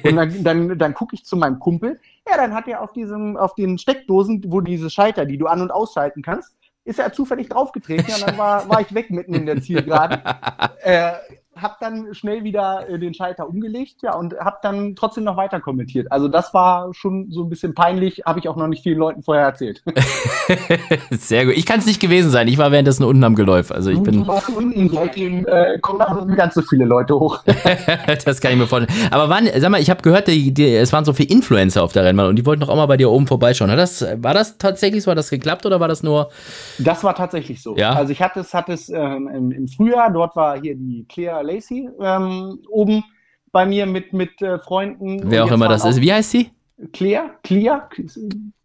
Und 0.02 0.16
dann, 0.16 0.42
dann, 0.44 0.78
dann 0.78 0.94
gucke 0.94 1.14
ich 1.14 1.24
zu 1.24 1.36
meinem 1.36 1.60
Kumpel. 1.60 2.00
Ja, 2.28 2.36
dann 2.36 2.52
hat 2.52 2.66
er 2.66 2.82
auf 2.82 2.92
diesem, 2.92 3.36
auf 3.36 3.54
den 3.54 3.78
Steckdosen, 3.78 4.44
wo 4.48 4.60
diese 4.60 4.90
Schalter, 4.90 5.24
die 5.24 5.38
du 5.38 5.46
an- 5.46 5.62
und 5.62 5.70
ausschalten 5.70 6.22
kannst, 6.22 6.56
ist 6.84 6.98
er 6.98 7.12
zufällig 7.12 7.48
draufgetreten 7.48 8.12
und 8.12 8.26
dann 8.26 8.38
war, 8.38 8.68
war 8.68 8.80
ich 8.80 8.92
weg 8.94 9.10
mitten 9.10 9.34
in 9.34 9.46
der 9.46 9.60
Zielgerade. 9.60 10.22
äh, 10.82 11.12
hab 11.60 11.80
dann 11.80 12.14
schnell 12.14 12.44
wieder 12.44 12.88
äh, 12.88 12.98
den 12.98 13.14
Schalter 13.14 13.48
umgelegt, 13.48 14.02
ja, 14.02 14.14
und 14.14 14.34
hab 14.38 14.62
dann 14.62 14.96
trotzdem 14.96 15.24
noch 15.24 15.36
weiter 15.36 15.60
kommentiert. 15.60 16.10
Also 16.10 16.28
das 16.28 16.54
war 16.54 16.92
schon 16.94 17.30
so 17.30 17.42
ein 17.42 17.50
bisschen 17.50 17.74
peinlich, 17.74 18.22
habe 18.24 18.38
ich 18.38 18.48
auch 18.48 18.56
noch 18.56 18.68
nicht 18.68 18.82
vielen 18.82 18.98
Leuten 18.98 19.22
vorher 19.22 19.44
erzählt. 19.44 19.82
Sehr 21.10 21.46
gut. 21.46 21.54
Ich 21.56 21.66
kann 21.66 21.80
es 21.80 21.86
nicht 21.86 22.00
gewesen 22.00 22.30
sein. 22.30 22.48
Ich 22.48 22.58
war 22.58 22.72
währenddessen 22.72 23.04
unten 23.04 23.24
am 23.24 23.34
Geläuf. 23.34 23.70
Also 23.70 23.90
ich 23.90 24.02
bin. 24.02 24.24
Du 24.24 24.26
warst 24.26 24.48
unten, 24.50 24.88
seitdem 24.88 25.46
äh, 25.46 25.78
kommen 25.80 26.00
aber 26.00 26.24
nicht 26.24 26.36
ganz 26.36 26.54
so 26.54 26.62
viele 26.62 26.84
Leute 26.84 27.14
hoch. 27.14 27.42
das 28.24 28.40
kann 28.40 28.52
ich 28.52 28.58
mir 28.58 28.66
vorstellen. 28.66 28.98
Aber 29.10 29.28
wann, 29.28 29.48
sag 29.56 29.70
mal, 29.70 29.80
ich 29.80 29.90
habe 29.90 30.02
gehört, 30.02 30.28
die, 30.28 30.52
die, 30.52 30.74
es 30.74 30.92
waren 30.92 31.04
so 31.04 31.12
viele 31.12 31.30
Influencer 31.30 31.82
auf 31.82 31.92
der 31.92 32.04
Rennbahn 32.04 32.28
und 32.28 32.36
die 32.36 32.46
wollten 32.46 32.60
doch 32.60 32.68
auch 32.68 32.76
mal 32.76 32.86
bei 32.86 32.96
dir 32.96 33.10
oben 33.10 33.26
vorbeischauen. 33.26 33.70
Hat 33.70 33.78
das, 33.78 34.04
war 34.16 34.34
das 34.34 34.58
tatsächlich 34.58 35.02
so? 35.02 35.10
Hat 35.10 35.18
das 35.18 35.30
geklappt 35.30 35.66
oder 35.66 35.80
war 35.80 35.88
das 35.88 36.02
nur? 36.02 36.30
Das 36.78 37.04
war 37.04 37.14
tatsächlich 37.14 37.62
so. 37.62 37.76
Ja? 37.76 37.92
Also 37.92 38.12
ich 38.12 38.22
hatte 38.22 38.40
es, 38.40 38.54
hatte 38.54 38.72
es 38.72 38.88
ähm, 38.88 39.28
im, 39.32 39.50
im 39.52 39.68
Frühjahr, 39.68 40.10
dort 40.10 40.36
war 40.36 40.60
hier 40.60 40.74
die 40.74 41.06
Claire 41.08 41.42
Lacey 41.48 41.88
ähm, 42.00 42.60
oben 42.70 43.04
bei 43.52 43.66
mir 43.66 43.86
mit, 43.86 44.12
mit 44.12 44.40
äh, 44.42 44.58
Freunden. 44.58 45.22
Wer 45.24 45.44
auch 45.44 45.50
immer 45.50 45.68
das 45.68 45.82
waren 45.82 45.90
ist. 45.90 46.00
Wie 46.00 46.12
heißt 46.12 46.30
sie? 46.30 46.50
auch 46.80 46.92
Claire, 46.92 47.30
Claire, 47.42 47.88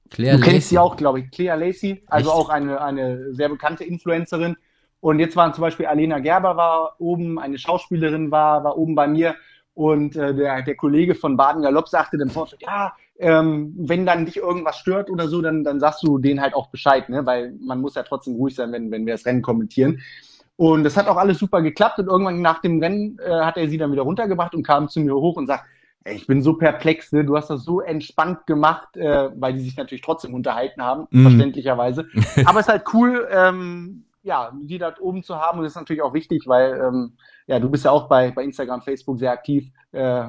Claire 0.10 0.38
du 0.38 0.44
kennst 0.44 0.46
Lacey. 0.46 0.62
sie 0.62 0.78
auch, 0.78 0.96
glaube 0.96 1.22
ich, 1.22 1.32
Claire 1.32 1.58
Lacey, 1.58 2.04
also 2.08 2.30
Echt? 2.30 2.40
auch 2.40 2.50
eine, 2.50 2.82
eine 2.82 3.34
sehr 3.34 3.50
bekannte 3.50 3.84
Influencerin. 3.84 4.56
Und 5.00 5.20
jetzt 5.20 5.36
waren 5.36 5.54
zum 5.54 5.64
Beispiel 5.64 5.88
Alena 5.88 6.20
Gerber 6.20 6.56
war 6.56 6.96
oben, 7.00 7.40
eine 7.40 7.58
Schauspielerin 7.58 8.32
war, 8.32 8.64
war 8.64 8.78
oben 8.78 8.96
bei 8.96 9.08
mir. 9.08 9.36
Und 9.74 10.16
äh, 10.16 10.36
der, 10.36 10.62
der 10.62 10.76
Kollege 10.76 11.16
von 11.16 11.36
Baden 11.36 11.64
Galopp 11.64 11.90
sagte 11.90 12.18
dann 12.18 12.30
vorher, 12.30 12.58
ja, 12.62 12.94
ähm, 13.18 13.74
wenn 13.78 14.06
dann 14.06 14.26
dich 14.26 14.38
irgendwas 14.38 14.78
stört 14.78 15.10
oder 15.10 15.28
so, 15.28 15.42
dann, 15.42 15.64
dann 15.64 15.80
sagst 15.80 16.04
du 16.04 16.20
denen 16.20 16.42
halt 16.42 16.54
auch 16.54 16.70
Bescheid, 16.70 17.10
ne? 17.10 17.26
weil 17.26 17.54
man 17.60 17.82
muss 17.82 17.96
ja 17.96 18.04
trotzdem 18.04 18.36
ruhig 18.36 18.56
sein, 18.56 18.72
wenn, 18.72 18.92
wenn 18.92 19.06
wir 19.06 19.14
das 19.14 19.26
Rennen 19.26 19.42
kommentieren. 19.42 20.00
Und 20.56 20.84
das 20.84 20.96
hat 20.98 21.08
auch 21.08 21.18
alles 21.18 21.40
super 21.40 21.62
geklappt 21.62 22.00
und 22.00 22.08
irgendwann 22.08 22.42
nach 22.42 22.62
dem 22.62 22.80
Rennen 22.82 23.18
äh, 23.20 23.32
hat 23.42 23.58
er 23.58 23.68
sie 23.68 23.78
dann 23.78 23.92
wieder 23.92 24.04
runtergebracht 24.04 24.54
und 24.54 24.64
kam 24.66 24.88
zu 24.88 25.00
mir 25.00 25.16
hoch 25.16 25.36
und 25.36 25.48
sagt, 25.48 25.66
ey, 26.04 26.16
ich 26.16 26.28
bin 26.28 26.42
so 26.42 26.54
perplex, 26.54 27.12
ne? 27.12 27.24
du 27.26 27.36
hast 27.36 27.50
das 27.50 27.64
so 27.64 27.82
entspannt 27.82 28.46
gemacht, 28.46 28.96
äh, 28.98 29.30
weil 29.36 29.54
die 29.54 29.62
sich 29.62 29.78
natürlich 29.78 30.02
trotzdem 30.02 30.34
unterhalten 30.34 30.82
haben, 30.84 31.08
Mhm. 31.12 31.24
verständlicherweise. 31.24 32.08
Aber 32.46 32.60
es 32.60 32.68
ist 32.68 32.72
halt 32.72 32.84
cool, 32.94 33.28
ähm, 33.32 34.04
ja, 34.22 34.52
die 34.62 34.78
da 34.78 34.94
oben 35.00 35.24
zu 35.24 35.38
haben 35.38 35.58
und 35.58 35.64
das 35.64 35.74
ist 35.74 35.78
natürlich 35.78 36.02
auch 36.02 36.14
wichtig, 36.14 36.44
weil 36.46 36.80
ähm, 36.80 37.14
ja, 37.48 37.60
du 37.60 37.70
bist 37.70 37.86
ja 37.86 37.92
auch 37.92 38.08
bei, 38.08 38.32
bei 38.32 38.44
Instagram, 38.44 38.82
Facebook 38.82 39.20
sehr 39.20 39.32
aktiv. 39.32 39.66
Äh, 39.92 40.24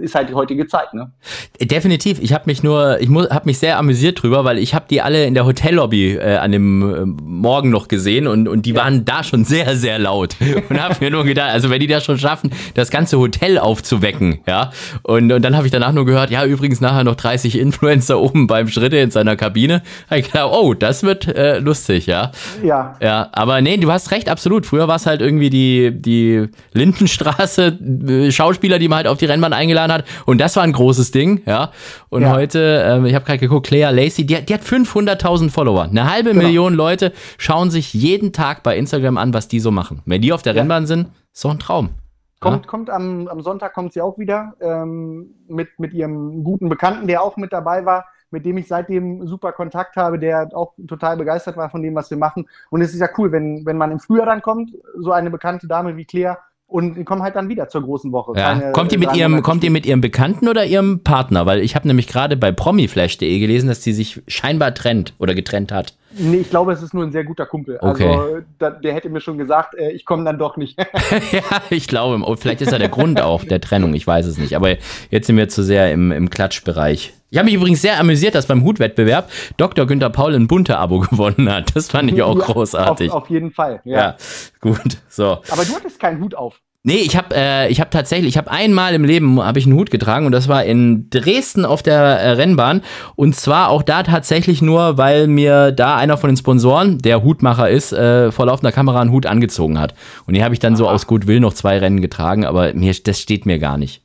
ist 0.00 0.14
halt 0.14 0.28
die 0.28 0.34
heutige 0.34 0.66
Zeit, 0.66 0.92
ne? 0.92 1.10
Definitiv. 1.58 2.20
Ich 2.20 2.34
habe 2.34 2.44
mich 2.46 2.62
nur, 2.62 3.00
ich 3.00 3.08
habe 3.08 3.46
mich 3.46 3.58
sehr 3.58 3.78
amüsiert 3.78 4.22
drüber, 4.22 4.44
weil 4.44 4.58
ich 4.58 4.74
habe 4.74 4.84
die 4.90 5.00
alle 5.00 5.24
in 5.24 5.32
der 5.32 5.46
Hotellobby 5.46 6.16
äh, 6.16 6.36
an 6.36 6.52
dem 6.52 6.82
äh, 6.82 7.06
Morgen 7.06 7.70
noch 7.70 7.88
gesehen 7.88 8.26
und, 8.26 8.46
und 8.46 8.66
die 8.66 8.76
waren 8.76 9.06
da 9.06 9.24
schon 9.24 9.46
sehr, 9.46 9.74
sehr 9.76 9.98
laut. 9.98 10.36
Und 10.68 10.82
habe 10.82 10.96
mir 11.00 11.10
nur 11.10 11.24
gedacht, 11.24 11.50
also 11.50 11.70
wenn 11.70 11.80
die 11.80 11.86
das 11.86 12.04
schon 12.04 12.18
schaffen, 12.18 12.50
das 12.74 12.90
ganze 12.90 13.18
Hotel 13.18 13.58
aufzuwecken, 13.58 14.40
ja. 14.46 14.70
Und, 15.02 15.32
und 15.32 15.42
dann 15.42 15.56
habe 15.56 15.66
ich 15.66 15.72
danach 15.72 15.92
nur 15.92 16.04
gehört, 16.04 16.30
ja, 16.30 16.44
übrigens 16.44 16.80
nachher 16.80 17.04
noch 17.04 17.14
30 17.14 17.58
Influencer 17.58 18.20
oben 18.20 18.46
beim 18.46 18.68
Schritte 18.68 18.96
in 18.98 19.10
seiner 19.10 19.36
Kabine. 19.36 19.82
Hab 20.10 20.18
ich 20.18 20.26
gedacht, 20.26 20.50
oh, 20.52 20.74
das 20.74 21.02
wird 21.02 21.26
äh, 21.28 21.58
lustig, 21.58 22.06
ja. 22.06 22.32
Ja. 22.62 22.96
Ja, 23.00 23.28
aber 23.32 23.60
nee, 23.60 23.76
du 23.76 23.90
hast 23.90 24.10
recht, 24.10 24.28
absolut. 24.28 24.66
Früher 24.66 24.88
war 24.88 24.96
es 24.96 25.06
halt 25.06 25.22
irgendwie 25.22 25.50
die, 25.50 25.90
die 25.92 26.48
Lindenstraße, 26.72 27.78
äh, 28.08 28.30
Schauspieler, 28.30 28.78
die 28.78 28.88
man 28.88 28.98
halt 28.98 29.06
auf 29.08 29.18
die 29.18 29.26
Rennbahn 29.26 29.52
eingeladen 29.52 29.92
hat. 29.92 30.04
Und 30.24 30.40
das 30.40 30.56
war 30.56 30.62
ein 30.62 30.72
großes 30.72 31.10
Ding, 31.10 31.42
ja. 31.46 31.70
Und 32.08 32.22
Ja. 32.22 32.32
heute, 32.32 32.82
ähm, 32.86 33.06
ich 33.06 33.14
habe 33.14 33.24
gerade 33.24 33.38
geguckt, 33.38 33.66
Claire 33.66 33.92
Lacey, 33.92 34.24
die, 34.26 34.36
hat- 34.36 34.48
die 34.48 34.54
hat 34.54 34.62
500.000 34.62 35.50
Follower. 35.50 35.84
Eine 35.84 36.10
halbe 36.10 36.30
Genau. 36.30 36.42
Million 36.44 36.74
Leute 36.74 37.12
schauen 37.38 37.70
sich 37.70 37.92
jeden 37.94 38.32
Tag 38.32 38.62
bei 38.62 38.76
Instagram 38.76 39.16
an, 39.18 39.34
was 39.34 39.48
die 39.48 39.60
so 39.60 39.70
machen. 39.70 40.02
Wenn 40.06 40.22
die 40.22 40.32
auf 40.32 40.42
der 40.42 40.54
Ja. 40.54 40.60
Rennbahn 40.60 40.86
sind, 40.86 41.08
ist 41.32 41.44
doch 41.44 41.50
ein 41.50 41.58
Traum. 41.58 41.90
Kommt, 42.38 42.66
kommt 42.66 42.90
am, 42.90 43.28
am 43.28 43.40
Sonntag 43.40 43.72
kommt 43.72 43.94
sie 43.94 44.02
auch 44.02 44.18
wieder 44.18 44.54
ähm, 44.60 45.34
mit, 45.48 45.68
mit 45.78 45.94
ihrem 45.94 46.44
guten 46.44 46.68
Bekannten, 46.68 47.06
der 47.06 47.22
auch 47.22 47.36
mit 47.38 47.52
dabei 47.52 47.84
war, 47.86 48.04
mit 48.30 48.44
dem 48.44 48.58
ich 48.58 48.68
seitdem 48.68 49.26
super 49.26 49.52
Kontakt 49.52 49.96
habe, 49.96 50.18
der 50.18 50.48
auch 50.52 50.74
total 50.88 51.16
begeistert 51.16 51.56
war 51.56 51.70
von 51.70 51.82
dem, 51.82 51.94
was 51.94 52.10
wir 52.10 52.18
machen. 52.18 52.48
Und 52.70 52.82
es 52.82 52.92
ist 52.92 53.00
ja 53.00 53.08
cool, 53.18 53.32
wenn, 53.32 53.64
wenn 53.66 53.76
man 53.76 53.92
im 53.92 54.00
Frühjahr 54.00 54.26
dann 54.26 54.42
kommt, 54.42 54.72
so 54.98 55.12
eine 55.12 55.30
bekannte 55.30 55.66
Dame 55.66 55.96
wie 55.96 56.04
Claire, 56.04 56.38
und 56.68 56.96
die 56.96 57.04
kommen 57.04 57.22
halt 57.22 57.36
dann 57.36 57.48
wieder 57.48 57.68
zur 57.68 57.82
großen 57.82 58.10
Woche. 58.10 58.32
Ja. 58.36 58.72
Kommt 58.72 58.92
ihr 58.92 58.98
mit 58.98 59.14
ihrem, 59.14 59.32
Monate 59.32 59.44
kommt 59.44 59.62
ihr 59.62 59.70
mit 59.70 59.86
ihrem 59.86 60.00
Bekannten 60.00 60.48
oder 60.48 60.64
ihrem 60.64 61.04
Partner? 61.04 61.46
Weil 61.46 61.60
ich 61.60 61.76
habe 61.76 61.86
nämlich 61.86 62.08
gerade 62.08 62.36
bei 62.36 62.50
promiflash.de 62.50 63.38
gelesen, 63.38 63.68
dass 63.68 63.84
sie 63.84 63.92
sich 63.92 64.20
scheinbar 64.26 64.74
trennt 64.74 65.14
oder 65.18 65.34
getrennt 65.34 65.70
hat. 65.70 65.94
Nee, 66.18 66.38
ich 66.38 66.50
glaube, 66.50 66.72
es 66.72 66.82
ist 66.82 66.94
nur 66.94 67.04
ein 67.04 67.12
sehr 67.12 67.24
guter 67.24 67.46
Kumpel. 67.46 67.78
Okay. 67.80 68.08
Also 68.08 68.38
da, 68.58 68.70
der 68.70 68.94
hätte 68.94 69.08
mir 69.08 69.20
schon 69.20 69.38
gesagt, 69.38 69.74
äh, 69.74 69.90
ich 69.90 70.04
komme 70.04 70.24
dann 70.24 70.38
doch 70.38 70.56
nicht. 70.56 70.78
ja, 71.32 71.42
ich 71.70 71.88
glaube, 71.88 72.22
oh, 72.24 72.36
vielleicht 72.36 72.60
ist 72.60 72.72
ja 72.72 72.78
der 72.78 72.88
Grund 72.88 73.20
auch 73.20 73.44
der 73.44 73.60
Trennung, 73.60 73.94
ich 73.94 74.06
weiß 74.06 74.26
es 74.26 74.38
nicht. 74.38 74.56
Aber 74.56 74.76
jetzt 75.10 75.26
sind 75.26 75.36
wir 75.36 75.48
zu 75.48 75.62
sehr 75.62 75.92
im, 75.92 76.12
im 76.12 76.30
Klatschbereich. 76.30 77.14
Ich 77.28 77.38
habe 77.38 77.46
mich 77.46 77.54
übrigens 77.54 77.82
sehr 77.82 77.98
amüsiert, 77.98 78.34
dass 78.34 78.46
beim 78.46 78.64
Hutwettbewerb 78.64 79.30
Dr. 79.56 79.86
Günther 79.86 80.10
Paul 80.10 80.34
ein 80.34 80.46
bunte 80.46 80.78
Abo 80.78 81.00
gewonnen 81.10 81.52
hat. 81.52 81.74
Das 81.74 81.90
fand 81.90 82.12
ich 82.12 82.22
auch 82.22 82.38
Ja, 82.38 82.44
großartig. 82.44 83.10
Auf, 83.10 83.24
auf 83.24 83.30
jeden 83.30 83.50
Fall. 83.50 83.80
Ja. 83.84 83.98
ja. 83.98 84.16
gut, 84.60 84.98
so. 85.08 85.38
Aber 85.50 85.64
du 85.64 85.74
hattest 85.74 85.98
keinen 85.98 86.20
Hut 86.20 86.34
auf. 86.34 86.60
Nee, 86.88 86.98
ich 86.98 87.16
habe 87.16 87.34
äh, 87.34 87.68
ich 87.68 87.80
hab 87.80 87.90
tatsächlich, 87.90 88.28
ich 88.28 88.36
habe 88.38 88.48
einmal 88.48 88.94
im 88.94 89.02
Leben 89.02 89.42
habe 89.42 89.58
ich 89.58 89.66
einen 89.66 89.74
Hut 89.74 89.90
getragen 89.90 90.24
und 90.24 90.30
das 90.30 90.46
war 90.46 90.62
in 90.62 91.10
Dresden 91.10 91.64
auf 91.64 91.82
der 91.82 91.96
äh, 92.00 92.30
Rennbahn. 92.30 92.80
Und 93.16 93.34
zwar 93.34 93.70
auch 93.70 93.82
da 93.82 94.04
tatsächlich 94.04 94.62
nur, 94.62 94.96
weil 94.96 95.26
mir 95.26 95.72
da 95.72 95.96
einer 95.96 96.16
von 96.16 96.30
den 96.30 96.36
Sponsoren, 96.36 96.98
der 96.98 97.24
Hutmacher 97.24 97.68
ist, 97.68 97.92
äh, 97.92 98.30
vor 98.30 98.46
laufender 98.46 98.70
Kamera 98.70 99.00
einen 99.00 99.10
Hut 99.10 99.26
angezogen 99.26 99.80
hat. 99.80 99.94
Und 100.28 100.34
den 100.34 100.44
habe 100.44 100.54
ich 100.54 100.60
dann 100.60 100.76
so 100.76 100.88
aus 100.88 101.08
gut 101.08 101.26
Will 101.26 101.40
noch 101.40 101.54
zwei 101.54 101.76
Rennen 101.78 102.00
getragen, 102.00 102.44
aber 102.44 102.72
mir 102.72 102.94
das 103.02 103.20
steht 103.20 103.46
mir 103.46 103.58
gar 103.58 103.78
nicht. 103.78 104.00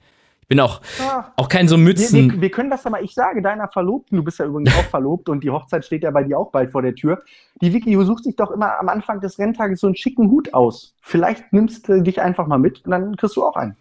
Ich 0.51 0.53
bin 0.57 0.59
auch 0.65 0.81
Ah. 0.99 1.31
auch 1.37 1.47
kein 1.47 1.69
so 1.69 1.77
Wir, 1.77 1.83
Mützen. 1.85 2.29
wir, 2.33 2.41
wir 2.41 2.51
können 2.51 2.69
das 2.69 2.85
aber, 2.85 3.01
ich 3.01 3.13
sage 3.13 3.41
deiner 3.41 3.69
Verlobten, 3.69 4.17
du 4.17 4.23
bist 4.25 4.37
ja 4.37 4.45
übrigens 4.45 4.75
auch 4.77 4.83
verlobt 4.83 5.29
und 5.29 5.45
die 5.45 5.49
Hochzeit 5.49 5.85
steht 5.85 6.03
ja 6.03 6.11
bei 6.11 6.25
dir 6.25 6.37
auch 6.37 6.51
bald 6.51 6.71
vor 6.73 6.81
der 6.81 6.93
Tür. 6.93 7.21
Die 7.61 7.71
Vicky 7.71 7.95
sucht 8.03 8.25
sich 8.25 8.35
doch 8.35 8.51
immer 8.51 8.77
am 8.77 8.89
Anfang 8.89 9.21
des 9.21 9.39
Renntages 9.39 9.79
so 9.79 9.87
einen 9.87 9.95
schicken 9.95 10.29
Hut 10.29 10.53
aus. 10.53 10.93
Vielleicht 10.99 11.53
nimmst 11.53 11.87
du 11.87 12.01
dich 12.03 12.19
einfach 12.21 12.47
mal 12.47 12.57
mit 12.57 12.83
und 12.83 12.91
dann 12.91 13.15
kriegst 13.15 13.37
du 13.37 13.45
auch 13.45 13.55
einen. 13.55 13.77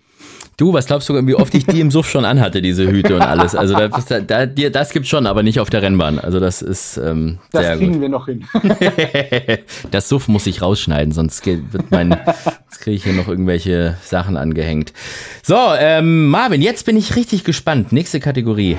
Du, 0.56 0.74
was 0.74 0.84
glaubst 0.86 1.08
du, 1.08 1.26
wie 1.26 1.34
oft 1.34 1.54
ich 1.54 1.64
die 1.64 1.80
im 1.80 1.90
Suff 1.90 2.08
schon 2.10 2.26
anhatte, 2.26 2.60
diese 2.60 2.86
Hüte 2.90 3.14
und 3.16 3.22
alles? 3.22 3.54
Also 3.54 3.74
das, 3.74 4.04
da, 4.04 4.20
da, 4.20 4.44
dir- 4.44 4.70
das 4.70 4.90
gibt's 4.90 5.08
schon, 5.08 5.26
aber 5.26 5.42
nicht 5.42 5.58
auf 5.58 5.70
der 5.70 5.80
Rennbahn. 5.80 6.18
Also 6.18 6.38
das 6.38 6.60
ist 6.60 6.98
ähm, 6.98 7.38
Das 7.50 7.64
sehr 7.64 7.76
kriegen 7.78 7.92
gut. 7.94 8.00
wir 8.02 8.08
noch 8.10 8.26
hin. 8.26 8.44
das 9.90 10.08
Suff 10.10 10.28
muss 10.28 10.46
ich 10.46 10.60
rausschneiden, 10.60 11.12
sonst 11.14 11.46
wird 11.46 11.90
mein, 11.90 12.10
jetzt 12.10 12.80
kriege 12.80 12.96
ich 12.96 13.04
hier 13.04 13.14
noch 13.14 13.28
irgendwelche 13.28 13.96
Sachen 14.02 14.36
angehängt. 14.36 14.92
So, 15.42 15.56
ähm, 15.78 16.28
Marvin, 16.28 16.60
jetzt 16.60 16.84
bin 16.84 16.96
ich 16.98 17.16
richtig 17.16 17.44
gespannt. 17.44 17.90
Nächste 17.92 18.20
Kategorie. 18.20 18.76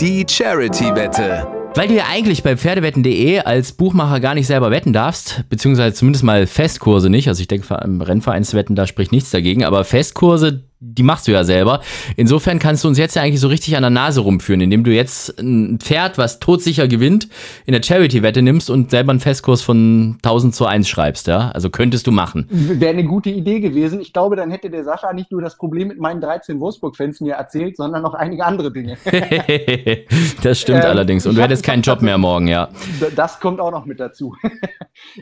Die 0.00 0.26
Charity-Wette. 0.28 1.57
Weil 1.74 1.88
du 1.88 1.94
ja 1.94 2.06
eigentlich 2.10 2.42
bei 2.42 2.56
Pferdewetten.de 2.56 3.40
als 3.40 3.72
Buchmacher 3.72 4.20
gar 4.20 4.34
nicht 4.34 4.46
selber 4.46 4.70
wetten 4.70 4.92
darfst, 4.92 5.44
beziehungsweise 5.48 5.94
zumindest 5.94 6.24
mal 6.24 6.46
Festkurse 6.46 7.08
nicht, 7.08 7.28
also 7.28 7.40
ich 7.40 7.48
denke, 7.48 7.78
allem 7.78 8.00
Rennvereinswetten, 8.00 8.74
da 8.74 8.86
spricht 8.86 9.12
nichts 9.12 9.30
dagegen, 9.30 9.64
aber 9.64 9.84
Festkurse, 9.84 10.64
die 10.80 11.02
machst 11.02 11.26
du 11.26 11.32
ja 11.32 11.44
selber. 11.44 11.80
Insofern 12.16 12.58
kannst 12.58 12.84
du 12.84 12.88
uns 12.88 12.98
jetzt 12.98 13.16
ja 13.16 13.22
eigentlich 13.22 13.40
so 13.40 13.48
richtig 13.48 13.76
an 13.76 13.82
der 13.82 13.90
Nase 13.90 14.20
rumführen, 14.20 14.60
indem 14.60 14.84
du 14.84 14.92
jetzt 14.92 15.38
ein 15.40 15.78
Pferd, 15.80 16.18
was 16.18 16.38
todsicher 16.38 16.86
gewinnt, 16.86 17.28
in 17.66 17.72
der 17.72 17.82
Charity-Wette 17.82 18.42
nimmst 18.42 18.70
und 18.70 18.90
selber 18.90 19.10
einen 19.10 19.20
Festkurs 19.20 19.62
von 19.62 20.18
1000 20.22 20.54
zu 20.54 20.66
1 20.66 20.88
schreibst, 20.88 21.26
ja? 21.26 21.50
Also 21.50 21.70
könntest 21.70 22.06
du 22.06 22.12
machen. 22.12 22.46
Wäre 22.50 22.92
eine 22.92 23.04
gute 23.04 23.30
Idee 23.30 23.60
gewesen. 23.60 24.00
Ich 24.00 24.12
glaube, 24.12 24.36
dann 24.36 24.50
hätte 24.50 24.70
der 24.70 24.84
Sascha 24.84 25.12
nicht 25.12 25.32
nur 25.32 25.42
das 25.42 25.56
Problem 25.56 25.88
mit 25.88 25.98
meinen 25.98 26.20
13 26.20 26.60
Wolfsburg-Fans 26.60 27.20
mir 27.20 27.34
erzählt, 27.34 27.76
sondern 27.76 28.02
noch 28.02 28.14
einige 28.14 28.44
andere 28.44 28.72
Dinge. 28.72 28.96
das 30.42 30.60
stimmt 30.60 30.84
Ähm, 30.84 30.90
allerdings. 30.90 31.26
Und 31.26 31.34
du 31.36 31.42
hättest 31.42 31.64
keinen 31.64 31.82
Job 31.82 32.02
mehr 32.02 32.18
morgen, 32.18 32.46
ja. 32.46 32.68
Das 33.16 33.40
kommt 33.40 33.60
auch 33.60 33.70
noch 33.72 33.84
mit 33.84 34.00
dazu. 34.00 34.34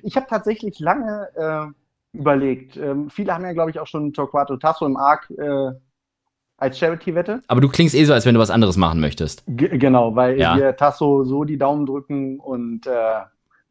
Ich 0.02 0.16
habe 0.16 0.26
tatsächlich 0.28 0.80
lange 0.80 1.28
äh, 1.36 1.66
überlegt. 2.16 2.76
Ähm, 2.76 3.10
viele 3.10 3.32
haben 3.34 3.44
ja, 3.44 3.52
glaube 3.52 3.70
ich, 3.70 3.78
auch 3.80 3.86
schon 3.86 4.12
Torquato 4.12 4.56
Tasso 4.56 4.86
im 4.86 4.96
Arc 4.96 5.30
äh, 5.30 5.72
als 6.58 6.78
Charity-Wette. 6.78 7.42
Aber 7.48 7.60
du 7.60 7.68
klingst 7.68 7.94
eh 7.94 8.04
so, 8.04 8.12
als 8.12 8.24
wenn 8.26 8.34
du 8.34 8.40
was 8.40 8.50
anderes 8.50 8.76
machen 8.76 9.00
möchtest. 9.00 9.42
G 9.46 9.68
genau, 9.78 10.16
weil 10.16 10.38
Ja. 10.38 10.56
wir 10.56 10.76
Tasso 10.76 11.24
so 11.24 11.44
die 11.44 11.58
Daumen 11.58 11.86
drücken 11.86 12.40
und 12.40 12.86
äh, 12.86 12.90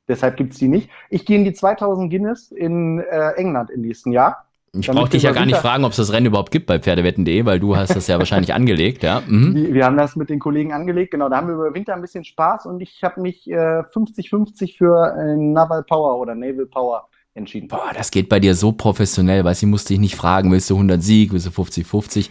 deshalb 0.08 0.38
gibt's 0.38 0.58
die 0.58 0.68
nicht. 0.68 0.90
Ich 1.10 1.26
gehe 1.26 1.38
in 1.38 1.46
die 1.46 1.54
2000 1.54 2.12
Guinness 2.12 2.52
in 2.52 3.00
äh, 3.00 3.32
England 3.38 3.72
im 3.72 3.82
nächsten 3.82 4.12
Jahr. 4.12 4.46
Ich 4.78 4.88
brauche 4.90 5.10
dich 5.10 5.24
ja 5.24 5.32
gar 5.32 5.46
nicht 5.46 5.56
fragen, 5.56 5.86
ob 5.86 5.92
es 5.92 5.98
das 5.98 6.12
Rennen 6.12 6.26
überhaupt 6.26 6.52
gibt 6.52 6.66
bei 6.66 6.80
Pferdewetten.de, 6.80 7.46
weil 7.46 7.62
du 7.62 7.78
hast 7.78 7.96
das 7.96 8.08
ja 8.08 8.20
wahrscheinlich 8.20 8.54
angelegt, 8.54 9.04
ja. 9.04 9.22
Mhm. 9.26 9.56
Wir, 9.56 9.74
wir 9.74 9.86
haben 9.86 9.96
das 9.96 10.18
mit 10.18 10.30
den 10.30 10.40
Kollegen 10.40 10.74
angelegt, 10.74 11.12
genau, 11.12 11.30
da 11.30 11.38
haben 11.38 11.48
wir 11.48 11.56
über 11.56 11.74
Winter 11.74 11.94
ein 11.94 12.02
bisschen 12.02 12.26
Spaß 12.26 12.66
und 12.66 12.82
ich 12.82 13.02
habe 13.02 13.22
mich 13.22 13.50
äh, 13.50 13.56
50-50 13.56 14.78
für 14.78 15.16
äh, 15.18 15.36
Naval 15.38 15.84
Power 15.84 16.20
oder 16.20 16.36
Naval 16.36 16.66
Power 16.66 17.08
entschieden. 17.36 17.68
Boah, 17.68 17.92
das 17.94 18.12
geht 18.12 18.30
bei 18.30 18.40
dir 18.40 18.56
so 18.56 18.72
professionell, 18.72 19.44
du, 19.44 19.62
ich 19.62 19.68
musste 19.68 19.90
dich 19.90 20.00
nicht 20.00 20.16
fragen, 20.16 20.52
willst 20.52 20.70
du 20.70 20.76
100 20.76 21.04
Sieg, 21.04 21.34
willst 21.34 21.46
du 21.46 21.52
50-50? 21.52 22.30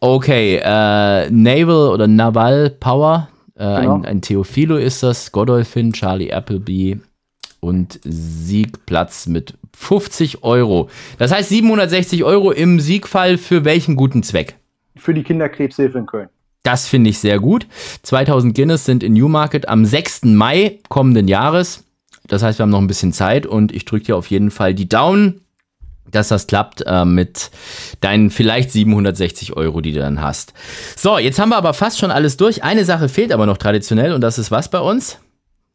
Okay, 0.00 0.56
äh, 0.62 1.30
Naval 1.30 1.88
oder 1.88 2.06
Naval 2.06 2.70
Power, 2.70 3.28
äh, 3.56 3.80
Genau. 3.80 3.94
ein, 3.96 4.04
ein 4.04 4.20
Theophilo 4.22 4.76
ist 4.76 5.02
das, 5.02 5.32
Godolphin, 5.32 5.92
Charlie 5.92 6.32
Appleby 6.32 7.00
und 7.60 7.98
Siegplatz 8.04 9.26
mit 9.26 9.54
50 9.76 10.44
Euro. 10.44 10.90
Das 11.18 11.32
heißt 11.32 11.48
760 11.48 12.22
Euro 12.24 12.52
im 12.52 12.80
Siegfall 12.80 13.38
für 13.38 13.64
welchen 13.64 13.96
guten 13.96 14.22
Zweck? 14.22 14.56
Für 14.96 15.14
die 15.14 15.22
Kinderkrebshilfe 15.22 15.98
in 15.98 16.06
Köln. 16.06 16.28
Das 16.62 16.86
finde 16.86 17.10
ich 17.10 17.18
sehr 17.18 17.40
gut. 17.40 17.66
2000 18.02 18.54
Guinness 18.54 18.84
sind 18.84 19.02
in 19.02 19.14
Newmarket 19.14 19.68
am 19.68 19.84
6. 19.84 20.24
Mai 20.24 20.78
kommenden 20.88 21.28
Jahres. 21.28 21.83
Das 22.26 22.42
heißt, 22.42 22.58
wir 22.58 22.62
haben 22.62 22.70
noch 22.70 22.80
ein 22.80 22.86
bisschen 22.86 23.12
Zeit 23.12 23.46
und 23.46 23.72
ich 23.72 23.84
drücke 23.84 24.06
dir 24.06 24.16
auf 24.16 24.28
jeden 24.28 24.50
Fall 24.50 24.74
die 24.74 24.88
Daumen, 24.88 25.42
dass 26.10 26.28
das 26.28 26.46
klappt 26.46 26.82
äh, 26.86 27.04
mit 27.04 27.50
deinen 28.00 28.30
vielleicht 28.30 28.70
760 28.70 29.56
Euro, 29.56 29.80
die 29.80 29.92
du 29.92 30.00
dann 30.00 30.20
hast. 30.20 30.52
So, 30.96 31.18
jetzt 31.18 31.38
haben 31.38 31.50
wir 31.50 31.56
aber 31.56 31.74
fast 31.74 31.98
schon 31.98 32.10
alles 32.10 32.36
durch. 32.36 32.62
Eine 32.62 32.84
Sache 32.84 33.08
fehlt 33.08 33.32
aber 33.32 33.46
noch 33.46 33.58
traditionell 33.58 34.12
und 34.12 34.20
das 34.20 34.38
ist 34.38 34.50
was 34.50 34.70
bei 34.70 34.80
uns? 34.80 35.18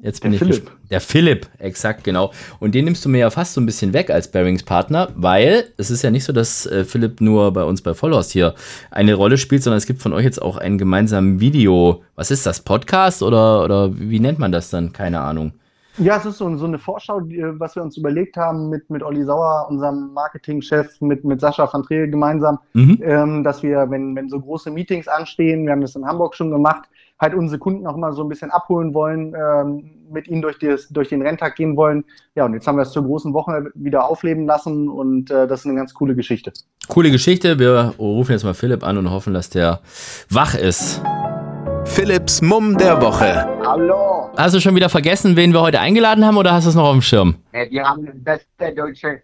Jetzt 0.02 0.22
bin 0.22 0.32
Der 0.32 0.42
ich 0.42 0.48
Philipp. 0.48 0.72
Der 0.90 1.02
Philipp, 1.02 1.48
exakt, 1.58 2.06
genau. 2.06 2.32
Und 2.60 2.74
den 2.74 2.86
nimmst 2.86 3.04
du 3.04 3.10
mir 3.10 3.18
ja 3.18 3.30
fast 3.30 3.54
so 3.54 3.60
ein 3.60 3.66
bisschen 3.66 3.92
weg 3.92 4.10
als 4.10 4.32
Bearings-Partner, 4.32 5.10
weil 5.16 5.66
es 5.76 5.92
ist 5.92 6.04
ja 6.04 6.10
nicht 6.10 6.24
so, 6.24 6.32
dass 6.32 6.66
äh, 6.66 6.86
Philipp 6.86 7.20
nur 7.20 7.52
bei 7.52 7.64
uns 7.64 7.82
bei 7.82 7.94
Vollhorst 7.94 8.32
hier 8.32 8.56
eine 8.92 9.14
Rolle 9.14 9.38
spielt, 9.38 9.62
sondern 9.62 9.78
es 9.78 9.86
gibt 9.86 10.02
von 10.02 10.14
euch 10.14 10.24
jetzt 10.24 10.42
auch 10.42 10.56
einen 10.56 10.78
gemeinsamen 10.78 11.42
Video. 11.42 12.02
Was 12.16 12.32
ist 12.32 12.46
das? 12.46 12.62
Podcast 12.62 13.22
oder, 13.22 13.62
oder 13.66 13.92
wie 13.94 14.22
nennt 14.22 14.40
man 14.40 14.54
das 14.54 14.70
dann? 14.70 14.94
Keine 14.94 15.20
Ahnung. 15.20 15.59
Ja, 16.00 16.16
es 16.16 16.26
ist 16.26 16.38
so, 16.38 16.56
so 16.56 16.66
eine 16.66 16.80
Vorschau, 16.80 17.20
die, 17.20 17.40
äh, 17.40 17.60
was 17.60 17.76
wir 17.76 17.84
uns 17.84 17.98
überlegt 17.98 18.38
haben 18.38 18.70
mit, 18.70 18.90
mit 18.90 19.04
Olli 19.04 19.24
Sauer, 19.26 19.68
unserem 19.70 20.14
Marketingchef, 20.14 21.02
mit, 21.02 21.26
mit 21.26 21.42
Sascha 21.42 21.68
van 21.72 21.84
Treel 21.84 22.10
gemeinsam, 22.10 22.60
Mhm. 22.74 23.00
ähm, 23.04 23.44
dass 23.44 23.62
wir, 23.64 23.90
wenn, 23.90 24.16
wenn 24.16 24.30
so 24.30 24.40
große 24.40 24.72
Meetings 24.72 25.08
anstehen, 25.10 25.66
wir 25.66 25.74
haben 25.74 25.82
das 25.82 25.96
in 25.96 26.06
Hamburg 26.06 26.36
schon 26.36 26.52
gemacht, 26.52 26.84
halt 27.20 27.34
unsere 27.34 27.60
Kunden 27.60 27.86
auch 27.86 27.98
mal 27.98 28.14
so 28.14 28.24
ein 28.24 28.30
bisschen 28.30 28.50
abholen 28.50 28.94
wollen, 28.94 29.36
ähm, 29.36 29.92
mit 30.10 30.30
ihnen 30.30 30.42
durch, 30.42 30.58
das, 30.58 30.88
durch 30.88 31.10
den 31.10 31.22
Renntag 31.22 31.56
gehen 31.58 31.76
wollen. 31.76 32.06
Ja, 32.34 32.46
und 32.46 32.54
jetzt 32.54 32.66
haben 32.66 32.78
wir 32.78 32.84
es 32.84 32.92
zur 32.92 33.04
großen 33.04 33.34
Woche 33.34 33.70
wieder 33.76 34.10
aufleben 34.10 34.46
lassen 34.46 34.88
und 34.88 35.30
äh, 35.30 35.48
das 35.48 35.62
ist 35.62 35.66
eine 35.66 35.76
ganz 35.76 35.94
coole 35.94 36.16
Geschichte. 36.16 36.54
Coole 36.88 37.12
Geschichte. 37.12 37.60
Wir 37.60 37.94
rufen 38.00 38.32
jetzt 38.32 38.46
mal 38.46 38.54
Philipp 38.54 38.84
an 38.86 38.98
und 38.98 39.12
hoffen, 39.12 39.34
dass 39.34 39.50
der 39.50 39.82
wach 40.30 40.56
ist. 40.56 41.02
Philipps 41.90 42.42
Mumm 42.42 42.78
der 42.78 43.02
Woche. 43.02 43.46
Hallo, 43.66 44.30
Hast 44.38 44.56
du 44.56 44.60
schon 44.62 44.76
wieder 44.76 44.90
vergessen, 44.90 45.36
wen 45.36 45.52
wir 45.54 45.62
heute 45.62 45.80
eingeladen 45.80 46.24
haben 46.26 46.38
oder 46.38 46.54
hast 46.54 46.66
du 46.66 46.70
es 46.70 46.76
noch 46.76 46.86
auf 46.86 46.94
dem 46.94 47.02
Schirm? 47.02 47.36
äh, 47.52 47.70
wir 47.70 47.84
haben 47.84 48.06
den 48.06 48.24
besten 48.24 48.76
deutschen 48.76 49.22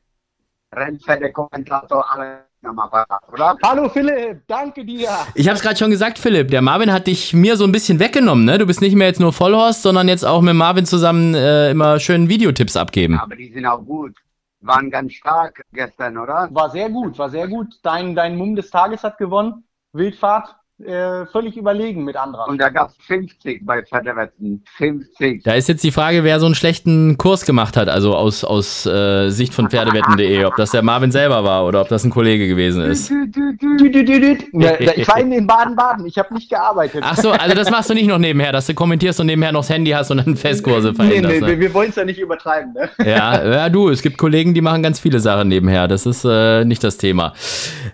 Rennpferdekommentator 0.75 2.05
aller 2.11 2.41
am 2.63 2.79
Apparat, 2.79 3.21
oder? 3.31 3.55
Hallo 3.63 3.87
Philipp, 3.89 4.41
danke 4.47 4.83
dir. 4.83 5.09
Ich 5.35 5.47
habe 5.47 5.55
es 5.55 5.61
gerade 5.61 5.77
schon 5.77 5.91
gesagt, 5.91 6.17
Philipp. 6.17 6.49
Der 6.49 6.63
Marvin 6.63 6.91
hat 6.91 7.05
dich 7.05 7.31
mir 7.31 7.57
so 7.57 7.63
ein 7.63 7.71
bisschen 7.71 7.99
weggenommen. 7.99 8.43
Ne? 8.43 8.57
Du 8.57 8.65
bist 8.65 8.81
nicht 8.81 8.95
mehr 8.95 9.05
jetzt 9.05 9.19
nur 9.19 9.31
Vollhorst, 9.33 9.83
sondern 9.83 10.07
jetzt 10.07 10.25
auch 10.25 10.41
mit 10.41 10.55
Marvin 10.55 10.87
zusammen 10.87 11.35
äh, 11.35 11.69
immer 11.69 11.99
schön 11.99 12.27
Videotipps 12.27 12.75
abgeben. 12.75 13.19
Aber 13.19 13.35
die 13.35 13.53
sind 13.53 13.67
auch 13.67 13.85
gut. 13.85 14.15
Waren 14.61 14.89
ganz 14.89 15.13
stark 15.13 15.61
gestern, 15.73 16.17
oder? 16.17 16.49
War 16.51 16.71
sehr 16.71 16.89
gut, 16.89 17.19
war 17.19 17.29
sehr 17.29 17.47
gut. 17.47 17.67
Dein, 17.83 18.15
dein 18.15 18.35
Mumm 18.35 18.55
des 18.55 18.71
Tages 18.71 19.03
hat 19.03 19.19
gewonnen. 19.19 19.63
Wildfahrt, 19.93 20.55
äh, 20.83 21.25
völlig 21.27 21.55
überlegen 21.55 22.03
mit 22.03 22.17
Andra. 22.17 22.43
Und 22.45 22.57
da 22.57 22.67
gab 22.67 22.89
es 22.89 22.97
50 23.05 23.65
bei 23.65 23.81
Pferdewetten. 23.81 24.61
50. 24.75 25.43
Da 25.43 25.53
ist 25.53 25.69
jetzt 25.69 25.85
die 25.85 25.91
Frage, 25.91 26.25
wer 26.25 26.39
so 26.41 26.45
einen 26.47 26.55
schlechten 26.55 27.17
Kurs 27.17 27.45
gemacht 27.45 27.77
hat, 27.77 27.87
also 27.87 28.13
aus, 28.13 28.43
aus 28.43 28.85
äh, 28.85 29.29
Sicht 29.29 29.53
von 29.53 29.69
Pferdewetten.de, 29.69 30.43
ob 30.43 30.57
das 30.57 30.71
der 30.71 30.81
Marvin 30.81 31.11
selber 31.11 31.45
war 31.45 31.65
oder 31.65 31.79
ob 31.79 31.87
das 31.87 32.03
ein 32.03 32.09
Kollege 32.09 32.49
gewesen 32.49 32.81
ist. 32.81 33.09
Ich 33.09 35.07
war 35.07 35.19
in 35.19 35.47
Baden-Baden, 35.47 36.05
ich 36.05 36.17
habe 36.17 36.33
nicht 36.33 36.49
gearbeitet. 36.49 37.03
Ach 37.05 37.15
so, 37.15 37.31
also 37.31 37.55
das 37.55 37.71
machst 37.71 37.89
du 37.89 37.93
nicht 37.93 38.07
noch 38.07 38.17
nebenher, 38.17 38.51
dass 38.51 38.67
du 38.67 38.73
kommentierst 38.73 39.21
und 39.21 39.27
nebenher 39.27 39.53
noch 39.53 39.61
das 39.61 39.69
Handy 39.69 39.91
hast 39.91 40.11
und 40.11 40.17
dann 40.25 40.35
Festkurse 40.35 40.89
nee, 40.89 40.95
veränderst. 40.95 41.35
nee, 41.35 41.41
ne? 41.41 41.47
wir, 41.47 41.59
wir 41.59 41.73
wollen 41.73 41.91
es 41.91 41.95
ja 41.95 42.03
nicht 42.03 42.19
übertreiben. 42.19 42.73
Ne? 42.73 42.89
Ja, 43.05 43.45
ja, 43.49 43.69
du, 43.69 43.87
es 43.89 44.01
gibt 44.01 44.17
Kollegen, 44.17 44.53
die 44.53 44.61
machen 44.61 44.83
ganz 44.83 44.99
viele 44.99 45.21
Sachen 45.21 45.47
nebenher. 45.47 45.87
Das 45.87 46.05
ist 46.05 46.25
äh, 46.25 46.65
nicht 46.65 46.83
das 46.83 46.97
Thema. 46.97 47.33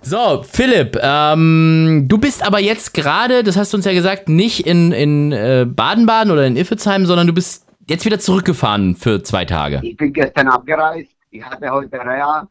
So, 0.01 0.43
Philipp, 0.51 0.97
ähm, 0.99 2.05
du 2.07 2.17
bist 2.17 2.43
aber 2.43 2.59
jetzt 2.59 2.70
gerade, 2.93 3.43
das 3.43 3.57
hast 3.57 3.73
du 3.73 3.77
uns 3.77 3.85
ja 3.85 3.93
gesagt, 3.93 4.29
nicht 4.29 4.65
in, 4.65 4.91
in 4.91 5.31
äh, 5.31 5.65
Baden-Baden 5.67 6.31
oder 6.31 6.45
in 6.45 6.55
Iffezheim, 6.55 7.05
sondern 7.05 7.27
du 7.27 7.33
bist 7.33 7.67
jetzt 7.87 8.05
wieder 8.05 8.19
zurückgefahren 8.19 8.95
für 8.95 9.23
zwei 9.23 9.45
Tage. 9.45 9.81
Ich 9.83 9.97
bin 9.97 10.13
gestern 10.13 10.47
abgereist. 10.47 11.11
Ich 11.29 11.43
hatte 11.43 11.69
heute 11.69 11.97
Reha 11.99 12.47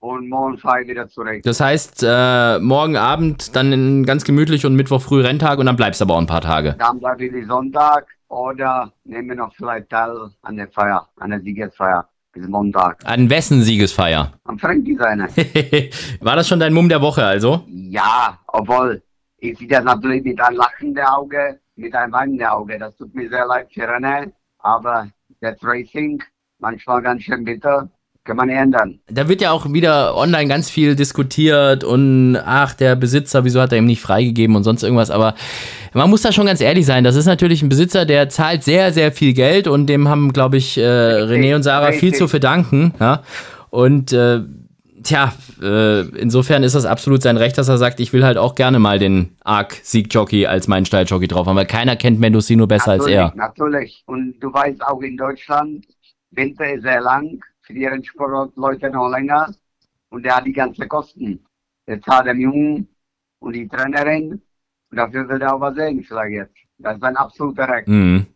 und 0.00 0.28
morgen 0.28 0.58
fahre 0.58 0.82
ich 0.82 0.88
wieder 0.88 1.08
zurück. 1.08 1.42
Das 1.44 1.60
heißt, 1.60 2.04
äh, 2.06 2.58
morgen 2.58 2.96
Abend 2.96 3.54
dann 3.54 4.04
ganz 4.04 4.24
gemütlich 4.24 4.66
und 4.66 4.74
Mittwoch 4.74 5.02
früh 5.02 5.20
Renntag 5.20 5.58
und 5.58 5.66
dann 5.66 5.76
bleibst 5.76 6.00
du 6.00 6.04
aber 6.04 6.14
auch 6.14 6.20
ein 6.20 6.26
paar 6.26 6.40
Tage. 6.40 6.76
Dann 6.78 6.98
bleibe 6.98 7.24
ich 7.26 7.46
Sonntag 7.46 8.06
oder 8.28 8.92
nehme 9.04 9.34
noch 9.34 9.54
vielleicht 9.54 9.90
teil 9.90 10.30
an 10.42 10.56
der 10.56 10.68
Feier, 10.68 11.08
an 11.16 11.30
der 11.30 11.40
Siegesfeier 11.40 12.08
bis 12.32 12.46
Montag. 12.46 12.98
An 13.04 13.28
wessen 13.28 13.62
Siegesfeier? 13.62 14.32
Am 14.44 14.58
Frankie 14.58 14.96
seine. 14.96 15.28
War 16.20 16.36
das 16.36 16.48
schon 16.48 16.60
dein 16.60 16.72
Mumm 16.72 16.88
der 16.88 17.02
Woche 17.02 17.24
also? 17.24 17.64
Ja, 17.68 18.38
obwohl 18.46 19.02
ich 19.40 19.58
sehe 19.58 19.68
das 19.68 19.84
natürlich 19.84 20.22
mit 20.24 20.40
einem 20.40 20.56
lachenden 20.56 21.04
Auge, 21.04 21.58
mit 21.76 21.94
einem 21.94 22.12
weinenden 22.12 22.46
Auge. 22.46 22.78
Das 22.78 22.96
tut 22.96 23.14
mir 23.14 23.28
sehr 23.28 23.46
leid 23.46 23.68
für 23.72 23.88
René, 23.88 24.30
aber 24.58 25.08
that's 25.40 25.62
Racing, 25.62 26.22
manchmal 26.58 27.02
ganz 27.02 27.22
schön 27.22 27.44
bitter, 27.44 27.88
kann 28.24 28.36
man 28.36 28.50
ändern. 28.50 29.00
Da 29.08 29.28
wird 29.28 29.40
ja 29.40 29.50
auch 29.50 29.72
wieder 29.72 30.14
online 30.14 30.48
ganz 30.48 30.68
viel 30.68 30.94
diskutiert 30.94 31.84
und 31.84 32.36
ach, 32.36 32.74
der 32.74 32.96
Besitzer, 32.96 33.44
wieso 33.44 33.60
hat 33.60 33.72
er 33.72 33.78
ihm 33.78 33.86
nicht 33.86 34.02
freigegeben 34.02 34.56
und 34.56 34.62
sonst 34.62 34.82
irgendwas. 34.82 35.10
Aber 35.10 35.34
man 35.94 36.10
muss 36.10 36.22
da 36.22 36.30
schon 36.30 36.46
ganz 36.46 36.60
ehrlich 36.60 36.84
sein. 36.84 37.02
Das 37.02 37.16
ist 37.16 37.26
natürlich 37.26 37.62
ein 37.62 37.70
Besitzer, 37.70 38.04
der 38.04 38.28
zahlt 38.28 38.62
sehr, 38.62 38.92
sehr 38.92 39.10
viel 39.10 39.32
Geld 39.32 39.66
und 39.66 39.86
dem 39.86 40.08
haben, 40.08 40.32
glaube 40.34 40.58
ich, 40.58 40.76
äh, 40.76 40.82
René 40.82 41.56
und 41.56 41.62
Sarah 41.62 41.92
viel 41.92 42.10
richtig. 42.10 42.18
zu 42.18 42.28
verdanken. 42.28 42.92
Ja? 43.00 43.22
Und 43.70 44.12
äh, 44.12 44.40
tja, 45.02 45.32
äh, 45.62 46.00
insofern 46.18 46.62
ist 46.62 46.74
das 46.74 46.84
absolut 46.84 47.22
sein 47.22 47.36
Recht, 47.36 47.58
dass 47.58 47.68
er 47.68 47.78
sagt, 47.78 48.00
ich 48.00 48.12
will 48.12 48.24
halt 48.24 48.38
auch 48.38 48.54
gerne 48.54 48.78
mal 48.78 48.98
den 48.98 49.36
Arc-Sieg-Jockey 49.44 50.46
als 50.46 50.68
meinen 50.68 50.86
Stalljockey 50.86 51.28
drauf 51.28 51.46
haben, 51.46 51.56
weil 51.56 51.66
keiner 51.66 51.96
kennt 51.96 52.20
Mendocino 52.20 52.66
besser 52.66 52.92
als 52.92 53.04
natürlich, 53.04 53.16
er. 53.16 53.32
Natürlich. 53.34 54.02
Und 54.06 54.40
du 54.40 54.52
weißt 54.52 54.82
auch 54.82 55.00
in 55.02 55.16
Deutschland, 55.16 55.86
Winter 56.30 56.72
ist 56.72 56.82
sehr 56.82 57.00
lang, 57.00 57.40
für 57.62 57.74
die 57.74 57.86
Rennsportleute 57.86 58.90
noch 58.90 59.08
länger 59.10 59.54
und 60.10 60.24
der 60.24 60.36
hat 60.36 60.46
die 60.46 60.52
ganzen 60.52 60.88
Kosten. 60.88 61.44
Der 61.86 62.00
zahlt 62.00 62.26
dem 62.26 62.40
Jungen 62.40 62.88
und 63.40 63.54
die 63.54 63.68
Trainerin 63.68 64.40
und 64.90 64.96
dafür 64.96 65.28
will 65.28 65.40
er 65.40 65.54
auch 65.54 65.60
was 65.60 65.74
sehen 65.74 66.02
vielleicht 66.02 66.32
jetzt. 66.32 66.56
Das 66.78 66.96
ist 66.96 67.04
ein 67.04 67.16
absoluter 67.16 67.68
Recht. 67.68 67.88
Mhm. 67.88 68.26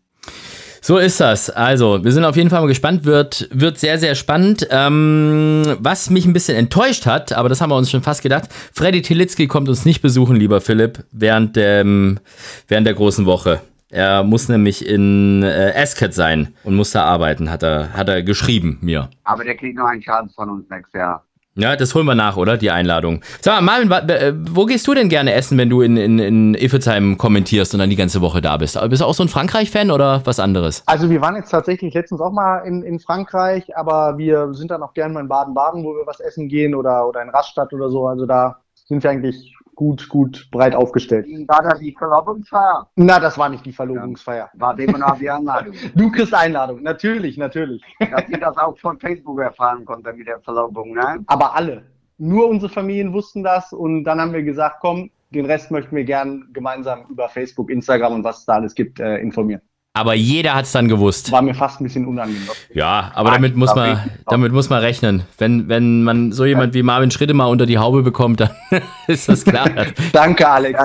So 0.87 0.99
ist 0.99 1.18
das. 1.18 1.49
Also, 1.49 2.05
wir 2.05 2.12
sind 2.12 2.26
auf 2.26 2.37
jeden 2.37 2.51
Fall 2.51 2.61
mal 2.61 2.66
gespannt. 2.66 3.07
Wird, 3.07 3.49
wird 3.51 3.78
sehr, 3.78 3.97
sehr 3.97 4.14
spannend. 4.14 4.68
Ähm, 4.70 5.62
was 5.78 6.11
mich 6.11 6.26
ein 6.26 6.35
bisschen 6.35 6.59
enttäuscht 6.59 7.07
hat, 7.07 7.32
aber 7.32 7.49
das 7.49 7.62
haben 7.62 7.70
wir 7.70 7.76
uns 7.78 7.91
schon 7.91 8.03
fast 8.03 8.20
gedacht. 8.20 8.53
Freddy 8.74 9.01
Tilitzki 9.01 9.47
kommt 9.47 9.70
uns 9.70 9.87
nicht 9.87 10.03
besuchen, 10.03 10.37
lieber 10.37 10.61
Philipp, 10.61 11.03
während, 11.11 11.57
dem, 11.57 12.20
während 12.68 12.87
der 12.87 12.93
großen 12.93 13.24
Woche. 13.24 13.62
Er 13.89 14.24
muss 14.24 14.51
nämlich 14.51 14.87
in 14.87 15.43
äh, 15.43 15.72
Ascot 15.74 16.12
sein 16.12 16.53
und 16.64 16.74
muss 16.74 16.91
da 16.91 17.05
arbeiten, 17.05 17.51
hat 17.51 17.62
er, 17.62 17.95
hat 17.95 18.11
er 18.11 18.22
geschrieben 18.22 18.76
mir. 18.82 19.09
Aber 19.22 19.43
der 19.43 19.57
kriegt 19.57 19.78
noch 19.78 19.87
einen 19.87 20.03
Schaden 20.03 20.28
von 20.37 20.51
uns 20.51 20.68
nächstes 20.68 20.93
Jahr. 20.93 21.24
Ja, 21.57 21.77
das 21.77 21.95
holen 21.95 22.05
wir 22.07 22.17
nach, 22.17 22.37
oder? 22.37 22.57
Die 22.57 22.73
Einladung. 22.73 23.21
Sag 23.41 23.63
mal, 23.63 23.85
Marvin, 23.85 24.11
äh, 24.11 24.35
wo 24.37 24.65
gehst 24.65 24.89
du 24.89 24.95
denn 24.95 25.09
gerne 25.09 25.35
essen, 25.35 25.57
wenn 25.57 25.71
du 25.71 25.83
in, 25.83 25.97
in, 25.97 26.19
in 26.19 26.55
Iffezheim 26.55 27.17
kommentierst 27.17 27.75
und 27.75 27.79
dann 27.79 27.91
die 27.91 27.97
ganze 27.97 28.21
Woche 28.21 28.41
da 28.41 28.57
bist? 28.57 28.77
Bist 28.89 29.03
du 29.03 29.07
auch 29.07 29.15
so 29.15 29.23
ein 29.23 29.29
Frankreich-Fan 29.29 29.93
oder 29.93 30.23
was 30.25 30.41
anderes? 30.41 30.83
Also 30.87 31.11
wir 31.11 31.21
waren 31.21 31.37
jetzt 31.37 31.51
tatsächlich 31.51 31.95
letztens 31.95 32.21
auch 32.21 32.33
mal 32.33 32.59
in, 32.67 32.83
in 32.83 32.99
Frankreich, 32.99 33.77
aber 33.77 34.19
wir 34.19 34.53
sind 34.53 34.73
dann 34.73 34.83
auch 34.83 34.95
gerne 34.95 35.15
mal 35.15 35.21
in 35.21 35.29
Baden-Baden, 35.29 35.85
wo 35.85 35.95
wir 35.95 36.05
was 36.07 36.19
essen 36.19 36.49
gehen 36.49 36.75
oder, 36.75 37.07
oder 37.07 37.23
in 37.23 37.29
Rastatt 37.29 37.73
oder 37.73 37.89
so. 37.89 38.09
Also 38.09 38.27
da 38.27 38.57
sind 38.87 39.05
wir 39.05 39.11
eigentlich 39.11 39.54
gut, 39.75 40.09
gut 40.09 40.49
breit 40.51 40.75
aufgestellt. 40.75 41.27
War 41.49 41.62
da 41.62 41.75
die 41.77 41.93
Verlobungsfeier? 41.93 42.89
Na, 42.97 43.20
das 43.20 43.39
war 43.39 43.49
nicht 43.49 43.64
die 43.66 43.72
Verlobungsfeier. 43.72 44.51
War 44.55 44.79
immer 44.79 44.99
noch 44.99 45.18
die 45.18 45.31
Anladung. 45.31 45.75
Du 45.95 46.11
kriegst 46.11 46.35
Einladung, 46.35 46.83
natürlich, 46.83 47.37
natürlich. 47.37 47.83
Dass 47.99 48.29
ich 48.29 48.39
das 48.39 48.57
auch 48.57 48.77
von 48.79 48.99
Facebook 48.99 49.41
erfahren 49.41 49.85
konnte 49.85 50.12
mit 50.12 50.27
der 50.27 50.41
Verlobung, 50.41 50.95
ne? 50.95 51.25
Aber 51.27 51.55
alle. 51.55 51.85
Nur 52.18 52.49
unsere 52.49 52.72
Familien 52.72 53.12
wussten 53.12 53.43
das 53.43 53.72
und 53.72 54.05
dann 54.05 54.20
haben 54.20 54.33
wir 54.33 54.43
gesagt, 54.43 54.77
komm, 54.81 55.11
den 55.31 55.47
Rest 55.47 55.70
möchten 55.70 55.97
wir 55.97 56.05
gern 56.05 56.49
gemeinsam 56.53 57.07
über 57.09 57.29
Facebook, 57.29 57.70
Instagram 57.70 58.14
und 58.14 58.25
was 58.25 58.41
es 58.41 58.45
da 58.45 58.55
alles 58.55 58.75
gibt, 58.75 59.01
äh, 59.01 59.18
informieren. 59.18 59.62
Aber 59.97 60.15
jeder 60.15 60.55
hat 60.55 60.65
es 60.65 60.73
dann 60.73 60.89
gewusst. 60.89 61.31
War 61.31 61.41
mir 61.41 61.55
fast 61.55 61.81
ein 61.81 61.85
bisschen 61.85 62.05
unangenehm. 62.05 62.43
Ja, 62.75 63.13
aber 63.15 63.31
damit 63.31 63.55
muss 63.55 63.77
man, 63.77 64.11
damit 64.27 64.51
muss 64.51 64.69
man 64.69 64.81
rechnen. 64.81 65.23
Wenn, 65.39 65.69
wenn 65.69 66.03
man 66.03 66.33
so 66.33 66.45
jemand 66.45 66.75
wie 66.75 66.83
Marvin 66.83 67.13
Schritte 67.13 67.33
mal 67.33 67.47
unter 67.47 67.65
die 67.65 67.79
Haube 67.79 68.03
bekommt, 68.03 68.41
dann 68.41 68.51
ist 69.07 69.29
das 69.29 69.45
klar. 69.45 69.71
Danke, 70.13 70.49
Alex. 70.49 70.81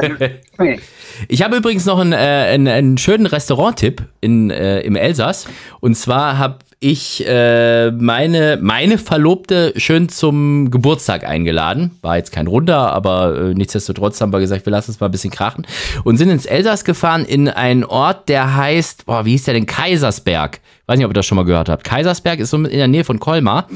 Ich 1.28 1.42
habe 1.42 1.56
übrigens 1.56 1.86
noch 1.86 1.98
einen, 1.98 2.14
äh, 2.14 2.18
einen, 2.18 2.68
einen 2.68 2.98
schönen 3.00 3.26
Restaurant-Tipp 3.26 4.04
in, 4.22 4.52
äh, 4.52 4.82
im 4.82 4.96
Elsass. 4.96 5.48
Und 5.80 5.96
zwar 5.96 6.38
habe 6.38 6.60
ich 6.82 7.26
äh, 7.28 7.92
meine, 7.92 8.58
meine 8.62 8.98
Verlobte 8.98 9.74
schön 9.76 10.08
zum 10.08 10.72
Geburtstag 10.72 11.26
eingeladen. 11.26 11.92
War 12.02 12.16
jetzt 12.16 12.32
kein 12.32 12.48
Runder, 12.48 12.94
aber 12.94 13.36
äh, 13.36 13.54
nichtsdestotrotz 13.54 14.22
haben 14.22 14.32
wir 14.32 14.40
gesagt, 14.40 14.66
wir 14.66 14.72
lassen 14.72 14.92
es 14.92 15.00
mal 15.02 15.08
ein 15.08 15.12
bisschen 15.12 15.32
krachen. 15.32 15.68
Und 16.06 16.18
sind 16.18 16.30
ins 16.30 16.46
Elsass 16.46 16.86
gefahren 16.86 17.26
in 17.26 17.50
einen 17.50 17.84
Ort, 17.84 18.30
der 18.30 18.56
heißt, 18.56 19.06
boah, 19.06 19.26
wie 19.26 19.32
hieß 19.32 19.44
der 19.44 19.56
denn? 19.56 19.66
Kaisersberg. 19.66 20.62
Weiß 20.86 20.98
nicht, 20.98 21.06
ob 21.06 21.12
ihr 21.12 21.16
das 21.16 21.26
schon 21.26 21.36
mal 21.36 21.44
gehört 21.44 21.68
habt. 21.68 21.84
Kaisersberg 21.84 22.40
ist 22.40 22.52
so 22.52 22.58
in 22.58 22.70
der 22.70 22.88
Nähe 22.88 23.04
von 23.04 23.20
Colmar. 23.20 23.68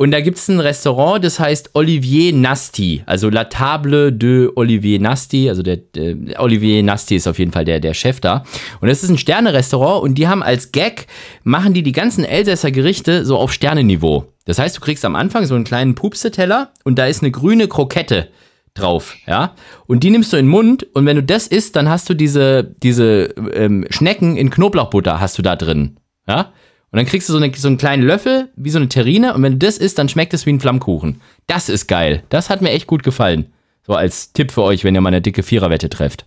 Und 0.00 0.12
da 0.12 0.22
gibt 0.22 0.38
es 0.38 0.48
ein 0.48 0.60
Restaurant, 0.60 1.22
das 1.22 1.38
heißt 1.38 1.72
Olivier 1.74 2.32
Nasty, 2.32 3.02
also 3.04 3.28
La 3.28 3.44
Table 3.44 4.10
de 4.10 4.48
Olivier 4.56 4.98
Nasty, 4.98 5.46
also 5.46 5.62
der, 5.62 5.76
der 5.76 6.16
Olivier 6.38 6.82
Nasty 6.82 7.16
ist 7.16 7.26
auf 7.26 7.38
jeden 7.38 7.52
Fall 7.52 7.66
der, 7.66 7.80
der 7.80 7.92
Chef 7.92 8.18
da. 8.18 8.42
Und 8.80 8.88
das 8.88 9.02
ist 9.02 9.10
ein 9.10 9.18
Sterne-Restaurant 9.18 10.02
und 10.02 10.14
die 10.14 10.26
haben 10.26 10.42
als 10.42 10.72
Gag, 10.72 11.06
machen 11.44 11.74
die 11.74 11.82
die 11.82 11.92
ganzen 11.92 12.24
Elsässer 12.24 12.70
Gerichte 12.70 13.26
so 13.26 13.36
auf 13.36 13.52
Sterneniveau. 13.52 14.24
Das 14.46 14.58
heißt, 14.58 14.78
du 14.78 14.80
kriegst 14.80 15.04
am 15.04 15.16
Anfang 15.16 15.44
so 15.44 15.54
einen 15.54 15.64
kleinen 15.64 15.94
Pupseteller 15.94 16.70
und 16.82 16.98
da 16.98 17.04
ist 17.04 17.22
eine 17.22 17.30
grüne 17.30 17.68
Krokette 17.68 18.28
drauf, 18.72 19.16
ja. 19.26 19.54
Und 19.86 20.02
die 20.02 20.08
nimmst 20.08 20.32
du 20.32 20.38
in 20.38 20.46
den 20.46 20.50
Mund 20.50 20.86
und 20.94 21.04
wenn 21.04 21.16
du 21.16 21.22
das 21.22 21.46
isst, 21.46 21.76
dann 21.76 21.90
hast 21.90 22.08
du 22.08 22.14
diese, 22.14 22.64
diese 22.64 23.34
ähm, 23.52 23.84
Schnecken 23.90 24.38
in 24.38 24.48
Knoblauchbutter 24.48 25.20
hast 25.20 25.36
du 25.36 25.42
da 25.42 25.56
drin, 25.56 25.98
ja. 26.26 26.54
Und 26.92 26.96
dann 26.96 27.06
kriegst 27.06 27.28
du 27.28 27.32
so, 27.32 27.38
eine, 27.38 27.54
so 27.54 27.68
einen 27.68 27.78
kleinen 27.78 28.02
Löffel, 28.02 28.48
wie 28.56 28.70
so 28.70 28.78
eine 28.78 28.88
Terrine, 28.88 29.34
und 29.34 29.42
wenn 29.42 29.58
du 29.58 29.66
das 29.66 29.78
isst, 29.78 29.98
dann 29.98 30.08
schmeckt 30.08 30.34
es 30.34 30.44
wie 30.44 30.52
ein 30.52 30.60
Flammkuchen. 30.60 31.20
Das 31.46 31.68
ist 31.68 31.86
geil. 31.86 32.24
Das 32.30 32.50
hat 32.50 32.62
mir 32.62 32.70
echt 32.70 32.88
gut 32.88 33.04
gefallen. 33.04 33.52
So 33.86 33.94
als 33.94 34.32
Tipp 34.32 34.50
für 34.50 34.62
euch, 34.62 34.82
wenn 34.82 34.94
ihr 34.94 35.00
mal 35.00 35.08
eine 35.08 35.22
dicke 35.22 35.42
Viererwette 35.42 35.88
trefft. 35.88 36.26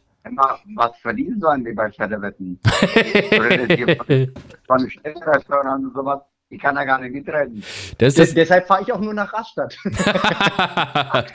Was 0.76 0.98
verdienen 1.02 1.40
sollen 1.40 1.66
die 1.66 1.74
bei 1.74 1.90
hier 3.76 4.32
von 4.66 4.90
Städterestaurant 4.90 5.86
und 5.86 5.94
sowas? 5.94 6.22
Ich 6.54 6.62
kann 6.62 6.76
da 6.76 6.86
gar 6.86 7.00
nicht 7.00 7.14
mitreden. 7.14 7.64
Das 7.98 8.16
ist 8.16 8.38
Deshalb 8.38 8.68
fahre 8.68 8.84
ich 8.84 8.94
auch 8.94 9.00
nur 9.00 9.14
nach 9.14 9.34
Rastatt. 9.34 9.76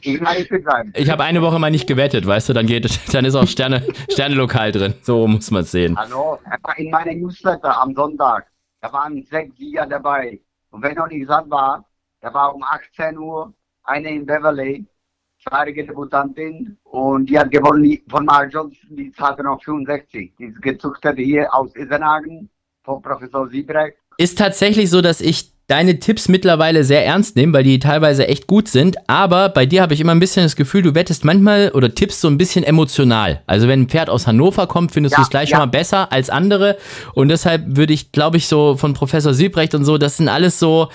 Ich 0.00 0.48
bleiben. 0.48 0.92
ich 0.94 1.10
habe 1.10 1.24
eine 1.24 1.42
Woche 1.42 1.58
mal 1.58 1.70
nicht 1.70 1.86
gewettet, 1.86 2.26
weißt 2.26 2.50
du, 2.50 2.52
dann 2.52 2.66
geht 2.66 2.84
es, 2.84 3.04
dann 3.12 3.24
ist 3.24 3.34
auch 3.34 3.46
Sterne, 3.46 3.82
Sterne-Lokal 4.10 4.72
drin. 4.72 4.94
So 5.02 5.26
muss 5.26 5.50
man 5.50 5.62
es 5.62 5.70
sehen. 5.70 5.96
Hallo, 5.98 6.38
in 6.76 6.90
meiner 6.90 7.14
Newsletter 7.14 7.80
am 7.80 7.94
Sonntag, 7.94 8.46
da 8.80 8.92
waren 8.92 9.24
sechs 9.24 9.56
Sieger 9.56 9.86
dabei. 9.86 10.38
Und 10.70 10.82
wenn 10.82 10.94
noch 10.94 11.08
nicht 11.08 11.26
satt 11.26 11.48
war, 11.50 11.84
da 12.20 12.32
war 12.32 12.54
um 12.54 12.62
18 12.62 13.18
Uhr 13.18 13.52
eine 13.84 14.10
in 14.10 14.26
Beverly, 14.26 14.86
zweijährige 15.42 15.86
Debutantin, 15.86 16.78
und 16.84 17.26
die 17.28 17.38
hat 17.38 17.50
gewonnen 17.50 17.98
von 18.08 18.24
Mark 18.24 18.52
Johnson, 18.52 18.96
die 18.96 19.10
zahlte 19.12 19.42
noch 19.42 19.62
65. 19.62 20.34
Die 20.38 20.44
ist 20.44 20.62
gezüchtete 20.62 21.22
hier 21.22 21.52
aus 21.52 21.74
Isenhagen, 21.74 22.50
von 22.88 23.02
Professor 23.02 23.48
Siebrecht. 23.48 23.96
Ist 24.16 24.38
tatsächlich 24.38 24.88
so, 24.90 25.00
dass 25.00 25.20
ich 25.20 25.52
deine 25.68 25.98
Tipps 25.98 26.28
mittlerweile 26.28 26.82
sehr 26.82 27.04
ernst 27.04 27.36
nehme, 27.36 27.52
weil 27.52 27.62
die 27.62 27.78
teilweise 27.78 28.26
echt 28.26 28.46
gut 28.46 28.68
sind. 28.68 28.96
Aber 29.06 29.50
bei 29.50 29.66
dir 29.66 29.82
habe 29.82 29.92
ich 29.92 30.00
immer 30.00 30.12
ein 30.12 30.18
bisschen 30.20 30.42
das 30.42 30.56
Gefühl, 30.56 30.80
du 30.80 30.94
wettest 30.94 31.26
manchmal 31.26 31.70
oder 31.74 31.94
tippst 31.94 32.22
so 32.22 32.28
ein 32.28 32.38
bisschen 32.38 32.64
emotional. 32.64 33.42
Also 33.46 33.68
wenn 33.68 33.82
ein 33.82 33.88
Pferd 33.88 34.08
aus 34.08 34.26
Hannover 34.26 34.66
kommt, 34.66 34.92
findest 34.92 35.12
Ja, 35.12 35.18
du 35.18 35.22
es 35.24 35.30
gleich 35.30 35.50
ja. 35.50 35.56
schon 35.58 35.66
mal 35.66 35.70
besser 35.70 36.10
als 36.10 36.30
andere. 36.30 36.78
Und 37.12 37.28
deshalb 37.28 37.76
würde 37.76 37.92
ich, 37.92 38.12
glaube 38.12 38.38
ich, 38.38 38.48
so 38.48 38.76
von 38.78 38.94
Professor 38.94 39.34
Siebrecht 39.34 39.74
und 39.74 39.84
so, 39.84 39.98
das 39.98 40.16
sind 40.16 40.30
alles 40.30 40.58
so, 40.58 40.88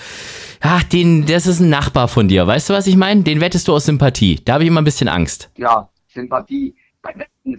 ach, 0.60 0.84
den, 0.84 1.28
das 1.28 1.46
ist 1.46 1.60
ein 1.60 1.70
Nachbar 1.70 2.08
von 2.08 2.28
dir. 2.28 2.48
Weißt 2.48 2.72
du, 2.72 2.74
was 2.74 2.88
ich 2.88 2.96
meine? 2.96 3.22
Den 3.22 3.42
wettest 3.42 3.68
du 3.68 3.74
aus 3.74 3.86
Sympathie. 3.86 4.42
Da 4.44 4.54
habe 4.54 4.64
ich 4.64 4.70
immer 4.70 4.82
ein 4.82 4.86
bisschen 4.86 5.08
Angst. 5.08 5.52
ja, 5.58 5.88
Sympathie, 6.12 6.76
bei 7.04 7.14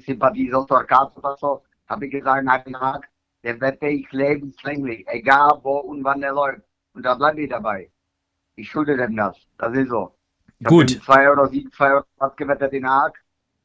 Sympathie 0.04 0.50
so 0.50 0.64
Torkat 0.64 1.12
oder 1.16 1.36
so, 1.40 1.62
habe 1.88 2.06
ich 2.06 2.12
gesagt, 2.12 2.44
nein, 2.44 2.60
nein, 2.66 3.00
der 3.44 3.60
wette 3.60 3.86
ich 3.86 4.10
lebenslänglich, 4.10 5.04
egal 5.08 5.60
wo 5.62 5.76
und 5.76 6.02
wann 6.02 6.22
er 6.22 6.32
läuft. 6.32 6.62
Und 6.94 7.04
da 7.04 7.14
bleibe 7.14 7.42
ich 7.42 7.50
dabei. 7.50 7.90
Ich 8.56 8.70
schulde 8.70 8.96
dem 8.96 9.16
das. 9.16 9.36
Das 9.58 9.74
ist 9.76 9.88
so. 9.90 10.14
Ich 10.58 10.66
Gut. 10.66 10.90
Zwei 11.04 11.28
Euro 11.28 11.46
Sieg, 11.46 11.72
zwei 11.74 11.92
Euro 11.92 12.04
was 12.18 12.34
gewettet 12.36 12.72
in 12.72 12.88
Haag. 12.88 13.12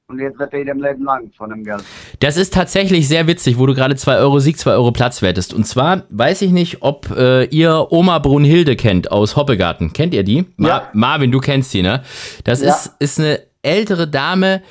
Und 0.08 0.18
jetzt 0.20 0.40
wette 0.40 0.58
ich 0.58 0.66
dem 0.66 0.82
Leben 0.82 1.04
lang 1.04 1.32
von 1.38 1.52
dem 1.52 1.64
Geld. 1.64 1.84
Das 2.20 2.36
ist 2.36 2.52
tatsächlich 2.52 3.08
sehr 3.08 3.28
witzig, 3.28 3.60
wo 3.60 3.68
du 3.68 3.76
gerade 3.76 3.96
2 3.96 4.18
Euro 4.18 4.40
Sieg, 4.40 4.58
2 4.58 4.72
Euro 4.72 4.92
Platz 4.92 5.22
wettest. 5.22 5.54
Und 5.54 5.66
zwar 5.68 6.06
weiß 6.10 6.42
ich 6.42 6.50
nicht, 6.50 6.82
ob 6.82 7.12
äh, 7.12 7.44
ihr 7.46 7.92
Oma 7.92 8.18
Brunhilde 8.18 8.76
kennt 8.76 9.12
aus 9.12 9.36
Hoppegarten. 9.36 9.94
Kennt 9.94 10.16
ihr 10.16 10.24
die? 10.24 10.46
Ma 10.58 10.68
Ja. 10.68 10.90
Marvin, 10.94 11.32
du 11.32 11.40
kennst 11.40 11.70
sie, 11.70 11.84
ne? 11.84 12.02
Das 12.44 12.62
Ja. 12.62 12.70
ist, 12.70 12.96
ist 12.98 13.20
eine 13.20 13.40
ältere 13.62 14.08
Dame, 14.08 14.64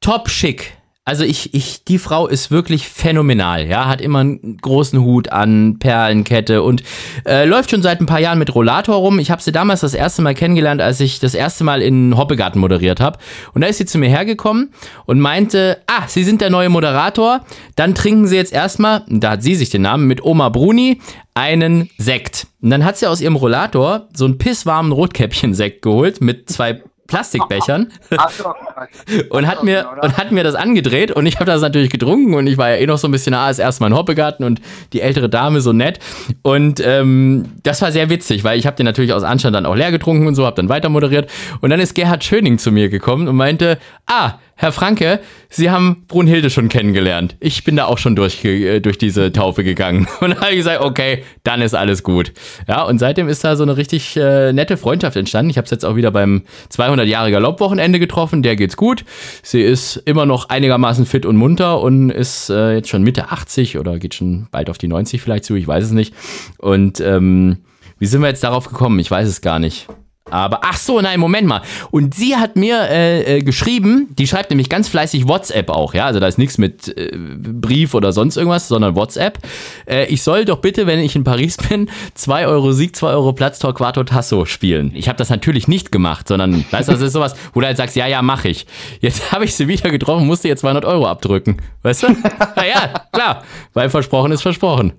top 0.00 0.28
schick. 0.28 0.77
Also 1.08 1.24
ich, 1.24 1.54
ich, 1.54 1.84
die 1.84 1.96
Frau 1.96 2.26
ist 2.26 2.50
wirklich 2.50 2.86
phänomenal, 2.86 3.66
ja, 3.66 3.88
hat 3.88 4.02
immer 4.02 4.18
einen 4.18 4.58
großen 4.58 5.00
Hut 5.00 5.32
an, 5.32 5.78
Perlenkette 5.78 6.62
und 6.62 6.82
äh, 7.26 7.46
läuft 7.46 7.70
schon 7.70 7.80
seit 7.80 8.02
ein 8.02 8.04
paar 8.04 8.20
Jahren 8.20 8.38
mit 8.38 8.54
Rollator 8.54 8.96
rum. 8.96 9.18
Ich 9.18 9.30
habe 9.30 9.40
sie 9.40 9.50
damals 9.50 9.80
das 9.80 9.94
erste 9.94 10.20
Mal 10.20 10.34
kennengelernt, 10.34 10.82
als 10.82 11.00
ich 11.00 11.18
das 11.18 11.32
erste 11.32 11.64
Mal 11.64 11.80
in 11.80 12.14
Hoppegarten 12.14 12.60
moderiert 12.60 13.00
habe. 13.00 13.18
Und 13.54 13.62
da 13.62 13.68
ist 13.68 13.78
sie 13.78 13.86
zu 13.86 13.96
mir 13.96 14.10
hergekommen 14.10 14.68
und 15.06 15.18
meinte, 15.18 15.78
ah, 15.86 16.06
Sie 16.08 16.24
sind 16.24 16.42
der 16.42 16.50
neue 16.50 16.68
Moderator, 16.68 17.40
dann 17.74 17.94
trinken 17.94 18.26
Sie 18.26 18.36
jetzt 18.36 18.52
erstmal, 18.52 19.02
da 19.08 19.30
hat 19.30 19.42
sie 19.42 19.54
sich 19.54 19.70
den 19.70 19.80
Namen, 19.80 20.08
mit 20.08 20.22
Oma 20.22 20.50
Bruni 20.50 21.00
einen 21.32 21.88
Sekt. 21.96 22.48
Und 22.60 22.68
dann 22.68 22.84
hat 22.84 22.98
sie 22.98 23.06
aus 23.06 23.22
ihrem 23.22 23.36
Rollator 23.36 24.08
so 24.12 24.26
einen 24.26 24.36
pisswarmen 24.36 24.92
Rotkäppchen-Sekt 24.92 25.80
geholt 25.80 26.20
mit 26.20 26.50
zwei 26.50 26.82
Plastikbechern 27.08 27.90
Also, 28.16 28.52
und 29.30 29.46
hat 29.46 29.64
mir 29.64 29.88
und 30.02 30.16
hat 30.16 30.30
mir 30.30 30.44
das 30.44 30.54
angedreht 30.54 31.10
und 31.10 31.26
ich 31.26 31.36
habe 31.36 31.46
das 31.46 31.62
natürlich 31.62 31.90
getrunken 31.90 32.34
und 32.34 32.46
ich 32.46 32.58
war 32.58 32.70
ja 32.70 32.76
eh 32.76 32.86
noch 32.86 32.98
so 32.98 33.08
ein 33.08 33.10
bisschen 33.10 33.34
ah, 33.34 33.48
das 33.48 33.58
erste 33.58 33.82
Mal 33.82 33.88
in 33.88 33.96
Hoppegarten 33.96 34.44
und 34.44 34.60
die 34.92 35.00
ältere 35.00 35.28
Dame 35.28 35.60
so 35.62 35.72
nett. 35.72 35.98
Und 36.42 36.80
ähm, 36.84 37.46
das 37.62 37.82
war 37.82 37.90
sehr 37.92 38.10
witzig, 38.10 38.44
weil 38.44 38.58
ich 38.58 38.66
habe 38.66 38.76
den 38.76 38.84
natürlich 38.84 39.12
aus 39.14 39.22
Anstand 39.24 39.56
dann 39.56 39.66
auch 39.66 39.74
leer 39.74 39.90
getrunken 39.90 40.26
und 40.26 40.34
so, 40.34 40.44
habe 40.44 40.56
dann 40.56 40.68
weiter 40.68 40.90
moderiert. 40.90 41.30
Und 41.60 41.70
dann 41.70 41.80
ist 41.80 41.94
Gerhard 41.94 42.22
Schöning 42.22 42.58
zu 42.58 42.70
mir 42.70 42.90
gekommen 42.90 43.26
und 43.26 43.36
meinte, 43.36 43.78
ah, 44.06 44.34
Herr 44.60 44.72
Franke, 44.72 45.20
Sie 45.50 45.70
haben 45.70 46.04
Brunhilde 46.08 46.50
schon 46.50 46.68
kennengelernt. 46.68 47.36
Ich 47.38 47.62
bin 47.62 47.76
da 47.76 47.84
auch 47.84 47.96
schon 47.96 48.16
durch, 48.16 48.44
äh, 48.44 48.80
durch 48.80 48.98
diese 48.98 49.32
Taufe 49.32 49.62
gegangen. 49.62 50.08
Und 50.20 50.40
habe 50.40 50.56
gesagt, 50.56 50.80
okay, 50.80 51.22
dann 51.44 51.62
ist 51.62 51.74
alles 51.74 52.02
gut. 52.02 52.32
Ja, 52.66 52.82
und 52.82 52.98
seitdem 52.98 53.28
ist 53.28 53.44
da 53.44 53.54
so 53.54 53.62
eine 53.62 53.76
richtig 53.76 54.16
äh, 54.16 54.52
nette 54.52 54.76
Freundschaft 54.76 55.16
entstanden. 55.16 55.50
Ich 55.50 55.58
habe 55.58 55.66
es 55.66 55.70
jetzt 55.70 55.84
auch 55.84 55.94
wieder 55.94 56.10
beim 56.10 56.42
200 56.70 57.06
Jahre 57.06 57.30
Galoppwochenende 57.30 58.00
getroffen. 58.00 58.42
Der 58.42 58.56
geht's 58.56 58.76
gut. 58.76 59.04
Sie 59.44 59.62
ist 59.62 59.96
immer 59.96 60.26
noch 60.26 60.48
einigermaßen 60.48 61.06
fit 61.06 61.24
und 61.24 61.36
munter 61.36 61.80
und 61.80 62.10
ist 62.10 62.50
äh, 62.50 62.74
jetzt 62.74 62.88
schon 62.88 63.04
Mitte 63.04 63.30
80 63.30 63.78
oder 63.78 64.00
geht 64.00 64.14
schon 64.14 64.48
bald 64.50 64.70
auf 64.70 64.78
die 64.78 64.88
90 64.88 65.22
vielleicht 65.22 65.44
zu. 65.44 65.54
Ich 65.54 65.68
weiß 65.68 65.84
es 65.84 65.92
nicht. 65.92 66.14
Und 66.58 67.00
ähm, 67.00 67.58
wie 68.00 68.06
sind 68.06 68.22
wir 68.22 68.28
jetzt 68.28 68.42
darauf 68.42 68.66
gekommen? 68.66 68.98
Ich 68.98 69.10
weiß 69.10 69.28
es 69.28 69.40
gar 69.40 69.60
nicht. 69.60 69.86
Aber 70.30 70.60
ach 70.62 70.76
so, 70.76 71.00
nein, 71.00 71.20
Moment 71.20 71.46
mal. 71.46 71.62
Und 71.90 72.14
sie 72.14 72.36
hat 72.36 72.56
mir 72.56 72.80
äh, 72.90 73.38
äh, 73.38 73.42
geschrieben, 73.42 74.08
die 74.18 74.26
schreibt 74.26 74.50
nämlich 74.50 74.68
ganz 74.68 74.88
fleißig 74.88 75.28
WhatsApp 75.28 75.70
auch, 75.70 75.94
ja. 75.94 76.06
Also 76.06 76.20
da 76.20 76.26
ist 76.26 76.38
nichts 76.38 76.58
mit 76.58 76.96
äh, 76.96 77.10
Brief 77.16 77.94
oder 77.94 78.12
sonst 78.12 78.36
irgendwas, 78.36 78.68
sondern 78.68 78.96
WhatsApp. 78.96 79.38
Äh, 79.86 80.06
ich 80.06 80.22
soll 80.22 80.44
doch 80.44 80.58
bitte, 80.58 80.86
wenn 80.86 80.98
ich 80.98 81.16
in 81.16 81.24
Paris 81.24 81.56
bin, 81.68 81.90
2 82.14 82.46
Euro 82.46 82.72
Sieg, 82.72 82.96
2 82.96 83.08
Euro 83.08 83.32
Platz 83.32 83.58
Torquato 83.58 84.04
Tasso 84.04 84.44
spielen. 84.44 84.92
Ich 84.94 85.08
habe 85.08 85.18
das 85.18 85.30
natürlich 85.30 85.68
nicht 85.68 85.92
gemacht, 85.92 86.28
sondern, 86.28 86.64
weißt 86.70 86.88
du, 86.88 86.92
das 86.92 87.00
ist 87.00 87.12
sowas, 87.12 87.34
wo 87.52 87.60
du 87.60 87.66
halt 87.66 87.76
sagst, 87.76 87.96
ja, 87.96 88.06
ja, 88.06 88.22
mach 88.22 88.44
ich. 88.44 88.66
Jetzt 89.00 89.32
habe 89.32 89.44
ich 89.44 89.54
sie 89.54 89.68
wieder 89.68 89.90
getroffen, 89.90 90.26
musste 90.26 90.48
jetzt 90.48 90.60
200 90.60 90.84
Euro 90.84 91.06
abdrücken. 91.06 91.58
Weißt 91.82 92.02
du? 92.02 92.08
Na 92.56 92.66
ja, 92.66 92.92
klar, 93.12 93.44
weil 93.72 93.90
versprochen 93.90 94.32
ist 94.32 94.42
versprochen. 94.42 94.92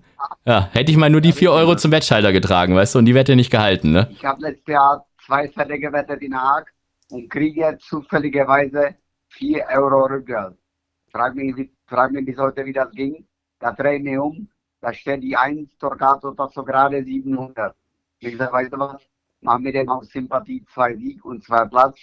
Ja, 0.45 0.69
hätte 0.71 0.91
ich 0.91 0.97
mal 0.97 1.09
nur 1.09 1.21
die 1.21 1.31
4 1.31 1.51
Euro 1.51 1.75
zum 1.75 1.91
Wettschalter 1.91 2.31
getragen, 2.31 2.75
weißt 2.75 2.95
du, 2.95 2.99
und 2.99 3.05
die 3.05 3.15
Wette 3.15 3.35
nicht 3.35 3.51
gehalten, 3.51 3.91
ne? 3.91 4.09
ich 4.11 4.23
habe 4.25 4.41
letztes 4.41 4.67
Jahr 4.67 5.05
zwei 5.29 5.47
Fette 5.49 5.77
gewettet 5.77 6.23
in 6.23 6.33
Haag 6.33 6.73
und 7.11 7.29
kriege 7.29 7.77
zufälligerweise 7.79 8.95
4 9.27 9.63
Euro 9.77 10.05
Rückgeld. 10.07 10.57
Frag 11.11 11.35
mich, 11.35 11.69
frag 11.85 12.11
mich 12.11 12.25
bis 12.25 12.37
heute, 12.39 12.65
wie 12.65 12.73
das 12.73 12.91
ging. 12.91 13.27
Da 13.59 13.71
drehe 13.71 13.97
ich 13.97 14.03
mich 14.03 14.17
um, 14.17 14.47
da 14.81 14.91
steht 14.91 15.21
die 15.21 15.37
1 15.37 15.77
Torquato 15.77 16.31
das 16.31 16.51
so 16.53 16.63
gerade 16.63 17.03
700. 17.03 17.75
Ich 18.19 18.37
sage, 18.37 18.51
weißt 18.51 18.73
du 18.73 18.79
was, 18.79 19.01
mach 19.41 19.59
mir 19.59 19.71
dem 19.71 19.87
aus 19.89 20.09
Sympathie 20.09 20.65
zwei 20.73 20.95
Sieg 20.95 21.23
und 21.23 21.43
zwei 21.43 21.65
Platz, 21.65 21.99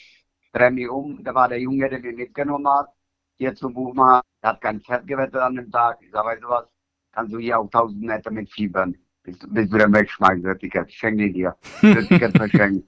dreh 0.52 0.70
mich 0.70 0.88
um, 0.88 1.24
da 1.24 1.34
war 1.34 1.48
der 1.48 1.58
Junge, 1.58 1.88
der 1.88 1.98
mich 1.98 2.16
mitgenommen 2.16 2.68
hat, 2.68 2.90
hier 3.38 3.52
zum 3.56 3.74
Buchmann, 3.74 4.22
der 4.40 4.50
hat 4.50 4.60
kein 4.60 4.80
Pferd 4.80 5.04
gewettet 5.04 5.40
an 5.40 5.56
dem 5.56 5.70
Tag. 5.72 5.98
Ich 6.00 6.12
sage, 6.12 6.28
weißt 6.28 6.42
du 6.44 6.48
was, 6.48 6.66
kannst 7.10 7.32
du 7.32 7.38
hier 7.38 7.58
auf 7.58 7.66
1000 7.74 8.02
Meter 8.02 8.30
mitfiebern, 8.30 8.94
bis, 9.24 9.36
bis 9.48 9.68
du 9.68 9.78
dann 9.78 9.92
wegschmeißt, 9.92 10.44
das 10.44 10.58
Ticket, 10.58 10.92
schenk 10.92 11.18
dir 11.18 11.56
das 11.82 12.06
Ticket 12.06 12.36
verschenken. 12.36 12.84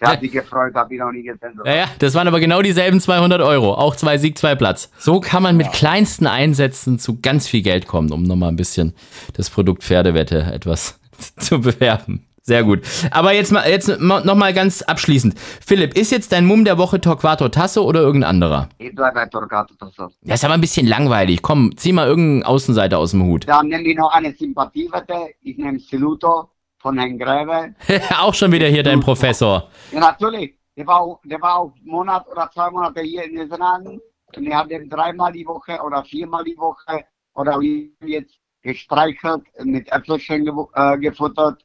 Hat 0.00 0.20
sich 0.20 0.32
gefreut, 0.32 0.74
habe 0.74 0.94
ich 0.94 1.00
noch 1.00 1.12
nie 1.12 1.22
gesehen. 1.22 1.58
Ja, 1.64 1.74
ja, 1.74 1.86
das 1.98 2.14
waren 2.14 2.28
aber 2.28 2.40
genau 2.40 2.62
dieselben 2.62 3.00
200 3.00 3.40
Euro. 3.40 3.74
Auch 3.74 3.96
zwei 3.96 4.18
Sieg, 4.18 4.36
zwei 4.36 4.54
Platz. 4.54 4.90
So 4.98 5.20
kann 5.20 5.42
man 5.42 5.56
mit 5.56 5.72
kleinsten 5.72 6.26
Einsätzen 6.26 6.98
zu 6.98 7.20
ganz 7.20 7.48
viel 7.48 7.62
Geld 7.62 7.86
kommen, 7.86 8.12
um 8.12 8.22
nochmal 8.22 8.50
ein 8.50 8.56
bisschen 8.56 8.94
das 9.34 9.50
Produkt 9.50 9.82
Pferdewette 9.82 10.50
etwas 10.52 11.00
zu 11.38 11.60
bewerben. 11.60 12.26
Sehr 12.46 12.62
gut. 12.62 12.82
Aber 13.10 13.32
jetzt 13.32 13.50
mal, 13.50 13.68
jetzt 13.68 13.88
nochmal 13.98 14.54
ganz 14.54 14.80
abschließend. 14.80 15.34
Philipp, 15.36 15.96
ist 15.98 16.12
jetzt 16.12 16.30
dein 16.30 16.46
Mumm 16.46 16.64
der 16.64 16.78
Woche 16.78 17.00
Torquato 17.00 17.48
Tasso 17.48 17.82
oder 17.82 18.00
irgendein 18.00 18.30
anderer? 18.30 18.68
Ich 18.78 18.94
bleibe 18.94 19.14
bei 19.14 19.26
Torquato 19.26 19.74
Tasso. 19.74 20.12
Das 20.22 20.38
ist 20.38 20.44
aber 20.44 20.54
ein 20.54 20.60
bisschen 20.60 20.86
langweilig. 20.86 21.42
Komm, 21.42 21.76
zieh 21.76 21.92
mal 21.92 22.06
irgendeinen 22.06 22.44
Außenseiter 22.44 22.98
aus 22.98 23.10
dem 23.10 23.24
Hut. 23.24 23.48
Dann 23.48 23.66
nehme 23.66 23.82
ich 23.88 23.96
noch 23.96 24.12
eine 24.12 24.32
Sympathiewette. 24.32 25.30
Ich 25.42 25.58
nehme 25.58 25.80
Siluto 25.80 26.48
von 26.86 26.98
Herrn 26.98 27.18
Gräbe. 27.18 27.74
auch 28.20 28.32
schon 28.32 28.52
wieder 28.52 28.68
hier 28.68 28.84
dein 28.84 29.00
Professor. 29.00 29.68
Ja, 29.90 29.98
natürlich. 29.98 30.54
Der 30.76 30.86
war, 30.86 31.00
auch, 31.00 31.20
der 31.24 31.40
war 31.40 31.56
auch 31.58 31.74
einen 31.74 31.86
Monat 31.86 32.28
oder 32.28 32.48
zwei 32.54 32.70
Monate 32.70 33.00
hier 33.00 33.24
in 33.24 33.34
Niederlanden. 33.34 34.00
Und 34.36 34.46
er 34.46 34.58
hat 34.58 34.70
den 34.70 34.88
dreimal 34.88 35.32
die 35.32 35.44
Woche 35.44 35.80
oder 35.84 36.04
viermal 36.04 36.44
die 36.44 36.56
Woche 36.56 37.04
oder 37.34 37.58
wie 37.58 37.92
jetzt 38.04 38.38
gestreichelt, 38.62 39.42
mit 39.64 39.90
Äpfelchen 39.90 40.44
ge 40.44 40.54
äh, 40.74 40.96
gefuttert. 40.98 41.64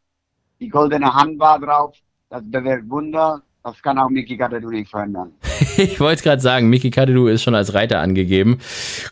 Die 0.59 0.69
goldene 0.69 1.13
Hand 1.13 1.39
war 1.39 1.59
drauf. 1.59 1.95
Das 2.29 2.41
bewirkt 2.43 2.89
Wunder. 2.89 3.43
Das 3.63 3.79
kann 3.83 3.99
auch 3.99 4.09
Miki 4.09 4.37
Kadedu 4.37 4.71
nicht 4.71 4.89
verändern. 4.89 5.33
ich 5.77 5.99
wollte 5.99 6.15
es 6.15 6.23
gerade 6.23 6.41
sagen, 6.41 6.69
Miki 6.69 6.89
Kadedu 6.89 7.27
ist 7.27 7.43
schon 7.43 7.53
als 7.53 7.75
Reiter 7.75 7.99
angegeben. 7.99 8.57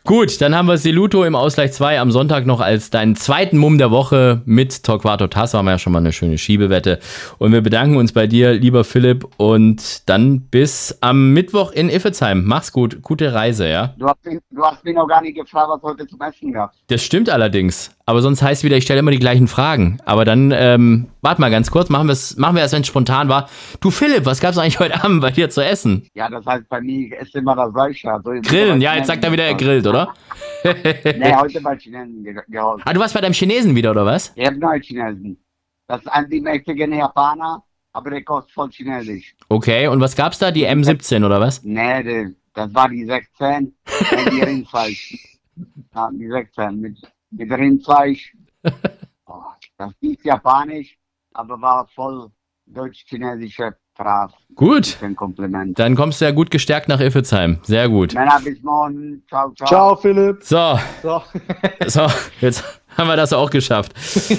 Gut, 0.06 0.42
dann 0.42 0.56
haben 0.56 0.68
wir 0.68 0.80
Siluto 0.80 1.24
im 1.24 1.36
Ausgleich 1.36 1.72
2 1.72 2.00
am 2.00 2.12
Sonntag 2.12 2.48
noch 2.48 2.60
als 2.60 2.90
deinen 2.90 3.16
zweiten 3.16 3.60
Mumm 3.60 3.78
der 3.78 3.92
Woche 3.92 4.42
mit 4.46 4.84
Torquato 4.84 5.28
Tasso. 5.28 5.60
Haben 5.60 5.66
wir 5.66 5.72
ja 5.74 5.78
schon 5.78 5.94
mal 5.94 6.00
eine 6.00 6.14
schöne 6.14 6.40
Schiebewette. 6.40 7.00
Und 7.38 7.52
wir 7.52 7.62
bedanken 7.62 7.98
uns 7.98 8.12
bei 8.12 8.26
dir, 8.26 8.54
lieber 8.54 8.84
Philipp. 8.84 9.28
Und 9.38 10.10
dann 10.10 10.42
bis 10.42 10.98
am 11.02 11.32
Mittwoch 11.34 11.72
in 11.72 11.90
Iffezheim. 11.90 12.44
Mach's 12.44 12.72
gut, 12.72 13.04
gute 13.04 13.34
Reise, 13.36 13.70
ja? 13.70 13.94
Du 14.00 14.08
hast, 14.08 14.26
mich, 14.26 14.40
du 14.50 14.64
hast 14.64 14.84
mich 14.84 14.96
noch 14.96 15.08
gar 15.08 15.22
nicht 15.22 15.38
gefragt, 15.38 15.70
was 15.70 15.84
heute 15.84 16.08
zum 16.08 16.20
Essen 16.22 16.54
gab. 16.54 16.74
Das 16.88 17.04
stimmt 17.04 17.30
allerdings. 17.30 17.92
Aber 18.10 18.24
sonst 18.24 18.42
heißt 18.42 18.64
wieder, 18.64 18.76
ich 18.76 18.86
stelle 18.86 19.02
immer 19.02 19.12
die 19.12 19.20
gleichen 19.20 19.48
Fragen. 19.48 20.00
Aber 20.04 20.26
dann, 20.26 20.52
ähm, 20.52 21.10
warte 21.22 21.40
mal 21.42 21.52
ganz 21.52 21.70
kurz, 21.70 21.90
machen, 21.90 22.08
wir's, 22.08 22.38
machen 22.38 22.56
wir 22.56 22.64
es, 22.64 22.72
wenn 22.72 22.82
es 22.82 22.88
spontan 22.88 23.30
war. 23.30 23.48
Du 23.82 23.92
Philipp, 23.92 24.26
was 24.26 24.40
gab's 24.40 24.58
eigentlich 24.58 24.80
heute 24.80 25.04
Abend 25.04 25.22
bei 25.22 25.30
dir 25.30 25.52
zu 25.52 25.64
essen? 25.64 26.08
Ja, 26.16 26.28
das 26.28 26.44
heißt 26.44 26.68
bei 26.70 26.82
mir 26.82 27.20
ist 27.20 27.36
immer 27.36 27.56
das 27.56 27.72
Gleiche. 27.72 28.12
Also 28.12 28.32
Grillen, 28.42 28.82
ja, 28.82 28.96
jetzt 28.96 29.06
sagt 29.06 29.24
er 29.24 29.32
wieder, 29.32 29.44
er 29.44 29.54
grillt, 29.54 29.86
oder? 29.86 30.12
nee, 30.64 31.36
heute 31.36 31.62
bei 31.62 31.78
Chinesen 31.78 32.24
ge 32.24 32.34
geholfen. 32.48 32.82
Ah, 32.84 32.94
du 32.94 33.00
warst 33.00 33.14
bei 33.14 33.22
deinem 33.22 33.34
Chinesen 33.34 33.76
wieder, 33.76 33.92
oder 33.92 34.08
was? 34.08 34.34
Ich 34.36 34.44
habe 34.44 34.58
neue 34.58 34.80
Chinesen. 34.80 35.38
Das 35.86 36.02
ist 36.02 36.08
ein 36.08 36.28
die 36.32 36.42
mächtigen 36.42 36.92
Japaner, 36.92 37.64
aber 37.94 38.10
der 38.10 38.24
kostet 38.24 38.52
voll 38.54 38.72
Chinesisch. 38.72 39.36
Okay, 39.50 39.86
und 39.86 40.02
was 40.02 40.16
gab's 40.16 40.40
da? 40.40 40.50
Die 40.50 40.66
M17 40.66 41.24
oder 41.24 41.40
was? 41.40 41.64
Nee, 41.64 42.34
das 42.56 42.74
war 42.74 42.90
die 42.90 43.06
16 43.06 43.72
und 43.86 44.34
die 44.34 44.42
Rindfleisch. 44.42 45.16
Ja, 45.94 46.10
die 46.10 46.30
16 46.30 46.80
mit, 46.80 46.98
mit 47.32 47.52
Rindfleisch. 47.52 48.34
Oh, 49.32 49.44
das 49.78 49.92
ist 50.02 50.26
japanisch, 50.26 50.98
aber 51.36 51.62
war 51.62 51.86
voll 51.94 52.32
deutsch-chinesische 52.66 53.76
Brav. 53.96 54.34
Gut. 54.56 54.98
Ein 55.04 55.16
Kompliment. 55.16 55.78
Dann 55.78 55.96
kommst 55.96 56.20
du 56.20 56.26
ja 56.26 56.32
gut 56.32 56.50
gestärkt 56.50 56.88
nach 56.88 57.00
Iffezheim. 57.00 57.60
Sehr 57.62 57.90
gut. 57.90 58.16
Männer, 58.16 58.40
bis 58.44 58.60
morgen. 58.64 59.22
Ciao, 59.30 59.52
ciao. 59.52 59.68
Ciao, 59.68 59.96
Philipp. 59.98 60.42
So, 60.42 60.80
So. 61.04 61.22
so, 61.86 62.08
jetzt 62.42 62.79
haben 63.00 63.08
wir 63.08 63.16
das 63.16 63.34
auch 63.34 63.50
geschafft. 63.50 63.94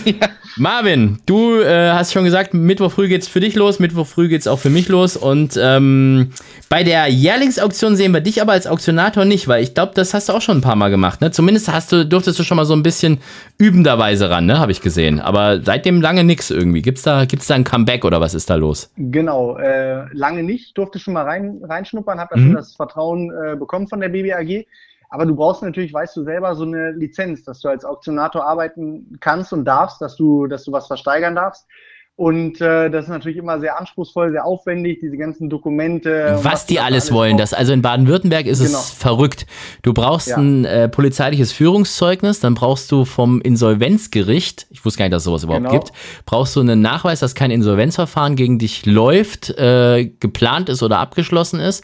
Marvin, 0.57 1.19
du 1.27 1.61
äh, 1.61 1.91
hast 1.91 2.13
schon 2.13 2.25
gesagt, 2.25 2.55
Mittwoch 2.55 2.93
früh 2.93 3.09
geht's 3.09 3.27
für 3.29 3.41
dich 3.41 3.55
los, 3.55 3.79
Mittwoch 3.79 4.07
früh 4.07 4.29
geht's 4.29 4.47
auch 4.47 4.59
für 4.59 4.71
mich 4.71 4.89
los. 4.89 5.17
Und 5.17 5.59
ähm, 5.61 6.33
bei 6.69 6.85
der 6.85 7.09
Jährlingsauktion 7.09 7.97
sehen 7.97 8.13
wir 8.13 8.21
dich 8.21 8.43
aber 8.43 8.53
als 8.53 8.67
Auktionator 8.67 9.25
nicht, 9.25 9.49
weil 9.49 9.63
ich 9.63 9.75
glaube, 9.75 9.93
das 9.95 10.15
hast 10.15 10.29
du 10.29 10.35
auch 10.35 10.43
schon 10.43 10.59
ein 10.59 10.63
paar 10.63 10.77
Mal 10.77 10.91
gemacht. 10.91 11.21
Ne? 11.21 11.31
Zumindest 11.31 11.73
hast 11.73 11.91
du, 11.93 12.05
durftest 12.07 12.39
du 12.39 12.43
schon 12.43 12.57
mal 12.57 12.65
so 12.65 12.75
ein 12.75 12.83
bisschen 12.83 13.19
übenderweise 13.59 14.31
ran, 14.31 14.47
ne? 14.47 14.59
habe 14.59 14.73
ich 14.73 14.81
gesehen. 14.81 15.21
Aber 15.21 15.61
seitdem 15.63 16.01
lange 16.01 16.23
nix 16.25 16.51
irgendwie. 16.51 16.83
Gibt's 16.83 17.03
da, 17.03 17.25
gibt's 17.25 17.47
da 17.47 17.55
ein 17.55 17.65
Comeback 17.65 18.05
oder 18.05 18.21
was 18.21 18.35
ist 18.35 18.51
da 18.51 18.57
los? 18.57 18.91
Genau, 18.97 19.57
äh, 19.57 20.05
lange 20.13 20.43
nicht, 20.43 20.77
durfte 20.77 20.99
schon 20.99 21.15
mal 21.15 21.25
rein, 21.25 21.61
reinschnuppern, 21.63 22.21
habe 22.21 22.35
ja 22.35 22.41
Mhm. 22.41 22.47
schon 22.47 22.55
das 22.57 22.75
Vertrauen 22.77 23.31
äh, 23.31 23.57
bekommen 23.57 23.89
von 23.89 24.01
der 24.01 24.09
BBAG. 24.09 24.67
Aber 25.11 25.27
du 25.27 25.35
brauchst 25.35 25.63
natürlich, 25.63 25.93
weißt 25.93 26.17
du 26.17 26.23
selber, 26.23 26.55
so 26.55 26.63
eine 26.63 26.93
Lizenz, 26.93 27.43
dass 27.43 27.61
du 27.61 27.69
als 27.69 27.85
Auktionator 27.85 28.47
arbeiten 28.47 29.19
kannst 29.21 29.53
und 29.53 29.65
darfst, 29.65 30.01
dass 30.01 30.17
du, 30.17 30.47
dass 30.47 30.65
du 30.65 30.73
was 30.73 30.87
versteigern 30.87 31.35
darfst. 31.35 31.67
Und 32.21 32.61
äh, 32.61 32.91
das 32.91 33.05
ist 33.05 33.09
natürlich 33.09 33.39
immer 33.39 33.61
sehr 33.61 33.81
anspruchsvoll, 33.81 34.31
sehr 34.33 34.45
aufwendig, 34.45 34.99
diese 35.01 35.17
ganzen 35.17 35.49
Dokumente. 35.49 36.39
Was 36.43 36.67
die 36.67 36.75
du 36.75 36.83
alles 36.83 37.13
wollen. 37.13 37.39
Das, 37.39 37.55
also 37.55 37.73
in 37.73 37.81
Baden-Württemberg 37.81 38.45
ist 38.45 38.59
Genau. 38.63 38.79
es 38.79 38.91
verrückt. 38.91 39.47
Du 39.81 39.95
brauchst 39.95 40.29
Ja. 40.29 40.37
ein 40.37 40.67
äh, 40.67 40.91
polizeiliches 40.91 41.51
Führungszeugnis, 41.53 42.39
dann 42.41 42.53
brauchst 42.53 42.93
du 42.93 43.07
vom 43.07 43.41
Insolvenzgericht, 43.41 44.67
ich 44.69 44.85
wusste 44.85 44.99
gar 44.99 45.07
nicht, 45.07 45.15
dass 45.15 45.23
es 45.23 45.25
sowas 45.25 45.45
überhaupt 45.45 45.65
Genau. 45.65 45.73
gibt, 45.81 45.93
brauchst 46.27 46.55
du 46.57 46.61
einen 46.61 46.83
Nachweis, 46.83 47.21
dass 47.21 47.35
kein 47.35 47.51
Insolvenzverfahren 47.51 48.37
gegen 48.37 48.59
dich 48.59 48.85
läuft, 48.85 49.49
äh, 49.59 50.11
geplant 50.21 50.69
ist 50.69 50.83
oder 50.83 50.99
abgeschlossen 50.99 51.59
ist. 51.59 51.83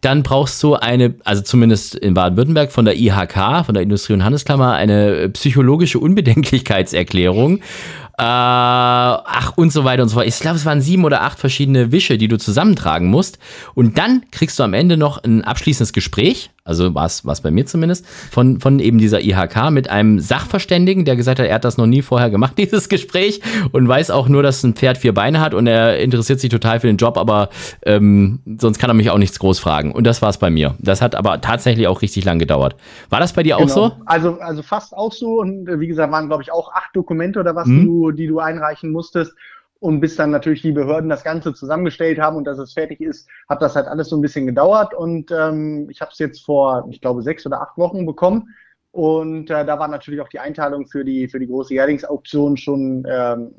Dann 0.00 0.22
brauchst 0.22 0.62
du 0.62 0.74
eine, 0.74 1.16
also 1.24 1.42
zumindest 1.42 1.96
in 1.96 2.14
Baden-Württemberg 2.14 2.72
von 2.72 2.86
der 2.86 2.96
IHK, 2.96 3.64
von 3.66 3.74
der 3.74 3.82
Industrie- 3.82 4.14
und 4.14 4.24
Handelskammer, 4.24 4.72
eine 4.72 5.28
psychologische 5.30 5.98
Unbedenklichkeitserklärung. 5.98 7.60
Äh, 8.18 8.22
ach, 8.22 9.52
und 9.56 9.72
so 9.72 9.84
weiter 9.84 10.02
und 10.02 10.08
so 10.08 10.14
fort. 10.14 10.26
Ich 10.26 10.40
glaube, 10.40 10.56
es 10.56 10.64
waren 10.64 10.80
sieben 10.80 11.04
oder 11.04 11.22
acht 11.22 11.38
verschiedene 11.38 11.92
Wische, 11.92 12.16
die 12.16 12.28
du 12.28 12.38
zusammentragen 12.38 13.08
musst. 13.08 13.38
Und 13.74 13.98
dann 13.98 14.24
kriegst 14.30 14.58
du 14.58 14.62
am 14.62 14.72
Ende 14.72 14.96
noch 14.96 15.22
ein 15.22 15.44
abschließendes 15.44 15.92
Gespräch, 15.92 16.50
also 16.66 16.94
war 16.94 17.06
es 17.06 17.22
bei 17.22 17.50
mir 17.50 17.64
zumindest, 17.64 18.06
von, 18.30 18.60
von 18.60 18.80
eben 18.80 18.98
dieser 18.98 19.20
IHK 19.20 19.70
mit 19.70 19.88
einem 19.88 20.18
Sachverständigen, 20.18 21.04
der 21.04 21.16
gesagt 21.16 21.38
hat, 21.38 21.46
er 21.46 21.54
hat 21.54 21.64
das 21.64 21.76
noch 21.78 21.86
nie 21.86 22.02
vorher 22.02 22.28
gemacht, 22.30 22.54
dieses 22.58 22.88
Gespräch, 22.88 23.40
und 23.72 23.88
weiß 23.88 24.10
auch 24.10 24.28
nur, 24.28 24.42
dass 24.42 24.62
ein 24.64 24.74
Pferd 24.74 24.98
vier 24.98 25.14
Beine 25.14 25.40
hat 25.40 25.54
und 25.54 25.66
er 25.66 25.98
interessiert 25.98 26.40
sich 26.40 26.50
total 26.50 26.80
für 26.80 26.88
den 26.88 26.96
Job, 26.96 27.16
aber 27.16 27.48
ähm, 27.84 28.40
sonst 28.58 28.78
kann 28.78 28.90
er 28.90 28.94
mich 28.94 29.10
auch 29.10 29.18
nichts 29.18 29.38
groß 29.38 29.58
fragen. 29.58 29.92
Und 29.92 30.06
das 30.06 30.22
war 30.22 30.30
es 30.30 30.38
bei 30.38 30.50
mir. 30.50 30.74
Das 30.78 31.00
hat 31.02 31.14
aber 31.14 31.40
tatsächlich 31.40 31.86
auch 31.86 32.02
richtig 32.02 32.24
lang 32.24 32.38
gedauert. 32.38 32.76
War 33.10 33.20
das 33.20 33.32
bei 33.32 33.42
dir 33.42 33.56
auch 33.56 33.60
Genau. 33.60 33.74
so? 33.74 33.92
Also, 34.04 34.38
also 34.40 34.62
fast 34.62 34.94
auch 34.94 35.12
so. 35.12 35.40
Und 35.40 35.68
äh, 35.68 35.78
wie 35.80 35.86
gesagt, 35.86 36.12
waren, 36.12 36.26
glaube 36.26 36.42
ich, 36.42 36.52
auch 36.52 36.72
acht 36.72 36.94
Dokumente 36.94 37.40
oder 37.40 37.54
was, 37.54 37.66
die, 37.66 37.84
du, 37.84 38.10
die 38.10 38.26
du 38.26 38.38
einreichen 38.38 38.90
musstest. 38.90 39.34
Und 39.78 40.00
bis 40.00 40.16
dann 40.16 40.30
natürlich 40.30 40.62
die 40.62 40.72
Behörden 40.72 41.10
das 41.10 41.22
Ganze 41.22 41.52
zusammengestellt 41.52 42.18
haben 42.18 42.36
und 42.36 42.44
dass 42.44 42.58
es 42.58 42.72
fertig 42.72 43.00
ist, 43.00 43.28
hat 43.48 43.60
das 43.60 43.76
halt 43.76 43.86
alles 43.86 44.08
so 44.08 44.16
ein 44.16 44.22
bisschen 44.22 44.46
gedauert. 44.46 44.94
Und 44.94 45.30
ähm, 45.30 45.88
ich 45.90 46.00
habe 46.00 46.10
es 46.12 46.18
jetzt 46.18 46.44
vor, 46.44 46.86
ich 46.90 47.00
glaube, 47.00 47.22
sechs 47.22 47.44
oder 47.46 47.60
acht 47.60 47.76
Wochen 47.76 48.06
bekommen. 48.06 48.54
Und 48.90 49.50
äh, 49.50 49.66
da 49.66 49.78
war 49.78 49.88
natürlich 49.88 50.22
auch 50.22 50.28
die 50.28 50.38
Einteilung 50.38 50.86
für 50.86 51.04
die, 51.04 51.28
für 51.28 51.38
die 51.38 51.46
große 51.46 51.74
Jährlingsauktion 51.74 52.56
schon 52.56 53.06
ähm, 53.06 53.52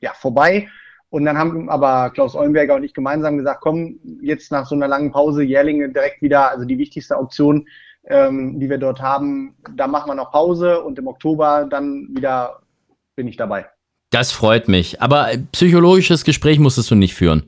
ja, 0.00 0.12
vorbei. 0.14 0.68
Und 1.10 1.24
dann 1.24 1.38
haben 1.38 1.68
aber 1.68 2.10
Klaus 2.10 2.34
Eulenberger 2.36 2.76
und 2.76 2.84
ich 2.84 2.94
gemeinsam 2.94 3.36
gesagt, 3.38 3.60
komm, 3.60 3.98
jetzt 4.20 4.52
nach 4.52 4.66
so 4.66 4.74
einer 4.74 4.88
langen 4.88 5.10
Pause 5.10 5.42
Jährlinge 5.42 5.88
direkt 5.88 6.22
wieder, 6.22 6.50
also 6.50 6.64
die 6.64 6.78
wichtigste 6.78 7.16
Auktion, 7.16 7.66
ähm, 8.06 8.60
die 8.60 8.68
wir 8.68 8.78
dort 8.78 9.00
haben, 9.00 9.56
da 9.74 9.86
machen 9.86 10.10
wir 10.10 10.14
noch 10.14 10.30
Pause 10.30 10.82
und 10.82 10.98
im 10.98 11.06
Oktober 11.06 11.66
dann 11.68 12.08
wieder 12.10 12.60
bin 13.16 13.28
ich 13.28 13.36
dabei. 13.36 13.66
Das 14.14 14.32
freut 14.32 14.68
mich. 14.68 15.02
Aber 15.02 15.28
psychologisches 15.52 16.24
Gespräch 16.24 16.58
musstest 16.58 16.90
du 16.90 16.94
nicht 16.94 17.14
führen. 17.14 17.44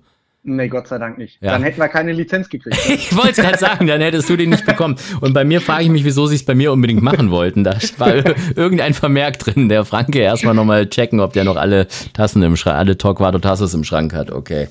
Nee, 0.49 0.69
Gott 0.69 0.87
sei 0.87 0.99
Dank 0.99 1.19
nicht. 1.19 1.39
Ja. 1.41 1.51
Dann 1.51 1.65
hätten 1.65 1.81
wir 1.81 1.89
keine 1.89 2.13
Lizenz 2.13 2.49
gekriegt. 2.49 2.77
Ich 2.89 3.17
wollte 3.17 3.31
es 3.33 3.37
gerade 3.39 3.59
sagen, 3.59 3.89
dann 3.89 4.01
hättest 4.01 4.29
du 4.31 4.37
den 4.37 4.51
nicht 4.51 4.65
bekommen. 4.65 4.95
Und 5.21 5.33
bei 5.35 5.45
mir 5.45 5.61
frage 5.61 5.83
ich 5.83 5.91
mich, 5.91 6.05
wieso 6.05 6.27
sie 6.29 6.37
es 6.37 6.45
bei 6.45 6.55
mir 6.55 6.73
unbedingt 6.73 7.03
machen 7.03 7.33
wollten. 7.33 7.65
Da 7.65 7.77
war 7.99 8.15
ir- 8.15 8.37
irgendein 8.57 8.95
Vermerk 8.95 9.41
drin. 9.41 9.69
Der 9.69 9.85
Franke 9.85 10.21
erstmal 10.21 10.55
nochmal 10.55 10.89
checken, 10.89 11.19
ob 11.19 11.33
der 11.33 11.43
noch 11.43 11.57
alle 11.57 11.89
Tassen 12.13 12.45
im 12.45 12.55
Schrank, 12.57 12.77
alle 12.79 12.97
Torquato 12.97 13.41
Tassos 13.41 13.75
im 13.75 13.83
Schrank 13.83 14.15
hat. 14.15 14.31
Okay. 14.31 14.69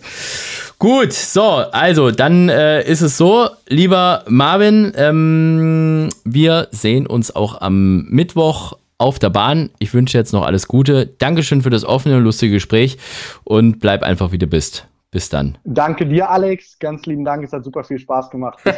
Gut, 0.79 1.11
so, 1.11 1.41
also 1.43 2.11
dann 2.11 2.47
äh, 2.47 2.81
ist 2.89 3.01
es 3.01 3.17
so, 3.17 3.49
lieber 3.67 4.23
Marvin, 4.29 4.93
ähm, 4.95 6.09
wir 6.23 6.69
sehen 6.71 7.05
uns 7.05 7.35
auch 7.35 7.59
am 7.59 8.05
Mittwoch 8.09 8.77
auf 8.97 9.19
der 9.19 9.29
Bahn. 9.29 9.69
Ich 9.79 9.93
wünsche 9.93 10.17
jetzt 10.17 10.33
noch 10.33 10.45
alles 10.45 10.67
Gute. 10.67 11.07
Dankeschön 11.17 11.61
für 11.61 11.69
das 11.69 11.83
offene 11.83 12.17
und 12.17 12.23
lustige 12.23 12.53
Gespräch 12.53 12.97
und 13.43 13.79
bleib 13.79 14.03
einfach 14.03 14.31
wie 14.31 14.37
du 14.37 14.47
bist. 14.47 14.87
Bis 15.15 15.29
dann. 15.29 15.57
Danke 15.63 16.05
dir, 16.05 16.29
Alex. 16.29 16.77
Ganz 16.77 17.05
lieben 17.05 17.23
Dank. 17.23 17.41
Es 17.41 17.53
hat 17.53 17.63
super 17.63 17.85
viel 17.85 17.97
Spaß 17.97 18.29
gemacht. 18.29 18.59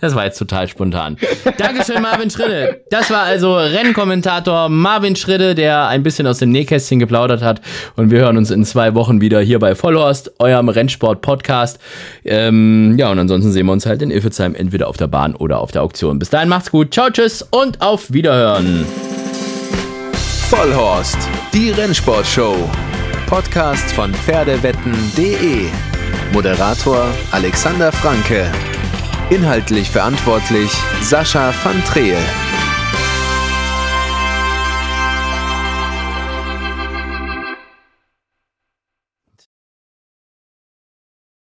Das 0.00 0.14
war 0.14 0.24
jetzt 0.24 0.38
total 0.38 0.68
spontan. 0.68 1.16
Dankeschön, 1.58 2.00
Marvin 2.00 2.30
Schridde. 2.30 2.82
Das 2.90 3.10
war 3.10 3.22
also 3.22 3.54
Rennkommentator 3.54 4.68
Marvin 4.68 5.16
Schridde, 5.16 5.54
der 5.54 5.88
ein 5.88 6.02
bisschen 6.02 6.26
aus 6.26 6.38
dem 6.38 6.50
Nähkästchen 6.50 6.98
geplaudert 6.98 7.42
hat. 7.42 7.60
Und 7.96 8.10
wir 8.10 8.20
hören 8.20 8.38
uns 8.38 8.50
in 8.50 8.64
zwei 8.64 8.94
Wochen 8.94 9.20
wieder 9.20 9.40
hier 9.40 9.58
bei 9.58 9.74
Vollhorst, 9.74 10.40
eurem 10.40 10.68
Rennsport-Podcast. 10.70 11.78
Ähm, 12.24 12.96
ja, 12.98 13.10
und 13.10 13.18
ansonsten 13.18 13.52
sehen 13.52 13.66
wir 13.66 13.72
uns 13.72 13.84
halt 13.84 14.00
in 14.00 14.10
Iffezheim 14.10 14.54
entweder 14.54 14.88
auf 14.88 14.96
der 14.96 15.08
Bahn 15.08 15.34
oder 15.34 15.60
auf 15.60 15.72
der 15.72 15.82
Auktion. 15.82 16.18
Bis 16.18 16.30
dahin 16.30 16.48
macht's 16.48 16.70
gut. 16.70 16.94
Ciao, 16.94 17.10
tschüss 17.10 17.42
und 17.42 17.82
auf 17.82 18.12
Wiederhören. 18.12 18.86
Vollhorst, 20.48 21.18
die 21.52 21.70
Rennsportshow. 21.70 22.56
Podcast 23.26 23.92
von 23.92 24.12
Pferdewetten.de 24.12 25.68
Moderator 26.32 27.06
Alexander 27.32 27.92
Franke. 27.92 28.50
Inhaltlich 29.30 29.90
verantwortlich 29.90 30.70
Sascha 31.02 31.52
van 31.62 31.82
Treel. 31.84 32.16